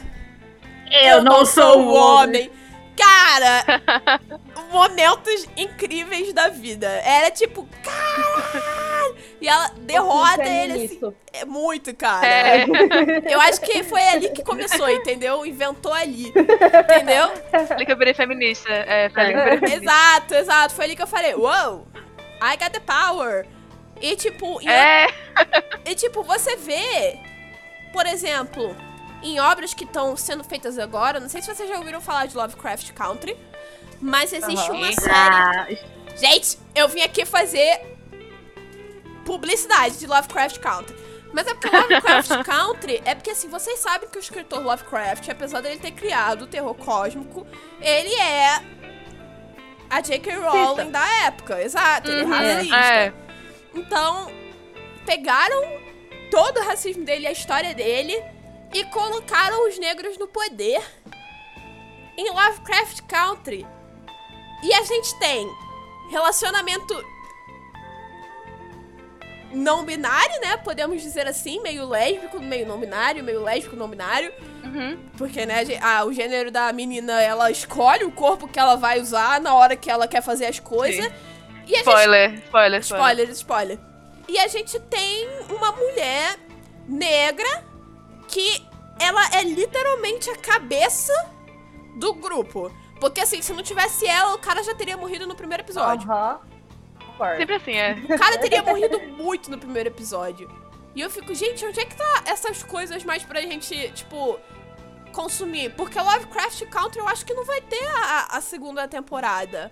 [0.92, 2.50] Eu, eu não sou o homem.
[2.50, 2.52] homem.
[2.98, 4.20] Cara,
[4.74, 6.88] momentos incríveis da vida.
[6.88, 8.64] Era tipo, caralho!
[9.40, 11.14] E ela derrota ele assim.
[11.34, 12.28] É muito, cara.
[12.28, 12.66] É.
[13.30, 15.46] Eu acho que foi ali que começou, entendeu?
[15.46, 16.28] Inventou ali.
[16.30, 17.32] Entendeu?
[17.70, 18.70] Ali que eu virei feminista.
[18.70, 19.92] É, foi ali que eu virei feminista.
[19.92, 20.74] Exato, exato.
[20.76, 21.88] Foi ali que eu falei, wow,
[22.42, 23.46] I got the power.
[24.02, 25.08] E tipo, é.
[25.86, 27.20] e tipo, você vê,
[27.94, 28.76] por exemplo,
[29.22, 31.20] em obras que estão sendo feitas agora.
[31.20, 33.38] Não sei se vocês já ouviram falar de Lovecraft Country,
[34.02, 34.78] mas existe uhum.
[34.78, 35.80] uma série.
[36.18, 37.91] Gente, eu vim aqui fazer
[39.32, 40.94] publicidade de Lovecraft Country.
[41.32, 45.62] Mas é porque Lovecraft Country é porque assim, vocês sabem que o escritor Lovecraft, apesar
[45.62, 47.48] dele ter criado o terror cósmico,
[47.80, 48.62] ele é
[49.90, 50.36] a J.K.
[50.36, 52.30] Rowling da época, exato, ele é uhum.
[52.30, 52.76] racista.
[52.76, 53.14] É.
[53.74, 54.30] Então,
[55.06, 55.62] pegaram
[56.30, 58.22] todo o racismo dele, a história dele,
[58.74, 60.82] e colocaram os negros no poder
[62.18, 63.66] em Lovecraft Country.
[64.62, 65.50] E a gente tem
[66.10, 66.94] relacionamento
[69.54, 70.58] não binário, né?
[70.58, 74.32] Podemos dizer assim, meio lésbico, meio não binário, meio lésbico, não binário.
[74.64, 74.98] Uhum.
[75.18, 79.40] Porque, né, a, o gênero da menina, ela escolhe o corpo que ela vai usar
[79.42, 81.12] na hora que ela quer fazer as coisas.
[81.68, 82.44] E spoiler, gente...
[82.44, 83.80] spoiler, spoiler, spoiler.
[83.80, 83.80] Spoiler,
[84.28, 86.38] E a gente tem uma mulher
[86.88, 87.64] negra
[88.28, 88.66] que
[89.00, 91.14] ela é literalmente a cabeça
[91.96, 92.72] do grupo.
[93.00, 96.10] Porque assim, se não tivesse ela, o cara já teria morrido no primeiro episódio.
[96.10, 96.40] Aham.
[97.22, 97.38] Concordo.
[97.38, 97.94] Sempre assim, é.
[97.94, 100.50] O cara teria morrido muito no primeiro episódio.
[100.96, 104.40] E eu fico, gente, onde é que tá essas coisas mais pra gente, tipo,
[105.14, 105.72] consumir?
[105.72, 109.72] Porque Lovecraft Country eu acho que não vai ter a, a segunda temporada.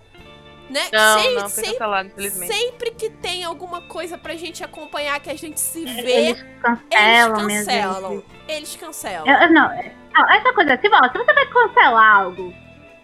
[0.70, 0.88] Né?
[0.92, 2.54] Não, não, foi cancelado, infelizmente.
[2.54, 7.50] Sempre que tem alguma coisa pra gente acompanhar, que a gente se vê, eles cancelam.
[7.50, 8.24] Eles cancelam.
[8.46, 9.26] Eles cancelam.
[9.26, 12.54] Eu, não, não, essa coisa assim, ó, se você vai cancelar algo,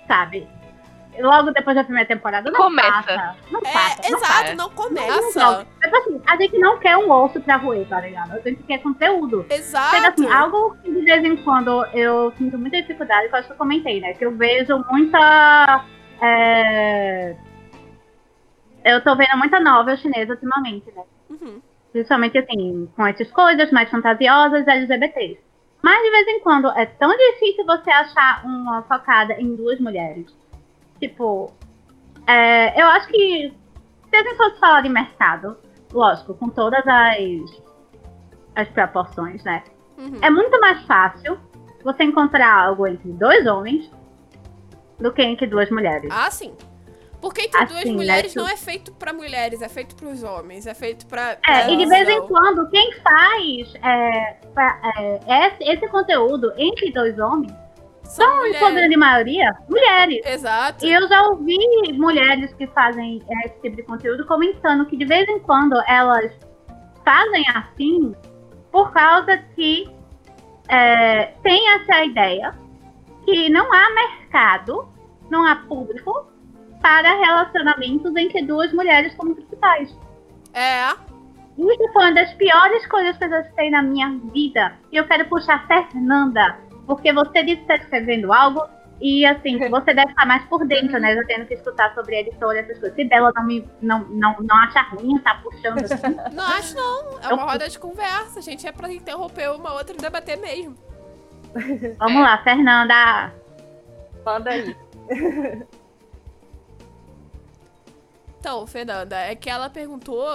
[0.06, 0.48] sabe?
[1.20, 2.50] Logo depois da primeira temporada.
[2.50, 2.90] Não começa.
[2.90, 4.00] Passa, não é, passa.
[4.06, 4.54] Exato, passa.
[4.54, 5.40] não começa.
[5.40, 8.32] Não, não, tipo assim, a gente não quer um osso pra roer, tá ligado?
[8.32, 9.46] A gente quer conteúdo.
[9.50, 9.96] Exato.
[10.06, 13.54] assim, algo que de vez em quando eu sinto muita dificuldade, que eu acho que
[13.54, 14.14] eu comentei, né?
[14.14, 15.84] Que eu vejo muita.
[16.20, 17.36] É...
[18.84, 21.02] Eu tô vendo muita novela chinesa ultimamente, né?
[21.28, 21.60] Uhum.
[21.92, 25.46] Principalmente assim, com essas coisas mais fantasiosas LGBTs.
[25.82, 30.26] Mas de vez em quando é tão difícil você achar uma focada em duas mulheres.
[31.00, 31.52] Tipo,
[32.26, 33.52] é, eu acho que
[34.10, 35.56] se a gente fosse falar de mercado,
[35.92, 37.62] lógico, com todas as,
[38.54, 39.62] as proporções, né?
[39.98, 40.18] Uhum.
[40.22, 41.38] É muito mais fácil
[41.84, 43.90] você encontrar algo entre dois homens
[44.98, 46.10] do que entre duas mulheres.
[46.12, 46.54] Ah, sim.
[47.20, 50.22] Porque entre Assim, duas né, mulheres tu- não é feito pra mulheres, é feito pros
[50.22, 51.38] homens, é feito pra.
[51.48, 52.28] É, e de vez em visão.
[52.28, 57.52] quando, quem faz é, pra- é, esse, esse conteúdo entre dois homens,
[58.06, 58.58] São em mulheres.
[58.58, 60.24] sua grande maioria, mulheres.
[60.24, 60.84] Exato.
[60.84, 61.58] E eu já ouvi
[61.94, 66.32] mulheres que fazem é, esse tipo de conteúdo comentando que de vez em quando elas
[67.04, 68.14] fazem assim
[68.70, 69.88] por causa que
[70.68, 72.54] é, tem essa ideia
[73.24, 74.88] que não há mercado,
[75.30, 76.26] não há público
[76.80, 79.96] para relacionamentos entre duas mulheres como principais.
[80.54, 80.90] É.
[81.58, 84.74] Isso foi uma das piores coisas que eu já citei na minha vida.
[84.92, 88.62] E eu quero puxar a Fernanda, porque você disse que está escrevendo algo
[89.00, 91.18] e assim, você deve estar mais por dentro, né?
[91.18, 92.96] Eu tendo que escutar sobre editora e essas coisas.
[92.96, 96.14] Se Bela não me não, não, não acha ruim, tá puxando assim.
[96.34, 97.18] Não acho não.
[97.20, 98.38] É uma roda de conversa.
[98.38, 100.74] A gente é pra interromper uma outra e debater mesmo.
[101.98, 103.34] Vamos lá, Fernanda.
[104.24, 104.74] Manda aí.
[108.38, 110.28] Então, Fernanda, é que ela perguntou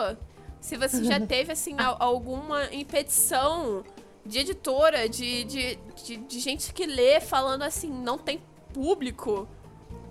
[0.59, 3.83] se você já teve, assim, al- alguma impedição
[4.25, 8.41] de editora, de, de, de, de gente que lê falando assim, não tem
[8.73, 9.47] público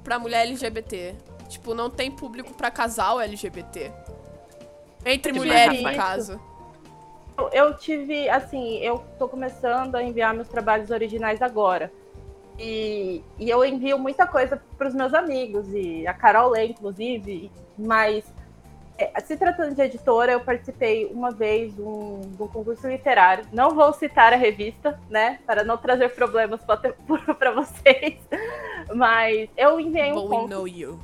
[0.02, 1.14] pra mulher LGBT.
[1.48, 3.92] Tipo, não tem público pra casal LGBT.
[5.04, 6.32] Entre É mulheres, no caso.
[7.38, 11.90] Eu- Eu tive, assim, eu tô começando a enviar meus trabalhos originais agora.
[12.58, 17.50] E, e eu envio muita coisa para os meus amigos, e a Carol lê, inclusive,
[17.78, 18.22] mas
[19.24, 23.46] se tratando de editora, eu participei uma vez de um, de um concurso literário.
[23.52, 28.18] Não vou citar a revista, né, para não trazer problemas para vocês,
[28.94, 30.98] mas eu enviei um conto know you.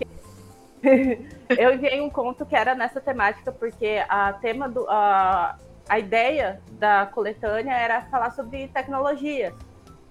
[1.59, 4.89] eu enviei um conto que era nessa temática, porque a tema do.
[4.89, 5.56] A,
[5.89, 9.55] a ideia da coletânea era falar sobre tecnologia.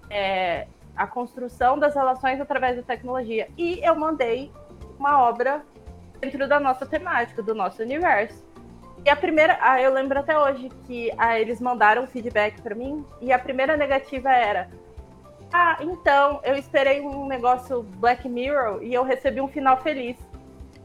[0.09, 3.49] É, a construção das relações através da tecnologia.
[3.57, 4.51] E eu mandei
[4.97, 5.61] uma obra
[6.19, 8.43] dentro da nossa temática, do nosso universo.
[9.05, 13.05] E a primeira, ah, eu lembro até hoje que ah, eles mandaram feedback para mim
[13.21, 14.69] e a primeira negativa era:
[15.53, 20.17] "Ah, então, eu esperei um negócio Black Mirror e eu recebi um final feliz".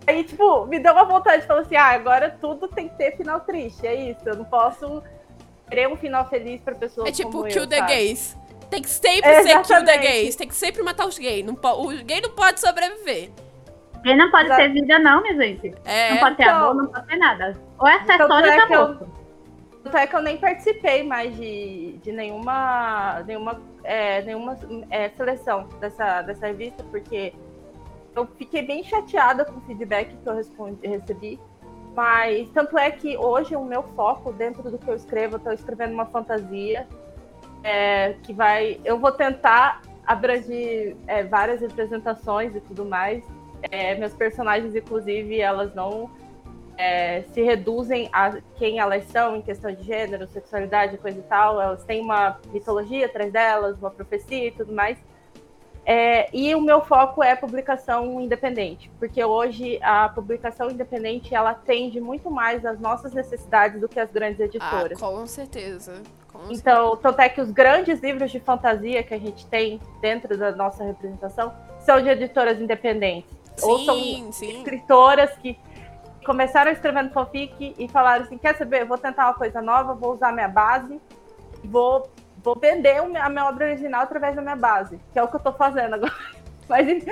[0.07, 3.17] Aí, tipo, me deu uma vontade de falar assim: "Ah, agora tudo tem que ter
[3.17, 3.87] final triste".
[3.87, 5.03] É isso, eu não posso
[5.69, 7.93] querer um final feliz para pessoas É tipo Kill eu, the sabe?
[7.93, 8.37] Gays.
[8.69, 9.99] Tem que sempre ser Kill the.
[9.99, 10.37] Gays.
[10.37, 11.45] Tem que sempre matar os gays.
[11.45, 13.31] Não o gay não pode sobreviver.
[14.05, 14.63] Ele não pode Exato.
[14.63, 15.75] ter vida, não, minha gente.
[15.85, 16.11] É.
[16.13, 17.57] Não pode ter então- amor, não pode ter nada.
[17.79, 19.21] Ou é acessório é eu- tá morto.
[19.83, 24.57] Tanto é que eu nem participei mais de, de nenhuma, nenhuma, é, nenhuma
[24.91, 27.33] é, seleção dessa, dessa revista, porque
[28.15, 31.41] eu fiquei bem chateada com o feedback que eu respondi, recebi.
[31.95, 35.53] Mas tanto é que hoje o meu foco dentro do que eu escrevo, eu estou
[35.53, 36.87] escrevendo uma fantasia
[37.65, 38.79] é, que vai.
[38.85, 43.25] Eu vou tentar abranger é, várias representações e tudo mais.
[43.71, 46.11] É, meus personagens, inclusive, elas não
[46.77, 51.61] é, se reduzem a quem elas são em questão de gênero, sexualidade, coisa e tal.
[51.61, 54.97] Elas têm uma mitologia atrás delas, uma profecia e tudo mais.
[55.85, 61.99] É, e o meu foco é publicação independente, porque hoje a publicação independente ela atende
[62.01, 65.01] muito mais às nossas necessidades do que as grandes Ah, editoras.
[65.01, 66.03] com certeza.
[66.31, 66.61] Com certeza.
[66.61, 70.53] Então, tanto é que os grandes livros de fantasia que a gente tem dentro da
[70.53, 73.40] nossa representação são de editoras independentes.
[73.63, 75.59] Ou são Sim, escritoras que
[76.25, 78.85] começaram escrevendo fanfic e falaram assim: quer saber?
[78.85, 81.01] Vou tentar uma coisa nova, vou usar minha base,
[81.65, 82.11] vou,
[82.43, 85.41] vou vender a minha obra original através da minha base, que é o que eu
[85.41, 86.13] tô fazendo agora.
[86.71, 87.05] Mas,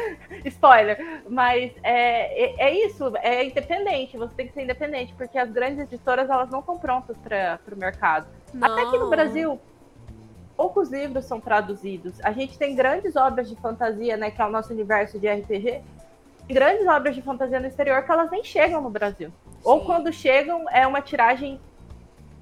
[0.44, 1.22] spoiler.
[1.28, 4.16] Mas é, é, é, isso, é independente.
[4.16, 7.76] Você tem que ser independente, porque as grandes editoras elas não estão prontas para o
[7.76, 8.28] mercado.
[8.54, 8.70] Não.
[8.70, 9.60] Até aqui no Brasil,
[10.56, 12.20] poucos livros são traduzidos.
[12.22, 15.82] A gente tem grandes obras de fantasia, né, que é o nosso universo de RPG.
[16.48, 19.28] Grandes obras de fantasia no exterior que elas nem chegam no Brasil.
[19.28, 19.58] Sim.
[19.64, 21.60] Ou quando chegam, é uma tiragem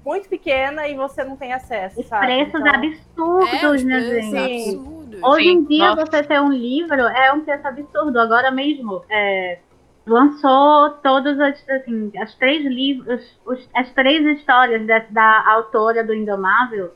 [0.05, 2.27] muito pequena e você não tem acesso, sabe?
[2.27, 3.41] Preços então...
[3.41, 4.75] absurdos, é, né, gente?
[4.75, 5.17] Absurdo.
[5.21, 6.05] Hoje Sim, em dia, nossa.
[6.05, 8.19] você ter um livro é um preço absurdo.
[8.19, 9.59] Agora mesmo, é,
[10.05, 16.13] lançou todas as, assim, as três livros, os, as três histórias da, da autora do
[16.13, 16.93] Indomável,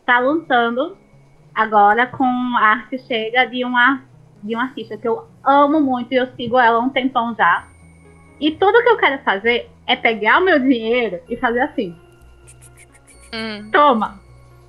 [0.00, 0.96] está lançando
[1.54, 4.02] agora com a arte chega de uma,
[4.42, 7.66] de uma artista que eu amo muito e eu sigo ela há um tempão já.
[8.40, 11.94] E tudo que eu quero fazer é pegar o meu dinheiro e fazer assim.
[13.32, 13.70] Hum.
[13.70, 14.20] Toma,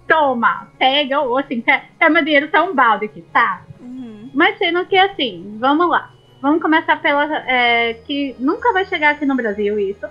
[0.07, 3.61] toma, pega, ou assim, quer, quer meu dinheiro tá um balde aqui, tá?
[3.80, 4.30] Uhum.
[4.34, 6.11] Mas sendo que assim, vamos lá.
[6.41, 7.23] Vamos começar pela.
[7.48, 10.07] É, que nunca vai chegar aqui no Brasil isso.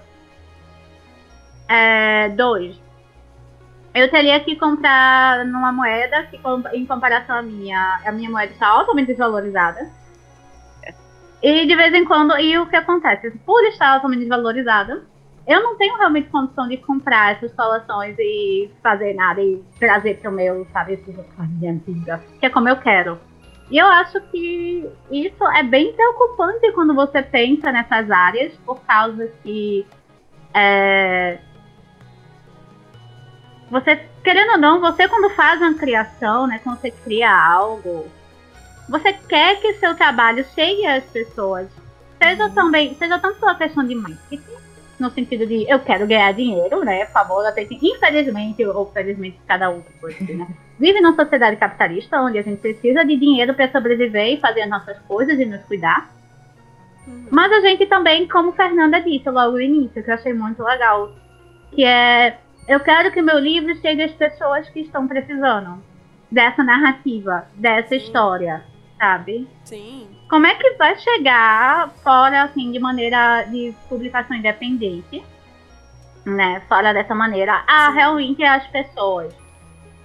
[1.68, 2.80] É, dois.
[3.94, 6.40] Eu teria que comprar numa moeda que,
[6.72, 9.90] em comparação à minha, a minha moeda está altamente desvalorizada.
[11.42, 13.30] E de vez em quando, e o que acontece?
[13.44, 15.02] Por estar altamente desvalorizada,
[15.46, 20.30] eu não tenho realmente condição de comprar essas coleções e fazer nada e trazer para
[20.30, 21.16] o meu, sabe, esses
[21.64, 23.18] antiga, que é como eu quero.
[23.70, 29.26] E eu acho que isso é bem preocupante quando você pensa nessas áreas, por causa
[29.42, 29.86] que
[30.54, 31.38] é,
[33.70, 38.06] você, querendo ou não, você quando faz uma criação, né, quando você cria algo,
[38.88, 41.68] você quer que seu trabalho chegue às pessoas.
[42.22, 42.54] Seja uhum.
[42.54, 44.42] também, seja tanto pela questão de marketing,
[44.98, 47.06] no sentido de eu quero ganhar dinheiro, né?
[47.06, 50.46] Por favor, até que, infelizmente, ou felizmente, cada um pode né?
[50.78, 54.68] Vive numa sociedade capitalista onde a gente precisa de dinheiro para sobreviver e fazer as
[54.68, 56.10] nossas coisas e nos cuidar.
[57.06, 57.26] Uhum.
[57.30, 61.14] Mas a gente também, como Fernanda disse logo no início, que eu achei muito legal,
[61.70, 62.38] que é
[62.70, 65.82] eu quero que meu livro chegue às pessoas que estão precisando
[66.30, 67.96] dessa narrativa, dessa Sim.
[67.96, 68.64] história,
[68.96, 69.48] sabe?
[69.64, 70.08] Sim.
[70.28, 75.20] Como é que vai chegar fora, assim, de maneira de publicação independente,
[76.24, 76.62] né?
[76.68, 79.34] Fora dessa maneira, a realmente as pessoas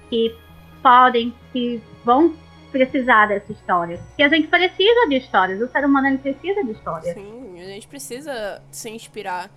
[0.10, 0.36] que
[0.82, 2.34] podem, que vão
[2.72, 4.02] precisar dessa história.
[4.18, 7.14] Que a gente precisa de histórias, o ser humano ele precisa de histórias.
[7.14, 9.52] Sim, a gente precisa se inspirar,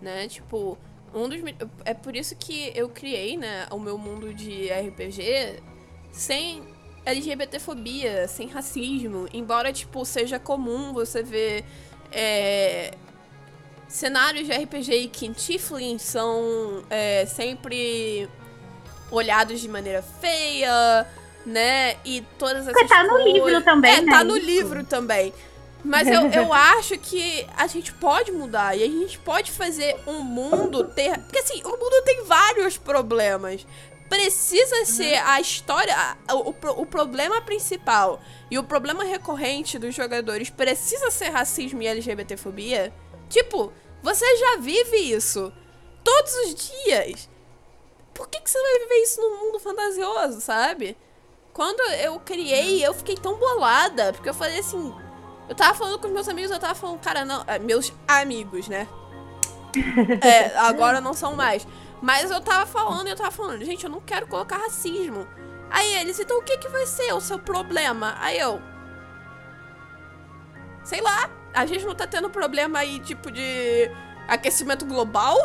[0.00, 0.28] né?
[0.28, 0.78] Tipo,
[1.14, 1.40] um dos
[1.84, 5.62] é por isso que eu criei, né, o meu mundo de RPG
[6.10, 6.62] sem
[7.04, 11.64] LGBTfobia, sem racismo, embora tipo seja comum você ver
[12.12, 12.94] é,
[13.88, 18.28] cenários de RPG que em Tiflin são é, sempre
[19.10, 21.06] olhados de maneira feia,
[21.44, 21.96] né?
[22.04, 24.12] E todas essas Porque tá no livro também, é, né?
[24.12, 25.32] tá no livro também.
[25.84, 30.20] Mas eu, eu acho que a gente pode mudar e a gente pode fazer um
[30.20, 31.18] mundo ter.
[31.18, 33.66] Porque assim, o mundo tem vários problemas.
[34.08, 34.84] Precisa uhum.
[34.84, 35.94] ser a história.
[36.30, 41.86] O, o, o problema principal e o problema recorrente dos jogadores precisa ser racismo e
[41.86, 42.92] LGBTfobia?
[43.28, 43.72] Tipo,
[44.02, 45.52] você já vive isso
[46.04, 47.28] todos os dias.
[48.12, 50.96] Por que, que você vai viver isso num mundo fantasioso, sabe?
[51.52, 54.94] Quando eu criei, eu fiquei tão bolada, porque eu falei assim,
[55.48, 57.44] eu tava falando com meus amigos, eu tava falando, cara, não.
[57.46, 58.88] É, meus amigos, né?
[60.22, 61.66] é, agora não são mais.
[62.00, 65.26] Mas eu tava falando eu tava falando, gente, eu não quero colocar racismo.
[65.70, 68.14] Aí eles, então o que que vai ser o seu problema?
[68.18, 68.60] Aí eu.
[70.84, 73.90] Sei lá, a gente não tá tendo problema aí, tipo, de
[74.28, 75.36] aquecimento global?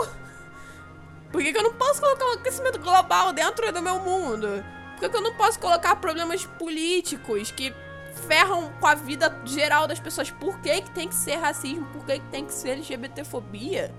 [1.31, 4.63] Por que, que eu não posso colocar um aquecimento global dentro do meu mundo?
[4.93, 7.73] Por que, que eu não posso colocar problemas políticos que
[8.17, 10.29] ferram com a vida geral das pessoas.
[10.31, 11.85] Por que, que tem que ser racismo?
[11.87, 13.93] Por que, que tem que ser LGBTfobia?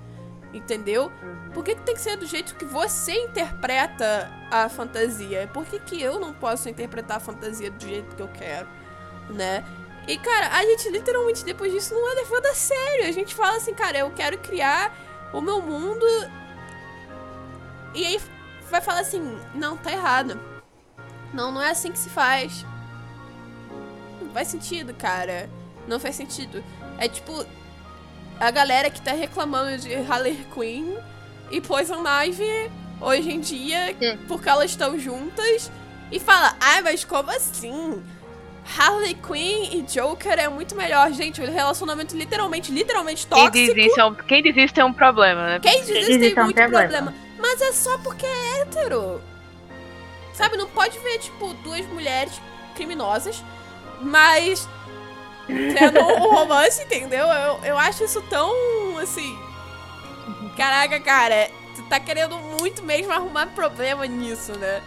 [0.52, 1.12] Entendeu?
[1.52, 5.48] Por que, que tem que ser do jeito que você interpreta a fantasia?
[5.52, 8.68] Por que, que eu não posso interpretar a fantasia do jeito que eu quero?
[9.30, 9.64] Né?
[10.06, 13.06] E, cara, a gente literalmente depois disso não é levado a sério.
[13.06, 14.96] A gente fala assim, cara, eu quero criar
[15.34, 16.06] o meu mundo.
[17.94, 18.20] E aí
[18.70, 20.40] vai falar assim: não, tá errado.
[21.32, 22.64] Não, não é assim que se faz
[24.32, 25.48] faz sentido, cara.
[25.86, 26.62] Não faz sentido.
[26.98, 27.44] É tipo
[28.38, 30.96] a galera que tá reclamando de Harley Quinn
[31.50, 33.96] e Poison Ivy hoje em dia,
[34.26, 35.70] porque elas estão juntas,
[36.10, 38.02] e fala: "Ai, mas como assim?
[38.76, 41.40] Harley Quinn e Joker é muito melhor, gente.
[41.40, 43.52] O relacionamento literalmente, literalmente tóxico.
[43.52, 45.60] Quem diz isso, é um, quem diz isso tem um problema, né?
[45.60, 46.78] Quem diz isso tem muito problema.
[46.78, 47.14] problema.
[47.38, 49.22] Mas é só porque é hétero.
[50.34, 52.40] Sabe, não pode ver, tipo, duas mulheres
[52.74, 53.42] criminosas
[54.00, 54.68] mas
[55.46, 57.26] tendo um romance, entendeu?
[57.26, 58.52] Eu, eu acho isso tão,
[58.98, 59.38] assim...
[60.56, 64.82] Caraca, cara, tu tá querendo muito mesmo arrumar problema nisso, né?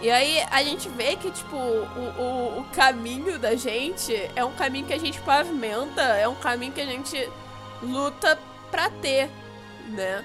[0.00, 4.52] E aí a gente vê que, tipo, o, o, o, caminho da gente é um
[4.52, 7.30] caminho que a gente pavimenta, é um caminho que a gente
[7.82, 8.38] luta
[8.70, 9.30] pra ter,
[9.88, 10.24] né?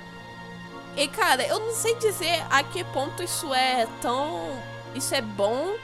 [0.97, 4.61] E cara, eu não sei dizer a que ponto isso é tão.
[4.93, 5.75] Isso é bom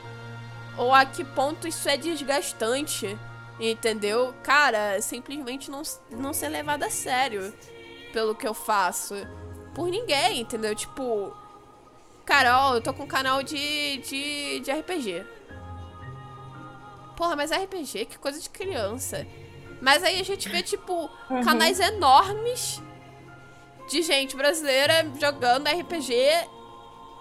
[0.78, 3.18] ou a que ponto isso é desgastante,
[3.60, 4.34] entendeu?
[4.44, 5.82] Cara, simplesmente não,
[6.12, 7.54] não ser levado a sério
[8.14, 9.16] pelo que eu faço.
[9.74, 10.74] Por ninguém, entendeu?
[10.74, 11.36] Tipo
[12.28, 15.26] Cara, ó, eu tô com um canal de, de, de RPG.
[17.16, 19.26] Porra, mas RPG, que coisa de criança.
[19.82, 21.42] Mas aí a gente vê, tipo, uhum.
[21.42, 22.82] canais enormes
[23.90, 26.14] de gente brasileira jogando RPG,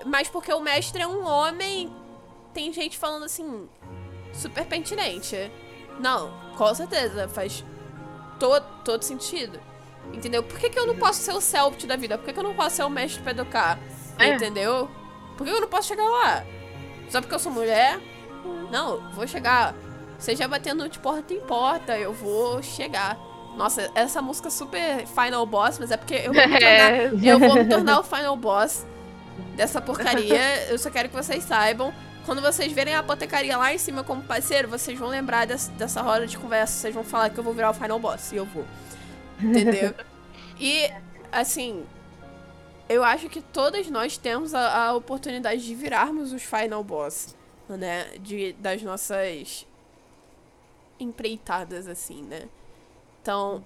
[0.05, 1.89] mas porque o mestre é um homem,
[2.57, 3.69] tem gente falando assim,
[4.33, 5.53] super pertinente.
[6.01, 7.62] Não, com certeza, faz
[8.41, 9.61] todo, todo sentido.
[10.11, 10.43] Entendeu?
[10.43, 12.16] Por que, que eu não posso ser o Celpt da vida?
[12.16, 13.78] Por que, que eu não posso ser o mestre pra educar?
[14.19, 14.28] É.
[14.28, 14.89] Entendeu?
[15.37, 16.45] Por que eu não posso chegar lá?
[17.11, 18.01] Só porque eu sou mulher?
[18.70, 19.74] Não, vou chegar.
[20.19, 23.19] Seja batendo de porta em porta, eu vou chegar.
[23.55, 27.11] Nossa, essa música é super Final Boss, mas é porque eu vou me tornar, é.
[27.23, 28.87] eu vou me tornar o Final Boss
[29.55, 30.69] dessa porcaria.
[30.70, 31.93] Eu só quero que vocês saibam.
[32.27, 36.03] Quando vocês verem a apotecaria lá em cima como parceiro, vocês vão lembrar dessa, dessa
[36.03, 36.74] roda de conversa.
[36.74, 38.32] Vocês vão falar que eu vou virar o Final Boss.
[38.32, 38.65] E eu vou.
[39.40, 39.94] Entendeu?
[40.59, 40.90] e,
[41.31, 41.86] assim,
[42.89, 47.36] eu acho que todas nós temos a, a, oportunidade de virarmos os final boss,
[47.69, 48.07] né?
[48.19, 49.65] De, das nossas
[50.98, 52.48] empreitadas, assim, né?
[53.23, 53.62] Então.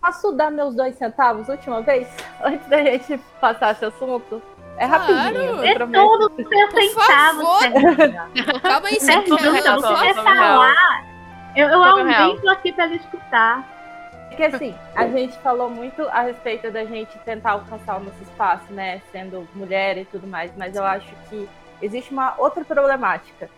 [0.00, 2.08] Posso dar meus dois centavos última vez?
[2.42, 4.42] Antes da gente passar esse assunto?
[4.78, 5.62] É rapidinho.
[5.64, 7.48] É tudo os seus centavos.
[8.62, 11.04] Calma aí, você é tudo, você falar.
[11.56, 13.76] Eu, eu aumento aqui pra escutar.
[14.28, 18.72] Porque assim, a gente falou muito a respeito da gente tentar alcançar o nosso espaço,
[18.72, 19.02] né?
[19.10, 21.48] Sendo mulher e tudo mais, mas eu acho que
[21.82, 23.50] existe uma outra problemática.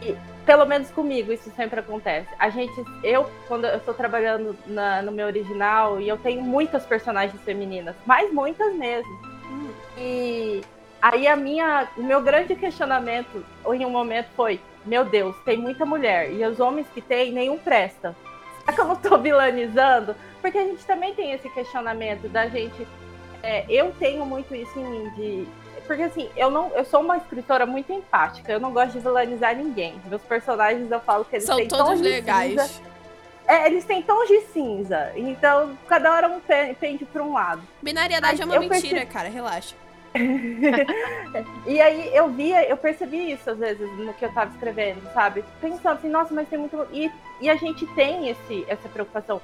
[0.00, 2.28] E, pelo menos comigo, isso sempre acontece.
[2.38, 2.72] A gente,
[3.02, 7.96] eu, quando eu estou trabalhando na, no meu original, e eu tenho muitas personagens femininas,
[8.06, 9.31] mas muitas mesmo.
[9.96, 10.60] E
[11.00, 15.84] aí a minha, o meu grande questionamento em um momento foi: meu Deus, tem muita
[15.84, 18.14] mulher, e os homens que tem, nenhum presta.
[18.60, 20.14] Será que eu não tô vilanizando?
[20.40, 22.86] Porque a gente também tem esse questionamento da gente.
[23.42, 25.48] É, eu tenho muito isso em mim de.
[25.86, 29.56] Porque assim, eu não, eu sou uma escritora muito empática, eu não gosto de vilanizar
[29.56, 30.00] ninguém.
[30.06, 32.52] Meus personagens eu falo que eles São têm todos legais.
[32.52, 32.91] Cinza.
[33.52, 35.12] É, eles têm tons de cinza.
[35.14, 36.40] Então, cada hora um
[36.80, 37.60] pende para um lado.
[37.82, 39.76] Binariedade é uma mentira, cara, relaxa.
[41.66, 45.44] e aí eu via, eu percebi isso às vezes no que eu tava escrevendo, sabe?
[45.60, 46.86] Pensando assim, nossa, mas tem muito.
[46.90, 47.10] E,
[47.42, 49.40] e a gente tem esse, essa preocupação.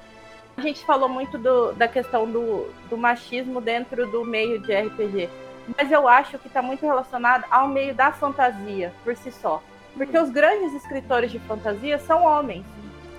[0.57, 5.29] A gente falou muito do, da questão do, do machismo dentro do meio de RPG.
[5.77, 9.61] Mas eu acho que está muito relacionado ao meio da fantasia por si só.
[9.95, 12.65] Porque os grandes escritores de fantasia são homens.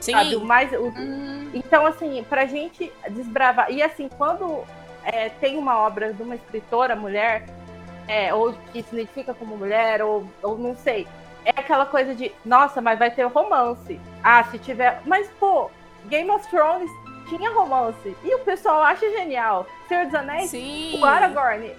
[0.00, 0.12] Sim.
[0.12, 0.36] Sabe?
[0.36, 0.88] O mais, o...
[0.88, 1.50] Hum.
[1.52, 3.70] Então, assim, pra gente desbravar.
[3.70, 4.64] E assim, quando
[5.04, 7.44] é, tem uma obra de uma escritora mulher,
[8.08, 11.06] é, ou que se identifica como mulher, ou, ou não sei.
[11.44, 14.00] É aquela coisa de, nossa, mas vai ter romance.
[14.22, 15.00] Ah, se tiver.
[15.06, 15.70] Mas, pô,
[16.06, 16.90] Game of Thrones
[17.28, 18.16] tinha romance.
[18.22, 19.66] E o pessoal acha genial.
[19.88, 20.98] Senhor dos Anéis, Sim.
[21.00, 21.72] o Aragorn,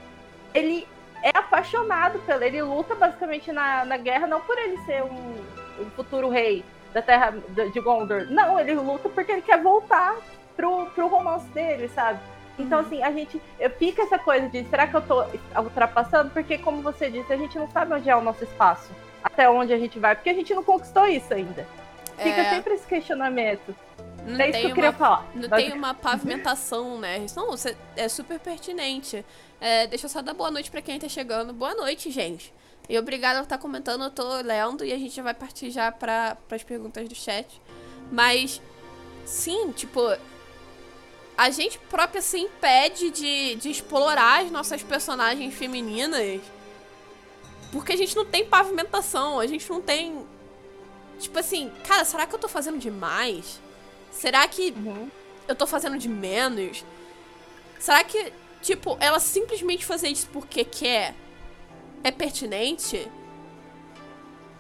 [0.54, 0.88] ele
[1.24, 2.44] é apaixonado pelo.
[2.44, 5.36] Ele luta basicamente na, na guerra, não por ele ser um,
[5.80, 6.64] um futuro rei
[6.94, 7.34] da terra
[7.72, 8.28] de Gondor.
[8.30, 10.18] Não, ele luta porque ele quer voltar
[10.56, 12.20] pro, pro romance dele, sabe?
[12.60, 13.42] Então, assim, a gente
[13.78, 15.26] fica essa coisa de será que eu tô
[15.58, 16.30] ultrapassando?
[16.32, 18.90] Porque, como você disse, a gente não sabe onde é o nosso espaço,
[19.24, 21.66] até onde a gente vai, porque a gente não conquistou isso ainda.
[22.18, 22.50] Fica é...
[22.50, 23.76] sempre esse questionamento.
[24.26, 25.26] Não é isso que eu queria falar.
[25.34, 27.26] Não tem uma pavimentação, né?
[27.36, 27.56] Não,
[27.96, 29.26] é super pertinente.
[29.60, 31.54] É, deixa eu só dar boa noite para quem tá chegando.
[31.54, 32.54] Boa noite, gente.
[32.90, 35.92] E obrigada por estar comentando, eu tô lendo e a gente já vai partir já
[35.92, 37.62] para as perguntas do chat.
[38.12, 38.62] Mas,
[39.26, 40.02] sim, tipo,
[41.38, 46.42] a gente própria se impede de, de explorar as nossas personagens femininas.
[47.72, 50.26] Porque a gente não tem pavimentação, a gente não tem.
[51.20, 53.62] Tipo assim, cara, será que eu tô fazendo demais?
[54.12, 55.10] Será que uhum.
[55.48, 56.84] eu tô fazendo de menos?
[57.80, 61.16] Será que, tipo, ela simplesmente fazer isso porque quer
[62.04, 63.10] é pertinente?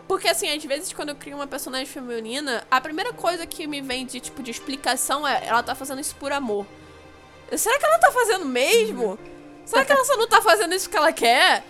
[0.07, 3.81] Porque, assim, às vezes quando eu crio uma personagem feminina, a primeira coisa que me
[3.81, 6.65] vem de, tipo, de explicação é ela tá fazendo isso por amor.
[7.55, 9.17] Será que ela tá fazendo mesmo?
[9.65, 11.63] Será que ela só não tá fazendo isso porque ela quer?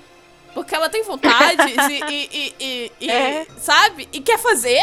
[0.53, 3.45] Porque ela tem vontade e, e, e, e, e é.
[3.57, 4.10] sabe?
[4.11, 4.81] E quer fazer?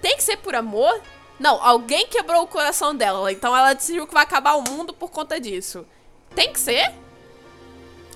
[0.00, 1.00] tem que ser por amor?
[1.38, 5.10] Não, alguém quebrou o coração dela, então ela decidiu que vai acabar o mundo por
[5.10, 5.86] conta disso.
[6.34, 6.92] Tem que ser?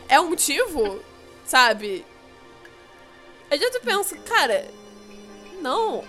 [0.09, 1.01] É um motivo?
[1.45, 2.05] Sabe?
[3.51, 4.65] Aí eu penso, cara,
[5.61, 6.03] não.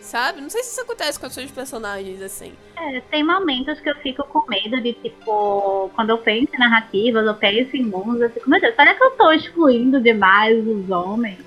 [0.00, 0.40] Sabe?
[0.40, 2.52] Não sei se isso acontece com os seus personagens, assim.
[2.76, 7.26] É, tem momentos que eu fico com medo de, tipo, quando eu penso em narrativas,
[7.26, 10.90] eu penso em mundos, eu fico, meu Deus, será que eu tô excluindo demais os
[10.90, 11.38] homens?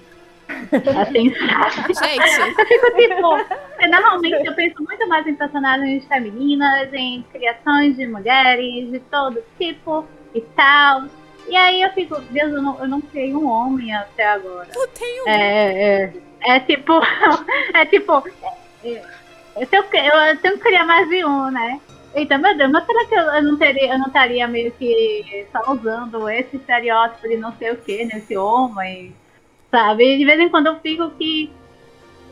[0.47, 1.93] Assim, sabe?
[1.93, 2.59] Gente.
[2.59, 3.87] Eu fico tipo.
[3.89, 10.05] Normalmente eu penso muito mais em personagens femininas, em criações de mulheres, de todo tipo
[10.33, 11.03] e tal.
[11.47, 14.67] E aí eu fico, Deus, eu não, eu não criei um homem até agora.
[14.75, 15.29] Eu tenho um.
[15.29, 16.93] É, é, é tipo.
[17.73, 18.23] É tipo.
[18.83, 19.03] É,
[19.55, 21.79] eu, tenho, eu tenho que criar mais de um, né?
[22.15, 25.45] Então, meu Deus, mas será que eu, eu não teria, eu não estaria meio que
[25.51, 29.13] só usando esse estereótipo de não sei o que nesse homem?
[29.71, 30.17] sabe?
[30.17, 31.51] De vez em quando eu fico que.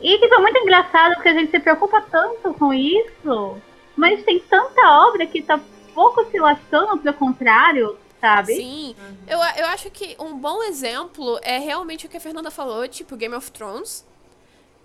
[0.00, 3.56] E tipo, é muito engraçado porque a gente se preocupa tanto com isso,
[3.96, 5.58] mas tem tanta obra que tá
[5.94, 8.56] pouco se lascando pelo contrário, sabe?
[8.56, 8.96] Sim.
[9.26, 13.16] Eu, eu acho que um bom exemplo é realmente o que a Fernanda falou, tipo
[13.16, 14.04] Game of Thrones,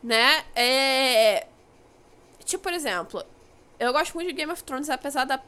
[0.04, 0.44] né?
[0.56, 1.48] É.
[2.46, 3.24] Tipo, por exemplo,
[3.80, 5.40] eu gosto muito de Game of Thrones, apesar da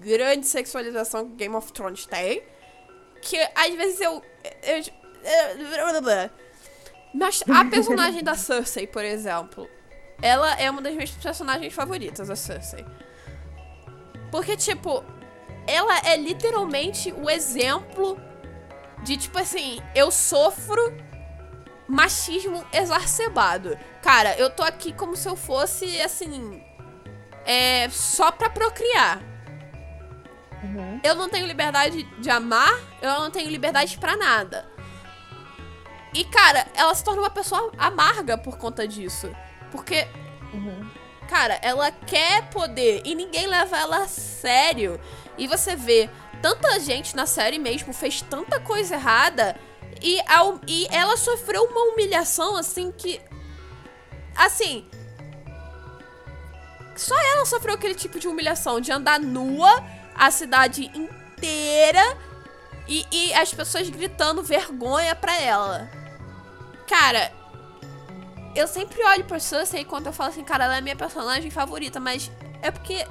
[0.00, 2.42] grande sexualização que Game of Thrones tem.
[3.22, 4.22] Que às vezes eu,
[4.62, 4.82] eu
[7.12, 9.68] mas a personagem da Cersei, por exemplo,
[10.22, 12.84] ela é uma das minhas personagens favoritas, a Cersei.
[14.30, 15.04] Porque, tipo,
[15.66, 18.18] ela é literalmente o exemplo
[19.02, 20.96] de, tipo assim, eu sofro
[21.88, 23.76] machismo exacerbado.
[24.02, 26.62] Cara, eu tô aqui como se eu fosse, assim,
[27.44, 29.22] é, só pra procriar.
[30.62, 31.00] Uhum.
[31.02, 34.68] Eu não tenho liberdade de amar, eu não tenho liberdade para nada.
[36.12, 39.30] E, cara, ela se torna uma pessoa amarga por conta disso.
[39.70, 40.06] Porque,
[40.52, 40.88] uhum.
[41.28, 45.00] cara, ela quer poder e ninguém leva ela a sério.
[45.40, 46.10] E você vê,
[46.42, 49.56] tanta gente na série mesmo fez tanta coisa errada
[50.02, 53.18] e, ao, e ela sofreu uma humilhação assim que.
[54.36, 54.86] Assim.
[56.94, 59.82] Só ela sofreu aquele tipo de humilhação de andar nua
[60.14, 62.18] a cidade inteira
[62.86, 65.90] e, e as pessoas gritando vergonha pra ela.
[66.86, 67.32] Cara,
[68.54, 71.98] eu sempre olho pra Cersei quando eu falo assim, cara, ela é minha personagem favorita,
[71.98, 72.30] mas
[72.60, 73.06] é porque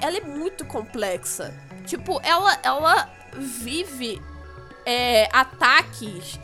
[0.00, 1.54] ela é muito complexa.
[1.86, 4.20] Tipo, ela, ela vive
[4.84, 6.38] é, ataques,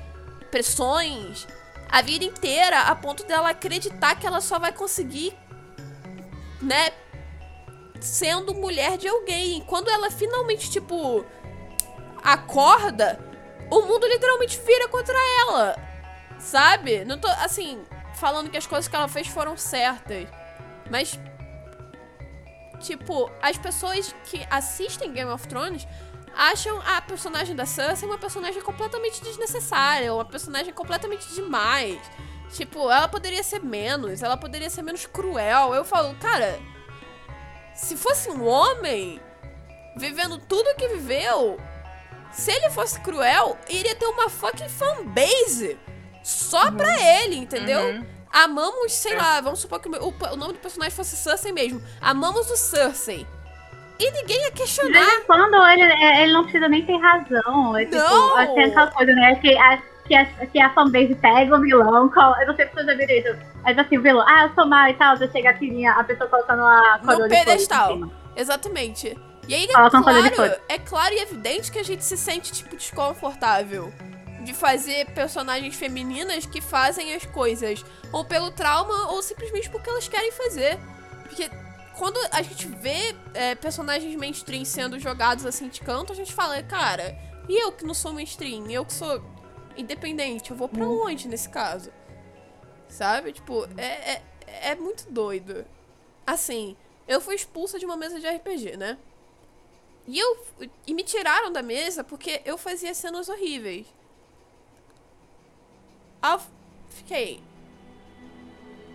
[0.50, 1.46] pressões
[1.94, 5.32] a vida inteira a ponto dela acreditar que ela só vai conseguir,
[6.60, 6.90] né,
[8.00, 9.60] sendo mulher de alguém.
[9.60, 11.24] Quando ela finalmente, tipo,
[12.20, 13.20] acorda,
[13.70, 15.76] o mundo literalmente vira contra ela.
[16.40, 17.04] Sabe?
[17.04, 17.80] Não tô, assim,
[18.14, 20.28] falando que as coisas que ela fez foram certas.
[20.90, 21.16] Mas.
[22.84, 25.88] Tipo, as pessoas que assistem Game of Thrones
[26.36, 31.98] acham a personagem da Sansa uma personagem completamente desnecessária, uma personagem completamente demais.
[32.52, 35.74] Tipo, ela poderia ser menos, ela poderia ser menos cruel.
[35.74, 36.60] Eu falo, cara,
[37.74, 39.18] se fosse um homem
[39.96, 41.58] vivendo tudo que viveu,
[42.32, 45.78] se ele fosse cruel, iria ter uma fucking fanbase
[46.22, 46.76] só uhum.
[46.76, 47.80] pra ele, entendeu?
[47.80, 48.13] Uhum.
[48.34, 49.16] Amamos, sei é.
[49.16, 51.80] lá, vamos supor que o, o, nome do personagem fosse Cersei mesmo.
[52.00, 53.24] Amamos o Cersei.
[53.96, 54.98] E ninguém ia questionar.
[54.98, 57.76] De vez em quando ele, é, ele não precisa nem ter razão.
[57.76, 58.40] É, tipo, não!
[58.40, 59.36] Tipo, tem aquela coisa, né?
[59.36, 62.84] Que a, que a, que a fanbase pega o vilão, eu não sei se você
[62.84, 63.36] já viu isso.
[63.62, 66.28] Mas assim, o vilão, ah, eu sou mal e tal, já chega a a pessoa
[66.28, 68.10] colocando a coroa No pedestal.
[68.34, 69.16] Exatamente.
[69.46, 73.92] E aí, é claro, é claro e evidente que a gente se sente, tipo, desconfortável
[74.44, 80.06] de fazer personagens femininas que fazem as coisas ou pelo trauma ou simplesmente porque elas
[80.06, 80.78] querem fazer.
[81.22, 81.50] Porque
[81.96, 86.62] quando a gente vê é, personagens mainstream sendo jogados assim de canto, a gente fala,
[86.62, 87.16] cara,
[87.48, 88.70] e eu que não sou mainstream?
[88.70, 89.22] Eu que sou
[89.76, 91.04] independente, eu vou pra hum.
[91.06, 91.90] onde nesse caso?
[92.88, 93.32] Sabe?
[93.32, 95.64] Tipo, é, é, é muito doido.
[96.26, 96.76] Assim,
[97.06, 98.98] eu fui expulsa de uma mesa de RPG, né?
[100.06, 100.46] E, eu,
[100.86, 103.86] e me tiraram da mesa porque eu fazia cenas horríveis.
[106.24, 106.40] Aí eu
[106.88, 107.42] fiquei.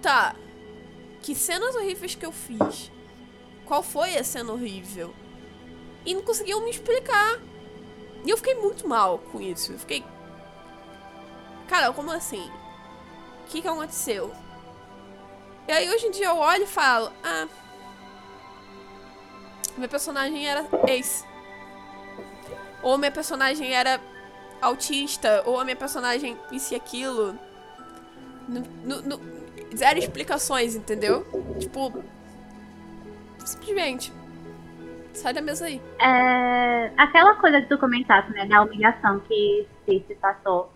[0.01, 0.35] Tá.
[1.22, 2.91] Que cenas horríveis que eu fiz?
[3.68, 5.14] Qual foi a cena horrível?
[6.03, 7.39] E não conseguiam me explicar.
[8.26, 9.73] E eu fiquei muito mal com isso.
[9.73, 10.03] Eu fiquei.
[11.68, 12.49] Cara, como assim?
[13.43, 14.34] O que, que aconteceu?
[15.68, 17.47] E aí hoje em dia eu olho e falo: Ah
[19.77, 21.23] minha personagem era ex.
[22.81, 24.01] Ou minha personagem era
[24.61, 27.38] autista, ou a minha personagem isso e aquilo.
[28.48, 29.19] No, no,
[29.76, 31.26] zero explicações, entendeu?
[31.60, 32.03] Tipo.
[33.45, 34.11] Simplesmente.
[35.14, 35.81] Sai da mesa aí.
[35.99, 38.45] É, aquela coisa que tu comentaste, né?
[38.45, 40.72] Da humilhação que se passou.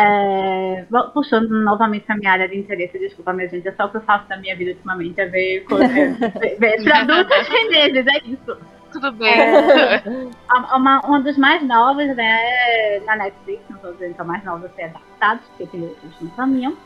[0.00, 3.96] É, puxando novamente a minha área de interesse, desculpa, minha gente, é só o que
[3.96, 5.66] eu faço da minha vida ultimamente, é ver,
[6.38, 8.77] ver, ver produtos chineses, é isso.
[8.92, 9.28] Tudo bem.
[9.28, 10.02] É,
[10.74, 14.68] uma, uma dos mais novos, né, na Netflix, não estou dizendo que é mais nova,
[14.74, 16.76] ser adaptados, porque tem outros no caminho.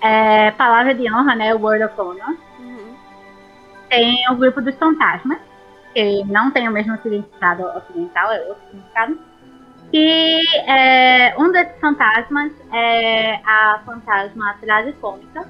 [0.00, 2.36] É, Palavra de Honra, né, World of Honor.
[2.58, 2.94] Uhum.
[3.88, 5.38] Tem o grupo dos fantasmas,
[5.92, 9.18] que não tem o mesmo significado ocidental, é outro significado.
[9.92, 15.48] E é, um desses fantasmas é a fantasma tragicômica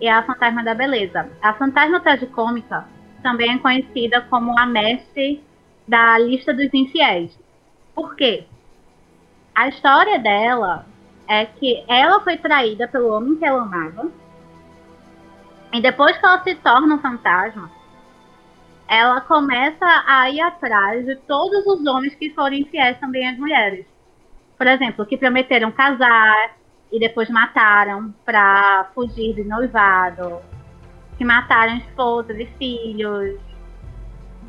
[0.00, 1.28] e a fantasma da beleza.
[1.42, 2.86] A fantasma tragicômica
[3.24, 5.42] também é conhecida como a mestre
[5.88, 7.36] da lista dos infiéis.
[7.94, 8.44] Por quê?
[9.54, 10.84] A história dela
[11.26, 14.10] é que ela foi traída pelo homem que ela amava.
[15.72, 17.70] E depois que ela se torna um fantasma,
[18.86, 23.86] ela começa a ir atrás de todos os homens que foram infiéis também às mulheres.
[24.58, 26.56] Por exemplo, que prometeram casar
[26.92, 30.53] e depois mataram para fugir de noivado
[31.24, 33.40] que mataram esposas e filhos.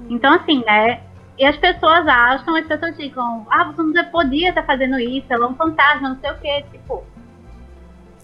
[0.09, 1.01] Então, assim, né?
[1.37, 5.45] E as pessoas acham, as pessoas ficam, ah, você não podia estar fazendo isso, ela
[5.45, 7.03] é um fantasma, não sei o quê, tipo.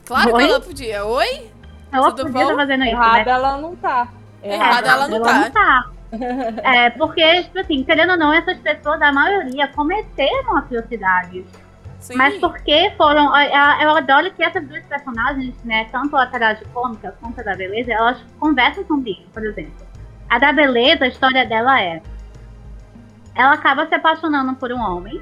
[0.06, 0.44] Claro Oi?
[0.44, 1.06] que ela podia.
[1.06, 1.52] Oi?
[1.92, 2.42] Ela Tudo podia bom?
[2.52, 2.94] estar fazendo isso.
[2.94, 3.32] Errada né?
[3.32, 4.08] ela não tá.
[4.44, 5.40] Errada ela não ela tá.
[5.40, 5.92] Não tá.
[6.64, 11.46] é, porque, tipo assim, querendo ou não, essas pessoas, a maioria, cometeram atrocidades.
[12.02, 12.16] Sim.
[12.16, 13.32] Mas porque foram.
[13.80, 18.20] Eu adoro que essas duas personagens, né, tanto a tragicômica quanto a da beleza, elas
[18.40, 19.88] conversam comigo, por exemplo.
[20.28, 22.02] A da beleza, a história dela é.
[23.36, 25.22] Ela acaba se apaixonando por um homem.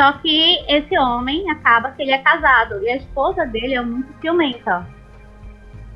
[0.00, 2.82] Só que esse homem acaba que ele é casado.
[2.82, 4.86] E a esposa dele é muito ciumenta.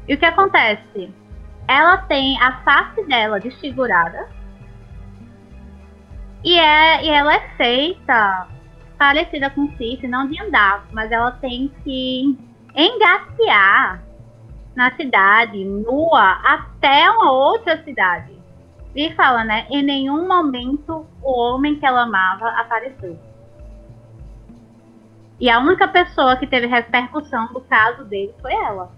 [0.06, 1.10] E o que acontece?
[1.66, 4.28] Ela tem a face dela desfigurada.
[6.44, 8.48] E, é, e ela é feita
[9.00, 12.38] parecida com Cici, não de andar, mas ela tem que
[12.76, 14.02] engatear
[14.76, 18.38] na cidade, nua, até uma outra cidade.
[18.94, 19.66] E fala, né?
[19.70, 23.18] Em nenhum momento o homem que ela amava apareceu.
[25.40, 28.92] E a única pessoa que teve repercussão do caso dele foi ela.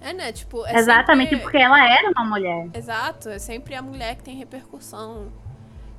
[0.00, 0.30] É, né?
[0.30, 1.42] Tipo, é Exatamente sempre...
[1.42, 2.68] porque ela era uma mulher.
[2.72, 5.32] Exato, é sempre a mulher que tem repercussão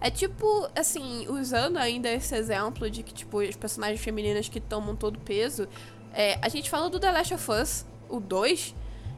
[0.01, 4.95] é tipo, assim, usando ainda esse exemplo de que, tipo, as personagens femininas que tomam
[4.95, 5.67] todo o peso.
[6.13, 8.75] É, a gente fala do The Last of Us, o 2,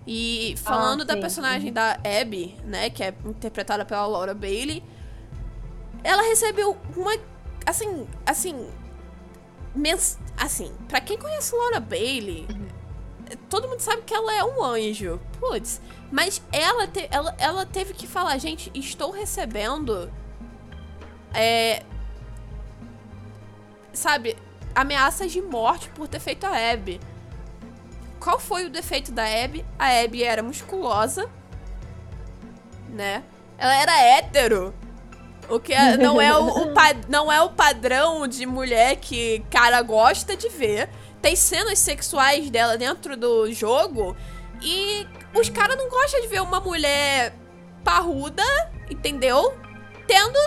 [0.07, 1.73] e falando ah, da personagem uhum.
[1.73, 4.83] da Abby, né, que é interpretada pela Laura Bailey,
[6.03, 7.11] ela recebeu uma.
[7.65, 8.67] Assim, assim.
[9.73, 12.67] Mens assim, pra quem conhece Laura Bailey, uhum.
[13.49, 15.21] todo mundo sabe que ela é um anjo.
[15.39, 15.79] Putz.
[16.11, 20.11] Mas ela, te, ela, ela teve que falar, gente, estou recebendo
[21.33, 21.83] é,
[23.93, 24.37] sabe,
[24.75, 26.99] ameaças de morte por ter feito a Abby.
[28.19, 29.65] Qual foi o defeito da Abby?
[29.79, 31.29] A Abby era musculosa,
[32.89, 33.23] né?
[33.57, 34.73] Ela era hétero.
[35.49, 36.73] O que é, não, é o, o
[37.09, 40.89] não é o padrão de mulher que cara gosta de ver.
[41.21, 44.15] Tem cenas sexuais dela dentro do jogo
[44.61, 47.33] e os caras não gostam de ver uma mulher
[47.83, 48.43] parruda,
[48.89, 49.53] entendeu?
[50.07, 50.39] Tendo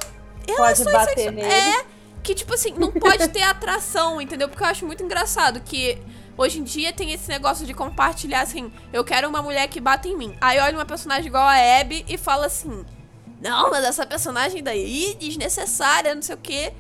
[0.53, 1.49] Pode bater nele.
[1.49, 1.85] É,
[2.23, 4.49] que tipo assim, não pode ter atração, entendeu?
[4.49, 5.99] Porque eu acho muito engraçado que
[6.37, 10.09] hoje em dia tem esse negócio de compartilhar assim, eu quero uma mulher que bata
[10.09, 10.37] em mim.
[10.41, 12.85] Aí olha uma personagem igual a Abby e fala assim:
[13.41, 16.73] "Não, mas essa personagem daí desnecessária, não sei o quê".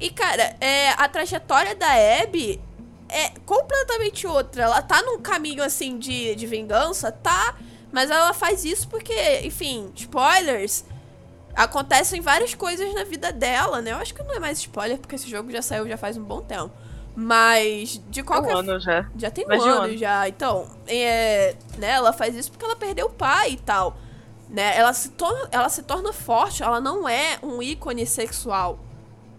[0.00, 1.88] E cara, é, a trajetória da
[2.22, 2.60] Abby
[3.08, 4.64] é completamente outra.
[4.64, 7.56] Ela tá num caminho assim de, de vingança, tá?
[7.92, 10.84] Mas ela faz isso porque, enfim, spoilers,
[11.56, 13.92] acontecem várias coisas na vida dela, né?
[13.92, 16.22] Eu acho que não é mais spoiler, porque esse jogo já saiu já faz um
[16.22, 16.70] bom tempo.
[17.16, 18.54] Mas, de qualquer...
[18.54, 19.08] Um ano já.
[19.16, 20.28] Já tem um ano, um ano, já.
[20.28, 23.96] Então, é, né, ela faz isso porque ela perdeu o pai e tal.
[24.50, 24.76] Né?
[24.76, 28.78] Ela, se torna, ela se torna forte, ela não é um ícone sexual,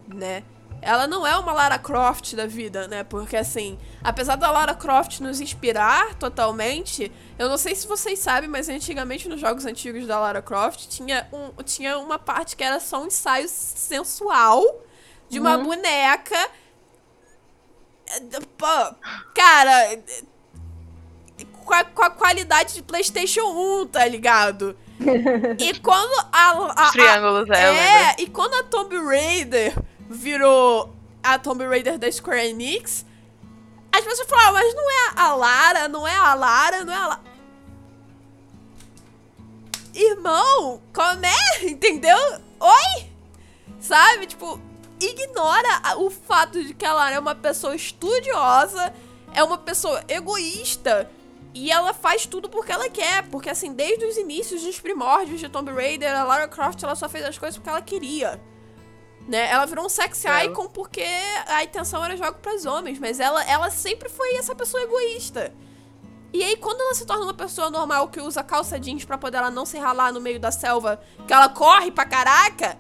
[0.08, 0.44] né?
[0.88, 3.04] Ela não é uma Lara Croft da vida, né?
[3.04, 8.50] Porque assim, apesar da Lara Croft nos inspirar totalmente, eu não sei se vocês sabem,
[8.50, 12.80] mas antigamente nos jogos antigos da Lara Croft tinha, um, tinha uma parte que era
[12.80, 14.64] só um ensaio sensual
[15.28, 15.66] de uma uhum.
[15.66, 16.50] boneca.
[18.58, 18.96] Pô,
[19.36, 20.00] cara,
[21.66, 24.74] com a, com a, qualidade de PlayStation 1, tá ligado?
[25.60, 26.52] e quando a.
[26.52, 28.12] a, a triângulos, é.
[28.12, 29.76] É, e quando a Tomb Raider
[30.10, 30.94] virou
[31.24, 33.06] a Tomb Raider da Square Enix,
[33.92, 37.08] as pessoas falavam, mas não é a Lara, não é a Lara, não é a
[37.08, 37.22] Lara.
[39.94, 41.66] Irmão, como é?
[41.66, 42.18] Entendeu?
[42.60, 43.10] Oi?
[43.80, 44.28] Sabe?
[44.28, 44.62] Tipo,
[45.00, 48.94] ignora o fato de que ela é uma pessoa estudiosa,
[49.34, 51.10] é uma pessoa egoísta
[51.54, 53.24] e ela faz tudo porque ela quer.
[53.30, 57.10] Porque, assim, desde os inícios dos primórdios de Tomb Raider, a Lara Croft ela só
[57.10, 58.40] fez as coisas porque ela queria.
[59.28, 59.50] Né?
[59.50, 60.46] Ela virou um sex é.
[60.46, 61.06] icon porque
[61.48, 65.54] a intenção era jogo para os homens, mas ela, ela sempre foi essa pessoa egoísta.
[66.34, 69.38] E aí, quando ela se torna uma pessoa normal que usa calça jeans pra poder
[69.38, 72.78] ela não se ralar no meio da selva, que ela corre pra caraca,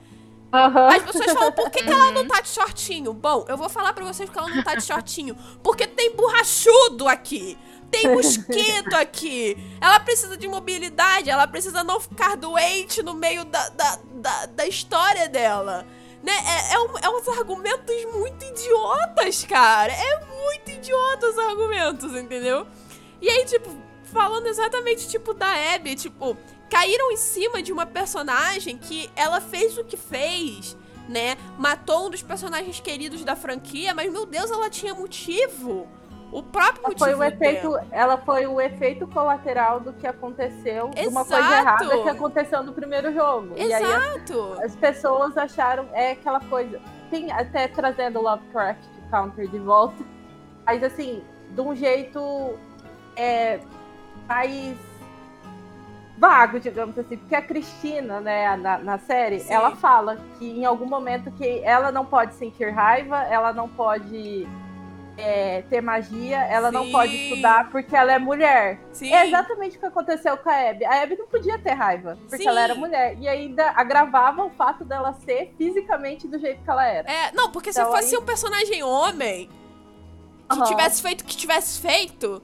[0.53, 0.87] Uhum.
[0.87, 3.13] As pessoas falam, por que, que, ela não tá de shortinho?
[3.13, 5.35] Bom, eu vou falar pra vocês que ela não tá de shortinho.
[5.61, 7.57] Porque tem borrachudo aqui.
[7.91, 9.57] Tem mosquito aqui.
[9.81, 11.29] Ela precisa de mobilidade.
[11.29, 15.85] Ela precisa não ficar doente no meio da, da, da, da história dela.
[16.23, 16.33] Né?
[16.33, 19.93] É, é, um, é uns argumentos muito idiotas, cara.
[19.93, 22.65] É muito idiota os argumentos, entendeu?
[23.21, 23.69] E aí, tipo,
[24.11, 26.37] falando exatamente, tipo, da Abby, tipo,
[26.69, 30.75] caíram em cima de uma personagem que ela fez o que fez,
[31.07, 31.37] né?
[31.57, 35.87] Matou um dos personagens queridos da franquia, mas, meu Deus, ela tinha motivo.
[36.31, 37.87] O próprio ela foi o efeito, dela.
[37.91, 41.01] Ela foi o efeito colateral do que aconteceu, Exato.
[41.01, 43.53] de uma coisa errada que aconteceu no primeiro jogo.
[43.55, 44.33] Exato.
[44.33, 46.79] E aí as, as pessoas acharam, é aquela coisa.
[47.09, 50.03] Tem até trazendo o Lovecraft Counter de volta.
[50.65, 52.57] Mas assim, de um jeito
[53.15, 53.59] é,
[54.27, 54.77] mais
[56.17, 59.53] vago, digamos assim, porque a Cristina, né, na, na série, Sim.
[59.53, 64.47] ela fala que em algum momento que ela não pode sentir raiva, ela não pode
[65.17, 66.73] é, ter magia, ela Sim.
[66.73, 68.79] não pode estudar porque ela é mulher.
[68.91, 69.11] Sim.
[69.13, 70.85] É exatamente o que aconteceu com a Abby.
[70.85, 72.47] A Abby não podia ter raiva, porque Sim.
[72.47, 73.17] ela era mulher.
[73.19, 77.11] E ainda agravava o fato dela ser fisicamente do jeito que ela era.
[77.11, 78.21] É, não, porque então, se fosse aí...
[78.21, 79.49] um personagem homem
[80.49, 80.63] que uhum.
[80.63, 82.41] tivesse feito o que tivesse feito,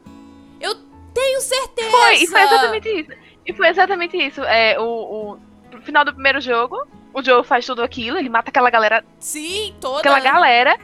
[0.59, 0.75] eu
[1.13, 1.91] tenho certeza.
[1.91, 3.11] Foi, e foi exatamente isso.
[3.45, 4.43] E foi exatamente isso.
[4.43, 5.37] É, o,
[5.73, 9.05] o final do primeiro jogo, o Joe faz tudo aquilo, ele mata aquela galera.
[9.19, 9.99] Sim, toda.
[9.99, 10.77] Aquela galera.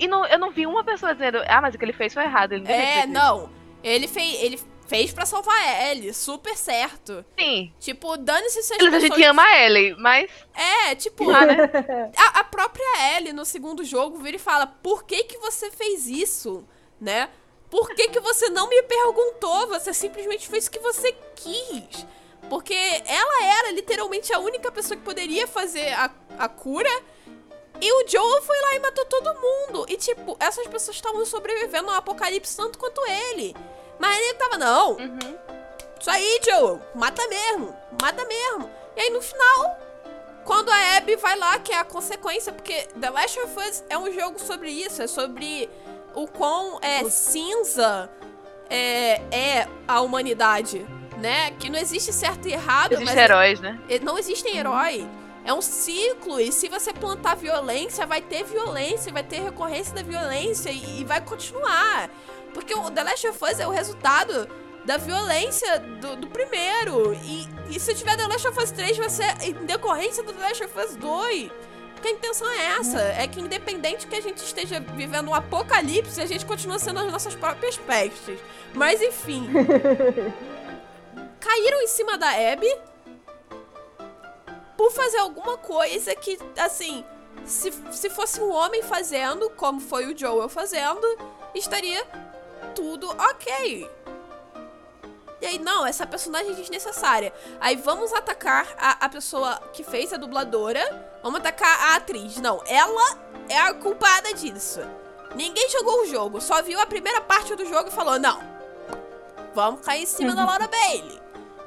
[0.00, 2.24] E não, eu não vi uma pessoa dizendo, ah, mas o que ele fez foi
[2.24, 2.52] errado.
[2.54, 3.50] Ele é, não.
[3.84, 4.42] Ele fez.
[4.42, 4.58] Ele
[4.88, 7.24] fez pra salvar a Ellie, super certo.
[7.38, 7.72] Sim.
[7.78, 8.94] Tipo, dane-se se as pessoas...
[8.94, 10.28] A gente ama a Ellie, mas...
[10.52, 11.70] É, tipo, ah, né?
[12.16, 16.08] a, a, própria Ellie no segundo jogo vira e fala, por que que você fez
[16.08, 16.66] isso,
[17.00, 17.28] né?
[17.70, 19.68] Por que, que você não me perguntou?
[19.68, 22.04] Você simplesmente fez o que você quis.
[22.48, 26.90] Porque ela era literalmente a única pessoa que poderia fazer a, a cura.
[27.80, 29.86] E o Joel foi lá e matou todo mundo.
[29.88, 33.56] E, tipo, essas pessoas estavam sobrevivendo ao apocalipse tanto quanto ele.
[33.98, 34.92] Mas ele tava, não.
[34.92, 35.38] Uhum.
[35.98, 36.80] Isso aí, Joel.
[36.94, 37.74] Mata mesmo.
[38.00, 38.70] Mata mesmo.
[38.96, 39.78] E aí, no final,
[40.44, 43.96] quando a Abby vai lá, que é a consequência, porque The Last of Us é
[43.96, 45.00] um jogo sobre isso.
[45.02, 45.70] É sobre
[46.14, 48.10] o quão é, cinza
[48.68, 50.86] é, é a humanidade,
[51.18, 51.50] né?
[51.52, 52.92] Que não existe certo e errado.
[52.92, 53.80] Existem heróis, né?
[54.02, 55.06] Não existem heróis.
[55.50, 60.00] É um ciclo, e se você plantar violência, vai ter violência, vai ter recorrência da
[60.00, 62.08] violência e, e vai continuar.
[62.54, 64.48] Porque o The Last of Us é o resultado
[64.84, 67.14] da violência do, do primeiro.
[67.24, 70.40] E, e, se tiver The Last of Us 3, vai ser em decorrência do The
[70.40, 71.50] Last of Us 2.
[71.94, 76.20] Porque a intenção é essa, é que independente que a gente esteja vivendo um apocalipse,
[76.20, 78.38] a gente continua sendo as nossas próprias pestes.
[78.72, 79.48] Mas enfim.
[81.40, 82.72] caíram em cima da Abby
[84.80, 87.04] por fazer alguma coisa que, assim,
[87.44, 91.06] se, se fosse um homem fazendo, como foi o Joel fazendo,
[91.54, 92.02] estaria
[92.74, 93.90] tudo ok.
[95.38, 97.30] E aí, não, essa personagem é desnecessária.
[97.60, 100.80] Aí vamos atacar a, a pessoa que fez a dubladora.
[101.22, 102.38] Vamos atacar a atriz.
[102.38, 103.18] Não, ela
[103.50, 104.80] é a culpada disso.
[105.34, 108.40] Ninguém jogou o jogo, só viu a primeira parte do jogo e falou: não,
[109.54, 111.20] vamos cair em cima da Laura Bailey.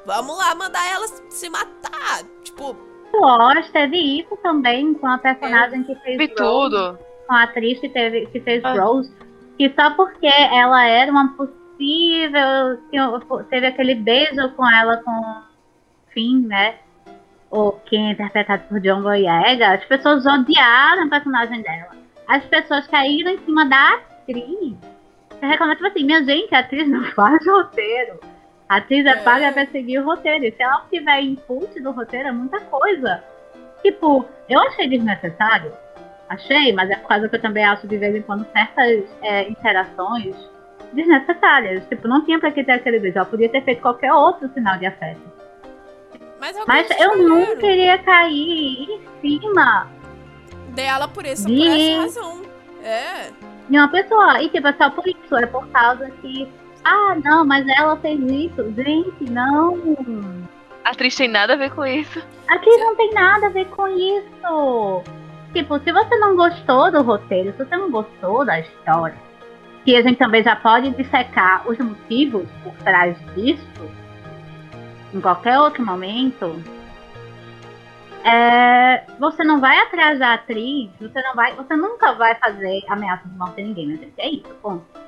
[0.04, 2.24] Vamos lá mandar ela se matar.
[2.42, 2.93] Tipo.
[3.20, 6.18] Lost teve isso também com a personagem é, que fez.
[6.18, 6.98] Rose, tudo.
[7.26, 8.72] Com a atriz que, teve, que fez ah.
[8.72, 9.12] Rose.
[9.56, 12.78] Que só porque ela era uma possível.
[13.50, 15.42] Teve aquele beijo com ela com
[16.12, 16.76] Finn, né?
[17.50, 19.74] Ou quem é interpretado por John Boyega.
[19.74, 21.96] As pessoas odiaram o personagem dela.
[22.26, 24.74] As pessoas caíram em cima da atriz.
[25.30, 28.18] Você reclama, tipo assim, minha gente, a atriz não faz roteiro.
[28.68, 30.44] A atriz é, é paga pra seguir o roteiro.
[30.44, 33.22] E se ela tiver input do roteiro, é muita coisa.
[33.82, 35.72] Tipo, eu achei desnecessário.
[36.28, 39.48] Achei, mas é por causa que eu também acho de vez em quando certas é,
[39.48, 40.34] interações
[40.92, 41.86] desnecessárias.
[41.88, 43.18] Tipo, não tinha pra que ter aquele beijo.
[43.18, 45.20] Ela podia ter feito qualquer outro sinal de afeto.
[46.40, 49.88] Mas, Mas eu não queria cair em cima
[50.74, 51.56] dela por, esse, de...
[51.56, 52.42] por essa razão.
[52.82, 53.30] É.
[53.68, 54.42] de uma pessoa.
[54.42, 56.48] E tipo, é só por isso, é por causa que.
[56.84, 58.72] Ah, não, mas ela fez isso.
[58.76, 59.96] Gente, não.
[60.84, 62.22] A atriz tem nada a ver com isso.
[62.48, 65.02] Aqui não tem nada a ver com isso.
[65.54, 69.16] Tipo, se você não gostou do roteiro, se você não gostou da história,
[69.84, 73.90] que a gente também já pode dissecar os motivos por trás disso,
[75.14, 76.60] em qualquer outro momento,
[78.24, 83.28] é, você não vai atrasar a atriz, você não vai, você nunca vai fazer ameaça
[83.28, 85.03] de morte a ninguém, mas é isso, ponto.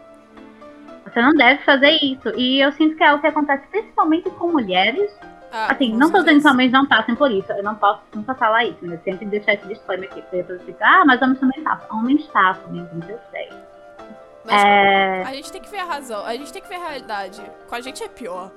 [1.17, 2.29] Você não deve fazer isso.
[2.37, 5.11] E eu sinto que é o que acontece principalmente com mulheres.
[5.51, 7.51] Ah, assim, não tô dizendo que homens não passem por isso.
[7.53, 10.21] Eu não posso nunca falar isso, mas sempre deixar esse disclaimer aqui.
[10.21, 11.99] Porque depois fica, ah, mas homens também passam.
[11.99, 13.49] Homens passam, gente, eu sei.
[14.45, 15.23] Mas é...
[15.23, 17.43] a gente tem que ver a razão, a gente tem que ver a realidade.
[17.67, 18.53] Com a gente é pior.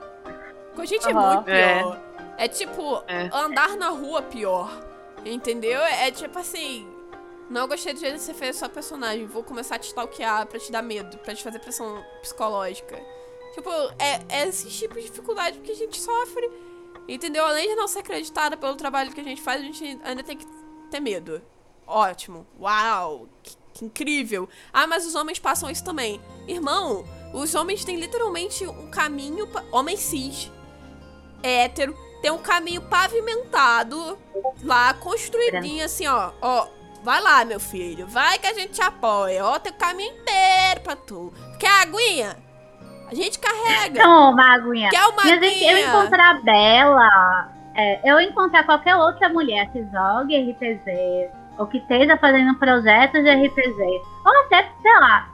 [0.76, 1.12] Com a gente uhum.
[1.12, 1.98] é muito pior.
[2.38, 2.44] É.
[2.44, 3.30] É tipo, é.
[3.34, 4.70] andar na rua pior.
[5.26, 5.80] Entendeu?
[5.80, 6.86] É tipo assim.
[7.50, 9.26] Não gostei do jeito que você fez a sua personagem.
[9.26, 12.96] Vou começar a te stalkear pra te dar medo, pra te fazer pressão psicológica.
[13.54, 16.50] Tipo, é, é esse tipo de dificuldade que a gente sofre.
[17.08, 17.44] Entendeu?
[17.44, 20.38] Além de não ser acreditada pelo trabalho que a gente faz, a gente ainda tem
[20.38, 20.46] que
[20.92, 21.42] ter medo.
[21.88, 22.46] Ótimo.
[22.60, 23.28] Uau!
[23.42, 24.48] Que, que incrível.
[24.72, 26.22] Ah, mas os homens passam isso também.
[26.48, 27.04] Irmão,
[27.34, 29.48] os homens têm literalmente um caminho.
[29.48, 29.64] Pra...
[29.72, 30.52] Homem cis,
[31.42, 34.20] hétero, tem um caminho pavimentado
[34.64, 36.32] lá, construidinho assim, ó.
[36.42, 36.68] Ó,
[37.04, 38.08] vai lá, meu filho.
[38.08, 39.46] Vai que a gente te apoia.
[39.46, 41.34] Ó, tem o caminho inteiro pra tu.
[41.60, 42.36] Quer aguinha?
[43.10, 44.04] A gente carrega.
[44.04, 44.90] Toma, aguinha.
[44.90, 45.42] Quer uma aguinha?
[45.42, 51.66] Gente, eu encontrar a Bela, é, eu encontrar qualquer outra mulher que jogue RPG, ou
[51.68, 55.30] que esteja fazendo projetos de RPG, ou até, sei lá,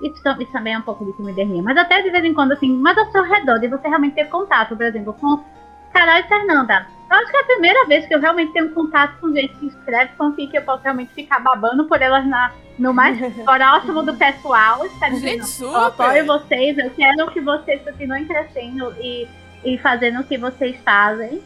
[0.00, 2.72] isso, isso também é um pouco de comiderninha, mas até de vez em quando, assim,
[2.72, 5.44] mas ao seu redor, de você realmente ter contato, por exemplo, com
[5.92, 6.86] Carol e Fernanda.
[7.10, 9.66] Eu acho que é a primeira vez que eu realmente tenho contato com gente que
[9.66, 14.84] escreve fanfic, eu posso realmente ficar babando por elas na, no mais próximo do pessoal.
[14.84, 19.26] Está dizendo, eu apoio vocês, eu quero que vocês continuem crescendo e,
[19.64, 21.42] e fazendo o que vocês fazem.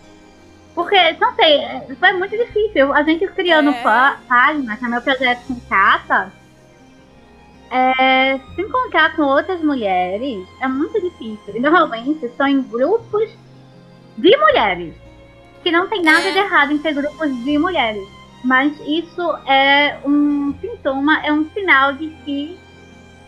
[0.74, 1.60] Porque, não sei,
[1.96, 2.92] foi muito difícil.
[2.92, 4.16] A gente criando é.
[4.28, 6.32] páginas, que é meu projeto com Cata,
[7.70, 11.54] é, se encontrar com outras mulheres é muito difícil.
[11.56, 13.30] E normalmente são em grupos
[14.16, 14.94] de mulheres.
[15.62, 16.32] Que não tem nada é.
[16.32, 18.02] de errado em ter grupos de mulheres.
[18.44, 22.58] Mas isso é um sintoma, é um sinal de que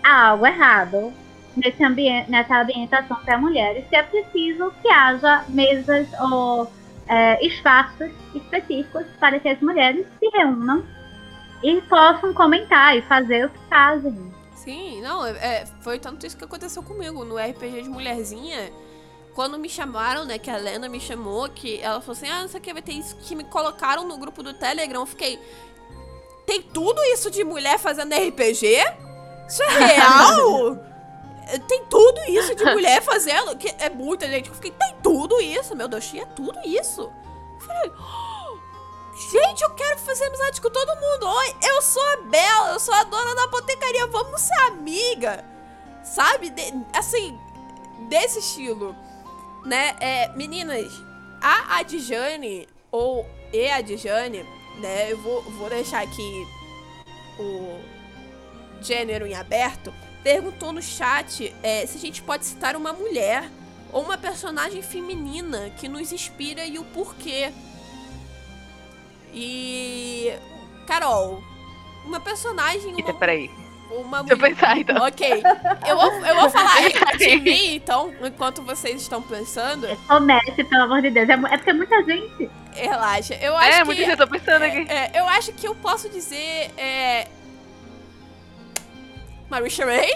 [0.02, 1.12] há algo errado
[1.56, 6.70] nesse ambiente, nessa ambientação para mulheres, que é preciso que haja mesas ou
[7.09, 10.85] é, espaços específicos para que as mulheres se reúnam
[11.62, 14.35] e possam comentar e fazer o que fazem.
[14.55, 18.70] Sim, não, é, foi tanto isso que aconteceu comigo no RPG de Mulherzinha
[19.35, 22.48] quando me chamaram, né, que a Lena me chamou, que ela falou assim, ah, não
[22.48, 25.40] sei o que, vai ter isso, que me colocaram no grupo do Telegram, eu fiquei,
[26.47, 28.77] tem tudo isso de mulher fazendo RPG?
[29.48, 30.78] Isso é real?
[31.66, 35.74] tem tudo isso de mulher fazendo, que é muita gente, eu fiquei, tem tudo isso,
[35.74, 37.02] meu Deus, tinha tudo isso.
[37.02, 38.59] Eu falei, oh,
[39.32, 42.94] gente, eu quero fazer amizade com todo mundo, oi, eu sou a Bela, eu sou
[42.94, 45.44] a dona da apotecaria, vamos ser amiga,
[46.05, 47.36] sabe, de, assim,
[48.09, 48.94] desse estilo
[49.64, 49.96] né?
[50.00, 50.92] É, meninas,
[51.40, 54.44] a Adjane, ou e Adjane,
[54.80, 55.12] né?
[55.12, 56.46] Eu vou, vou deixar aqui
[57.38, 57.80] o
[58.80, 59.92] gênero em aberto.
[60.22, 63.50] Perguntou no chat é, se a gente pode citar uma mulher
[63.92, 67.52] ou uma personagem feminina que nos inspira e o porquê.
[69.32, 70.32] E.
[70.86, 71.42] Carol,
[72.04, 72.90] uma personagem.
[72.96, 73.18] Eita, uma...
[73.18, 75.05] peraí uma Deixa eu pensar, então.
[75.05, 75.43] Ok.
[75.86, 76.77] Eu vou, eu vou falar
[77.19, 79.86] de mim, então, enquanto vocês estão pensando.
[80.06, 81.28] Comece, pelo amor de Deus.
[81.28, 82.51] É, é porque é muita gente.
[82.73, 83.35] Relaxa.
[83.35, 84.86] Eu acho é, que, muita gente, eu tô pensando aqui.
[84.89, 86.70] É, eu acho que eu posso dizer.
[86.77, 87.28] É.
[89.48, 90.11] Marisha Ray?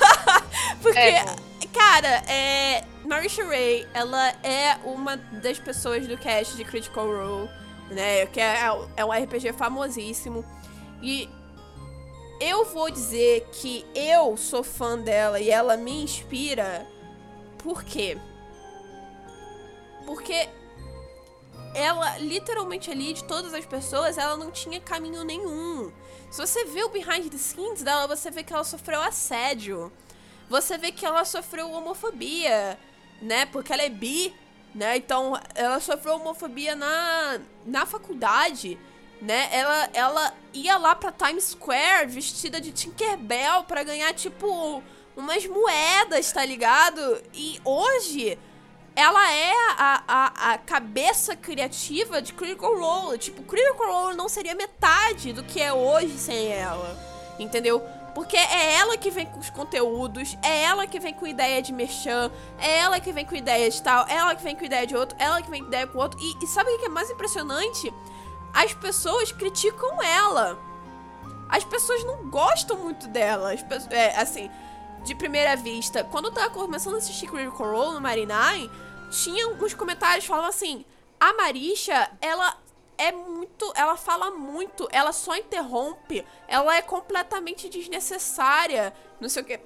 [0.82, 1.24] porque, é.
[1.72, 2.84] cara, é.
[3.04, 7.48] Marisha Ray, ela é uma das pessoas do cast de Critical Role,
[7.90, 8.26] né?
[8.26, 10.44] Que é, é um RPG famosíssimo.
[11.00, 11.28] E
[12.40, 16.86] eu vou dizer que eu sou fã dela e ela me inspira.
[17.58, 18.16] Por quê?
[20.06, 20.48] Porque
[21.74, 25.92] ela, literalmente ali, de todas as pessoas, ela não tinha caminho nenhum.
[26.30, 29.92] Se você vê o behind the scenes dela, você vê que ela sofreu assédio.
[30.48, 32.78] Você vê que ela sofreu homofobia,
[33.20, 33.46] né?
[33.46, 34.34] Porque ela é bi,
[34.74, 34.96] né?
[34.96, 38.78] Então, ela sofreu homofobia na, na faculdade
[39.20, 39.48] né?
[39.52, 44.82] Ela, ela ia lá pra Times Square vestida de Tinkerbell pra ganhar, tipo,
[45.16, 47.22] umas moedas, tá ligado?
[47.34, 48.38] E hoje
[48.94, 53.18] ela é a, a, a cabeça criativa de Critical Role.
[53.18, 56.98] Tipo, Critical Role não seria metade do que é hoje sem ela.
[57.38, 57.80] Entendeu?
[58.12, 61.72] Porque é ela que vem com os conteúdos, é ela que vem com ideia de
[61.72, 64.84] merchan, é ela que vem com ideia de tal, é ela que vem com ideia
[64.84, 66.18] de outro, é ela que vem com ideia com outro.
[66.20, 67.94] E, e sabe o que é mais impressionante?
[68.52, 70.58] As pessoas criticam ela.
[71.48, 73.52] As pessoas não gostam muito dela.
[73.52, 74.50] As pessoas, é, assim,
[75.04, 78.70] de primeira vista, quando eu tava começando a assistir Critical Role no Marinai,
[79.10, 80.84] tinha uns comentários que falavam assim:
[81.18, 82.56] a Marisha, ela
[82.96, 83.72] é muito.
[83.74, 88.92] Ela fala muito, ela só interrompe, ela é completamente desnecessária.
[89.20, 89.60] Não sei o que.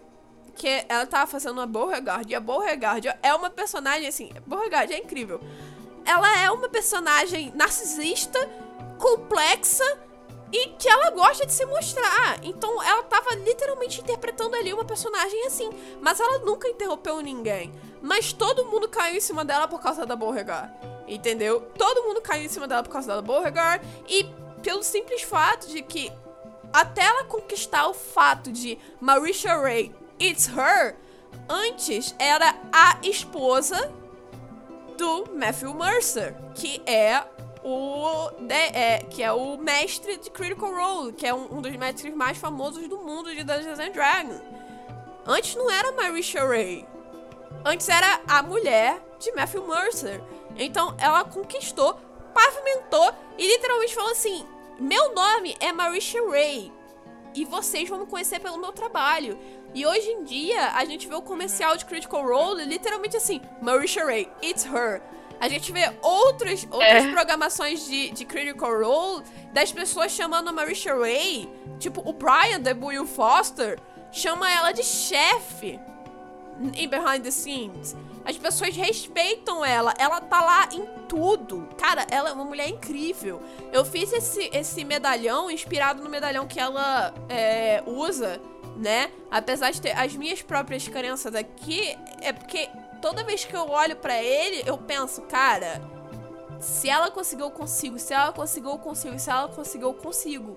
[0.54, 2.30] Que ela tava fazendo a Beauregard.
[2.30, 4.30] E a Beauregard é uma personagem assim.
[4.46, 5.40] Beauregard é incrível.
[6.04, 8.38] Ela é uma personagem narcisista,
[9.02, 9.84] complexa
[10.52, 12.38] e que ela gosta de se mostrar.
[12.44, 15.68] Então ela tava literalmente interpretando ali uma personagem assim.
[16.00, 17.72] Mas ela nunca interrompeu ninguém.
[18.00, 20.72] Mas todo mundo caiu em cima dela por causa da Beauregard.
[21.08, 21.60] Entendeu?
[21.76, 23.84] Todo mundo caiu em cima dela por causa da Beauregard.
[24.08, 24.24] E
[24.62, 26.12] pelo simples fato de que
[26.72, 30.96] até ela conquistar o fato de Marisha Ray, it's her,
[31.48, 33.92] antes era a esposa
[34.96, 37.24] do Matthew Mercer, que é
[37.64, 41.74] o de, é, que é o mestre de Critical Role, que é um, um, dos
[41.76, 44.42] mestres mais famosos do mundo de Dungeons and Dragons.
[45.26, 46.86] Antes não era Marisha Ray.
[47.64, 50.22] Antes era a mulher de Matthew Mercer.
[50.56, 51.98] Então ela conquistou,
[52.34, 54.46] pavimentou e literalmente falou assim:
[54.80, 56.72] Meu nome é Marisha Ray.
[57.34, 59.38] E vocês vão me conhecer pelo meu trabalho.
[59.74, 64.04] E hoje em dia, a gente vê o comercial de Critical Role literalmente assim: Marisha
[64.04, 65.00] Ray, it's her.
[65.42, 67.10] A gente vê outras, outras é.
[67.10, 71.50] programações de, de Critical Role das pessoas chamando a Marisha Ray.
[71.80, 73.76] Tipo, o Brian da Will Foster
[74.12, 75.80] chama ela de chefe
[76.76, 77.96] em Behind the Scenes.
[78.24, 79.92] As pessoas respeitam ela.
[79.98, 81.68] Ela tá lá em tudo.
[81.76, 83.42] Cara, ela é uma mulher incrível.
[83.72, 88.40] Eu fiz esse, esse medalhão inspirado no medalhão que ela é, usa,
[88.76, 89.10] né?
[89.28, 92.68] Apesar de ter as minhas próprias crenças aqui, é porque
[93.02, 95.82] toda vez que eu olho para ele, eu penso, cara,
[96.60, 97.98] se ela conseguiu, eu consigo.
[97.98, 99.18] Se ela conseguiu, eu consigo.
[99.18, 100.56] Se ela conseguiu, eu consigo.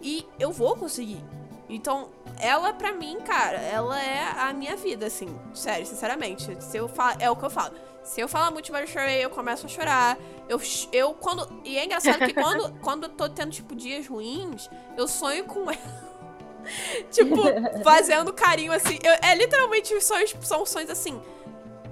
[0.00, 1.22] E eu vou conseguir.
[1.68, 2.08] Então,
[2.40, 5.28] ela pra mim, cara, ela é a minha vida, assim.
[5.52, 6.56] Sério, sinceramente.
[6.64, 7.74] Se eu falo, é o que eu falo.
[8.02, 10.16] Se eu falar muito de chorei, eu começo a chorar.
[10.48, 10.58] Eu,
[10.90, 11.60] eu quando.
[11.62, 15.70] E é engraçado que quando, quando eu tô tendo, tipo, dias ruins, eu sonho com
[15.70, 16.08] ela.
[17.12, 17.36] tipo,
[17.84, 18.98] fazendo carinho assim.
[19.02, 21.20] Eu, é literalmente os sonhos são sonhos assim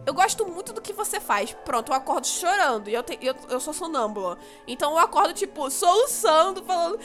[0.06, 1.52] eu gosto muito do que você faz.
[1.64, 2.88] Pronto, eu acordo chorando.
[2.88, 4.38] E eu, te, eu, eu sou sonâmbula.
[4.66, 7.00] Então eu acordo, tipo, soluçando, falando.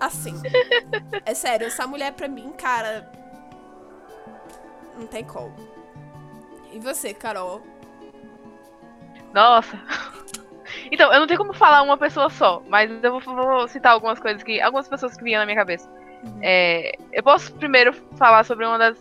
[0.00, 0.34] Assim.
[1.26, 3.12] é sério, essa mulher pra mim, cara.
[4.96, 5.54] Não tem como.
[6.72, 7.60] E você, Carol?
[9.34, 9.78] Nossa.
[10.90, 14.18] Então, eu não tenho como falar uma pessoa só, mas eu vou, vou citar algumas
[14.18, 14.58] coisas que.
[14.60, 15.86] Algumas pessoas que vinham na minha cabeça.
[16.24, 16.40] Uhum.
[16.42, 18.96] É, eu posso primeiro falar sobre uma das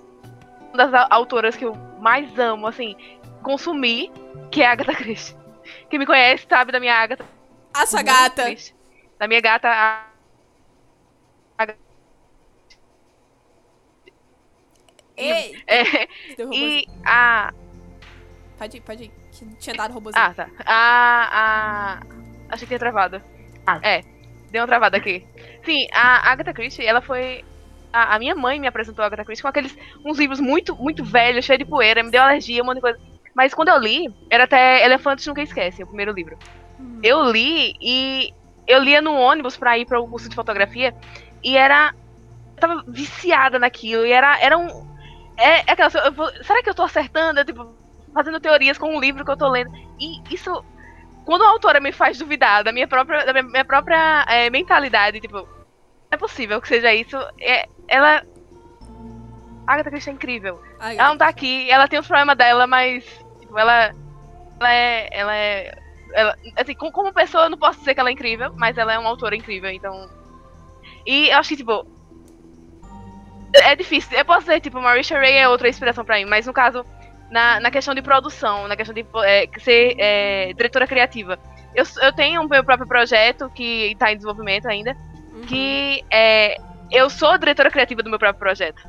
[0.74, 2.96] uma das autoras que eu mais amo, assim,
[3.44, 4.12] consumir,
[4.50, 5.36] que é a Agatha Christie.
[5.90, 7.26] Quem me conhece sabe da minha Agatha.
[7.74, 8.44] A sua gata.
[8.46, 8.76] Christie.
[9.20, 9.70] Da minha gata.
[9.70, 10.06] A...
[15.18, 15.64] Ei!
[15.68, 16.08] É,
[16.52, 17.54] e a.
[18.58, 19.12] Pode ir, pode ir.
[19.60, 20.24] Tinha dado robôzinho.
[20.24, 20.50] Ah, tá.
[20.66, 21.30] A.
[21.32, 22.00] a...
[22.50, 23.22] Achei que tinha travado.
[23.66, 23.80] Ah.
[23.84, 24.02] É,
[24.50, 25.26] deu uma travada aqui.
[25.64, 27.46] Sim, a Agatha Christie, ela foi
[27.92, 31.04] a, a, minha mãe me apresentou a Agatha Christie com aqueles uns livros muito, muito
[31.04, 33.00] velhos, cheios de poeira, me deu alergia, um monte de coisa.
[33.34, 36.38] Mas quando eu li, era até Elefantes Nunca Esquecem, o primeiro livro.
[36.80, 37.00] Hum.
[37.02, 38.34] Eu li e
[38.68, 40.96] eu lia no ônibus pra ir para o curso de fotografia
[41.44, 41.94] e era.
[42.56, 44.68] Eu tava viciada naquilo e era, era um.
[45.38, 45.90] É, é aquela.
[46.06, 47.40] Eu vou, será que eu tô acertando?
[47.40, 47.68] Eu, tipo,
[48.14, 49.72] fazendo teorias com um livro que eu tô lendo.
[50.00, 50.64] E isso.
[51.26, 55.20] Quando a autora me faz duvidar da minha própria, da minha, minha própria é, mentalidade,
[55.20, 55.48] tipo,
[56.12, 57.18] é possível que seja isso.
[57.40, 58.24] É, ela.
[59.66, 60.62] A Agatha Christie é incrível.
[60.80, 63.06] Ela não tá aqui, ela tem os problemas dela, mas.
[63.40, 63.96] Tipo, ela.
[64.60, 65.10] Ela é.
[65.12, 65.78] Ela é.
[66.14, 69.00] Ela, assim, como pessoa eu não posso dizer que ela é incrível, mas ela é
[69.00, 70.10] uma autora incrível, então.
[71.06, 71.88] E eu acho que, tipo.
[73.54, 74.18] É difícil.
[74.18, 76.86] Eu posso dizer, tipo, Marisha Ray é outra inspiração pra mim, mas no caso,
[77.30, 81.40] na, na questão de produção, na questão de é, ser é, diretora criativa.
[81.74, 84.96] Eu, eu tenho o meu próprio projeto que tá em desenvolvimento ainda,
[85.42, 85.48] uhum.
[85.48, 86.58] que é,
[86.92, 88.82] eu sou diretora criativa do meu próprio projeto.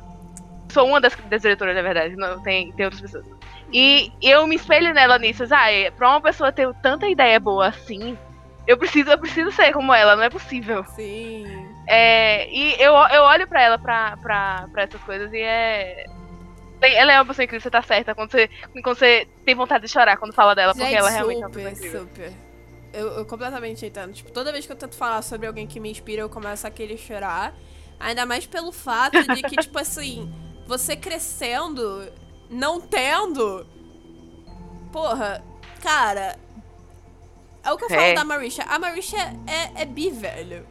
[0.71, 2.15] Sou uma das, das diretoras, na verdade.
[2.15, 3.25] Não, tem, tem outras pessoas.
[3.71, 5.43] E eu me espelho nela nisso.
[5.51, 8.17] Ah, é, pra uma pessoa ter tanta ideia boa assim,
[8.65, 10.83] eu preciso, eu preciso ser como ela, não é possível.
[10.95, 11.45] Sim.
[11.87, 16.05] É, e eu, eu olho pra ela pra, pra, pra essas coisas e é.
[16.81, 18.13] Ela é uma pessoa incrível, você tá certa.
[18.13, 18.49] Quando você,
[18.81, 21.49] quando você tem vontade de chorar quando fala dela, Gente, porque ela realmente é uma
[21.49, 22.01] pessoa incrível.
[22.01, 22.33] Super.
[22.93, 24.13] Eu, eu completamente entendo.
[24.13, 26.69] Tipo, toda vez que eu tento falar sobre alguém que me inspira, eu começo a
[26.71, 27.53] querer chorar.
[27.99, 30.31] Ainda mais pelo fato de que, tipo assim,
[30.67, 32.11] você crescendo,
[32.49, 33.65] não tendo.
[34.91, 35.43] Porra,
[35.81, 36.37] cara.
[37.63, 38.13] É o que eu falo É.
[38.13, 38.63] da Marisha.
[38.63, 39.17] A Marisha
[39.47, 40.65] é, é bi, velho.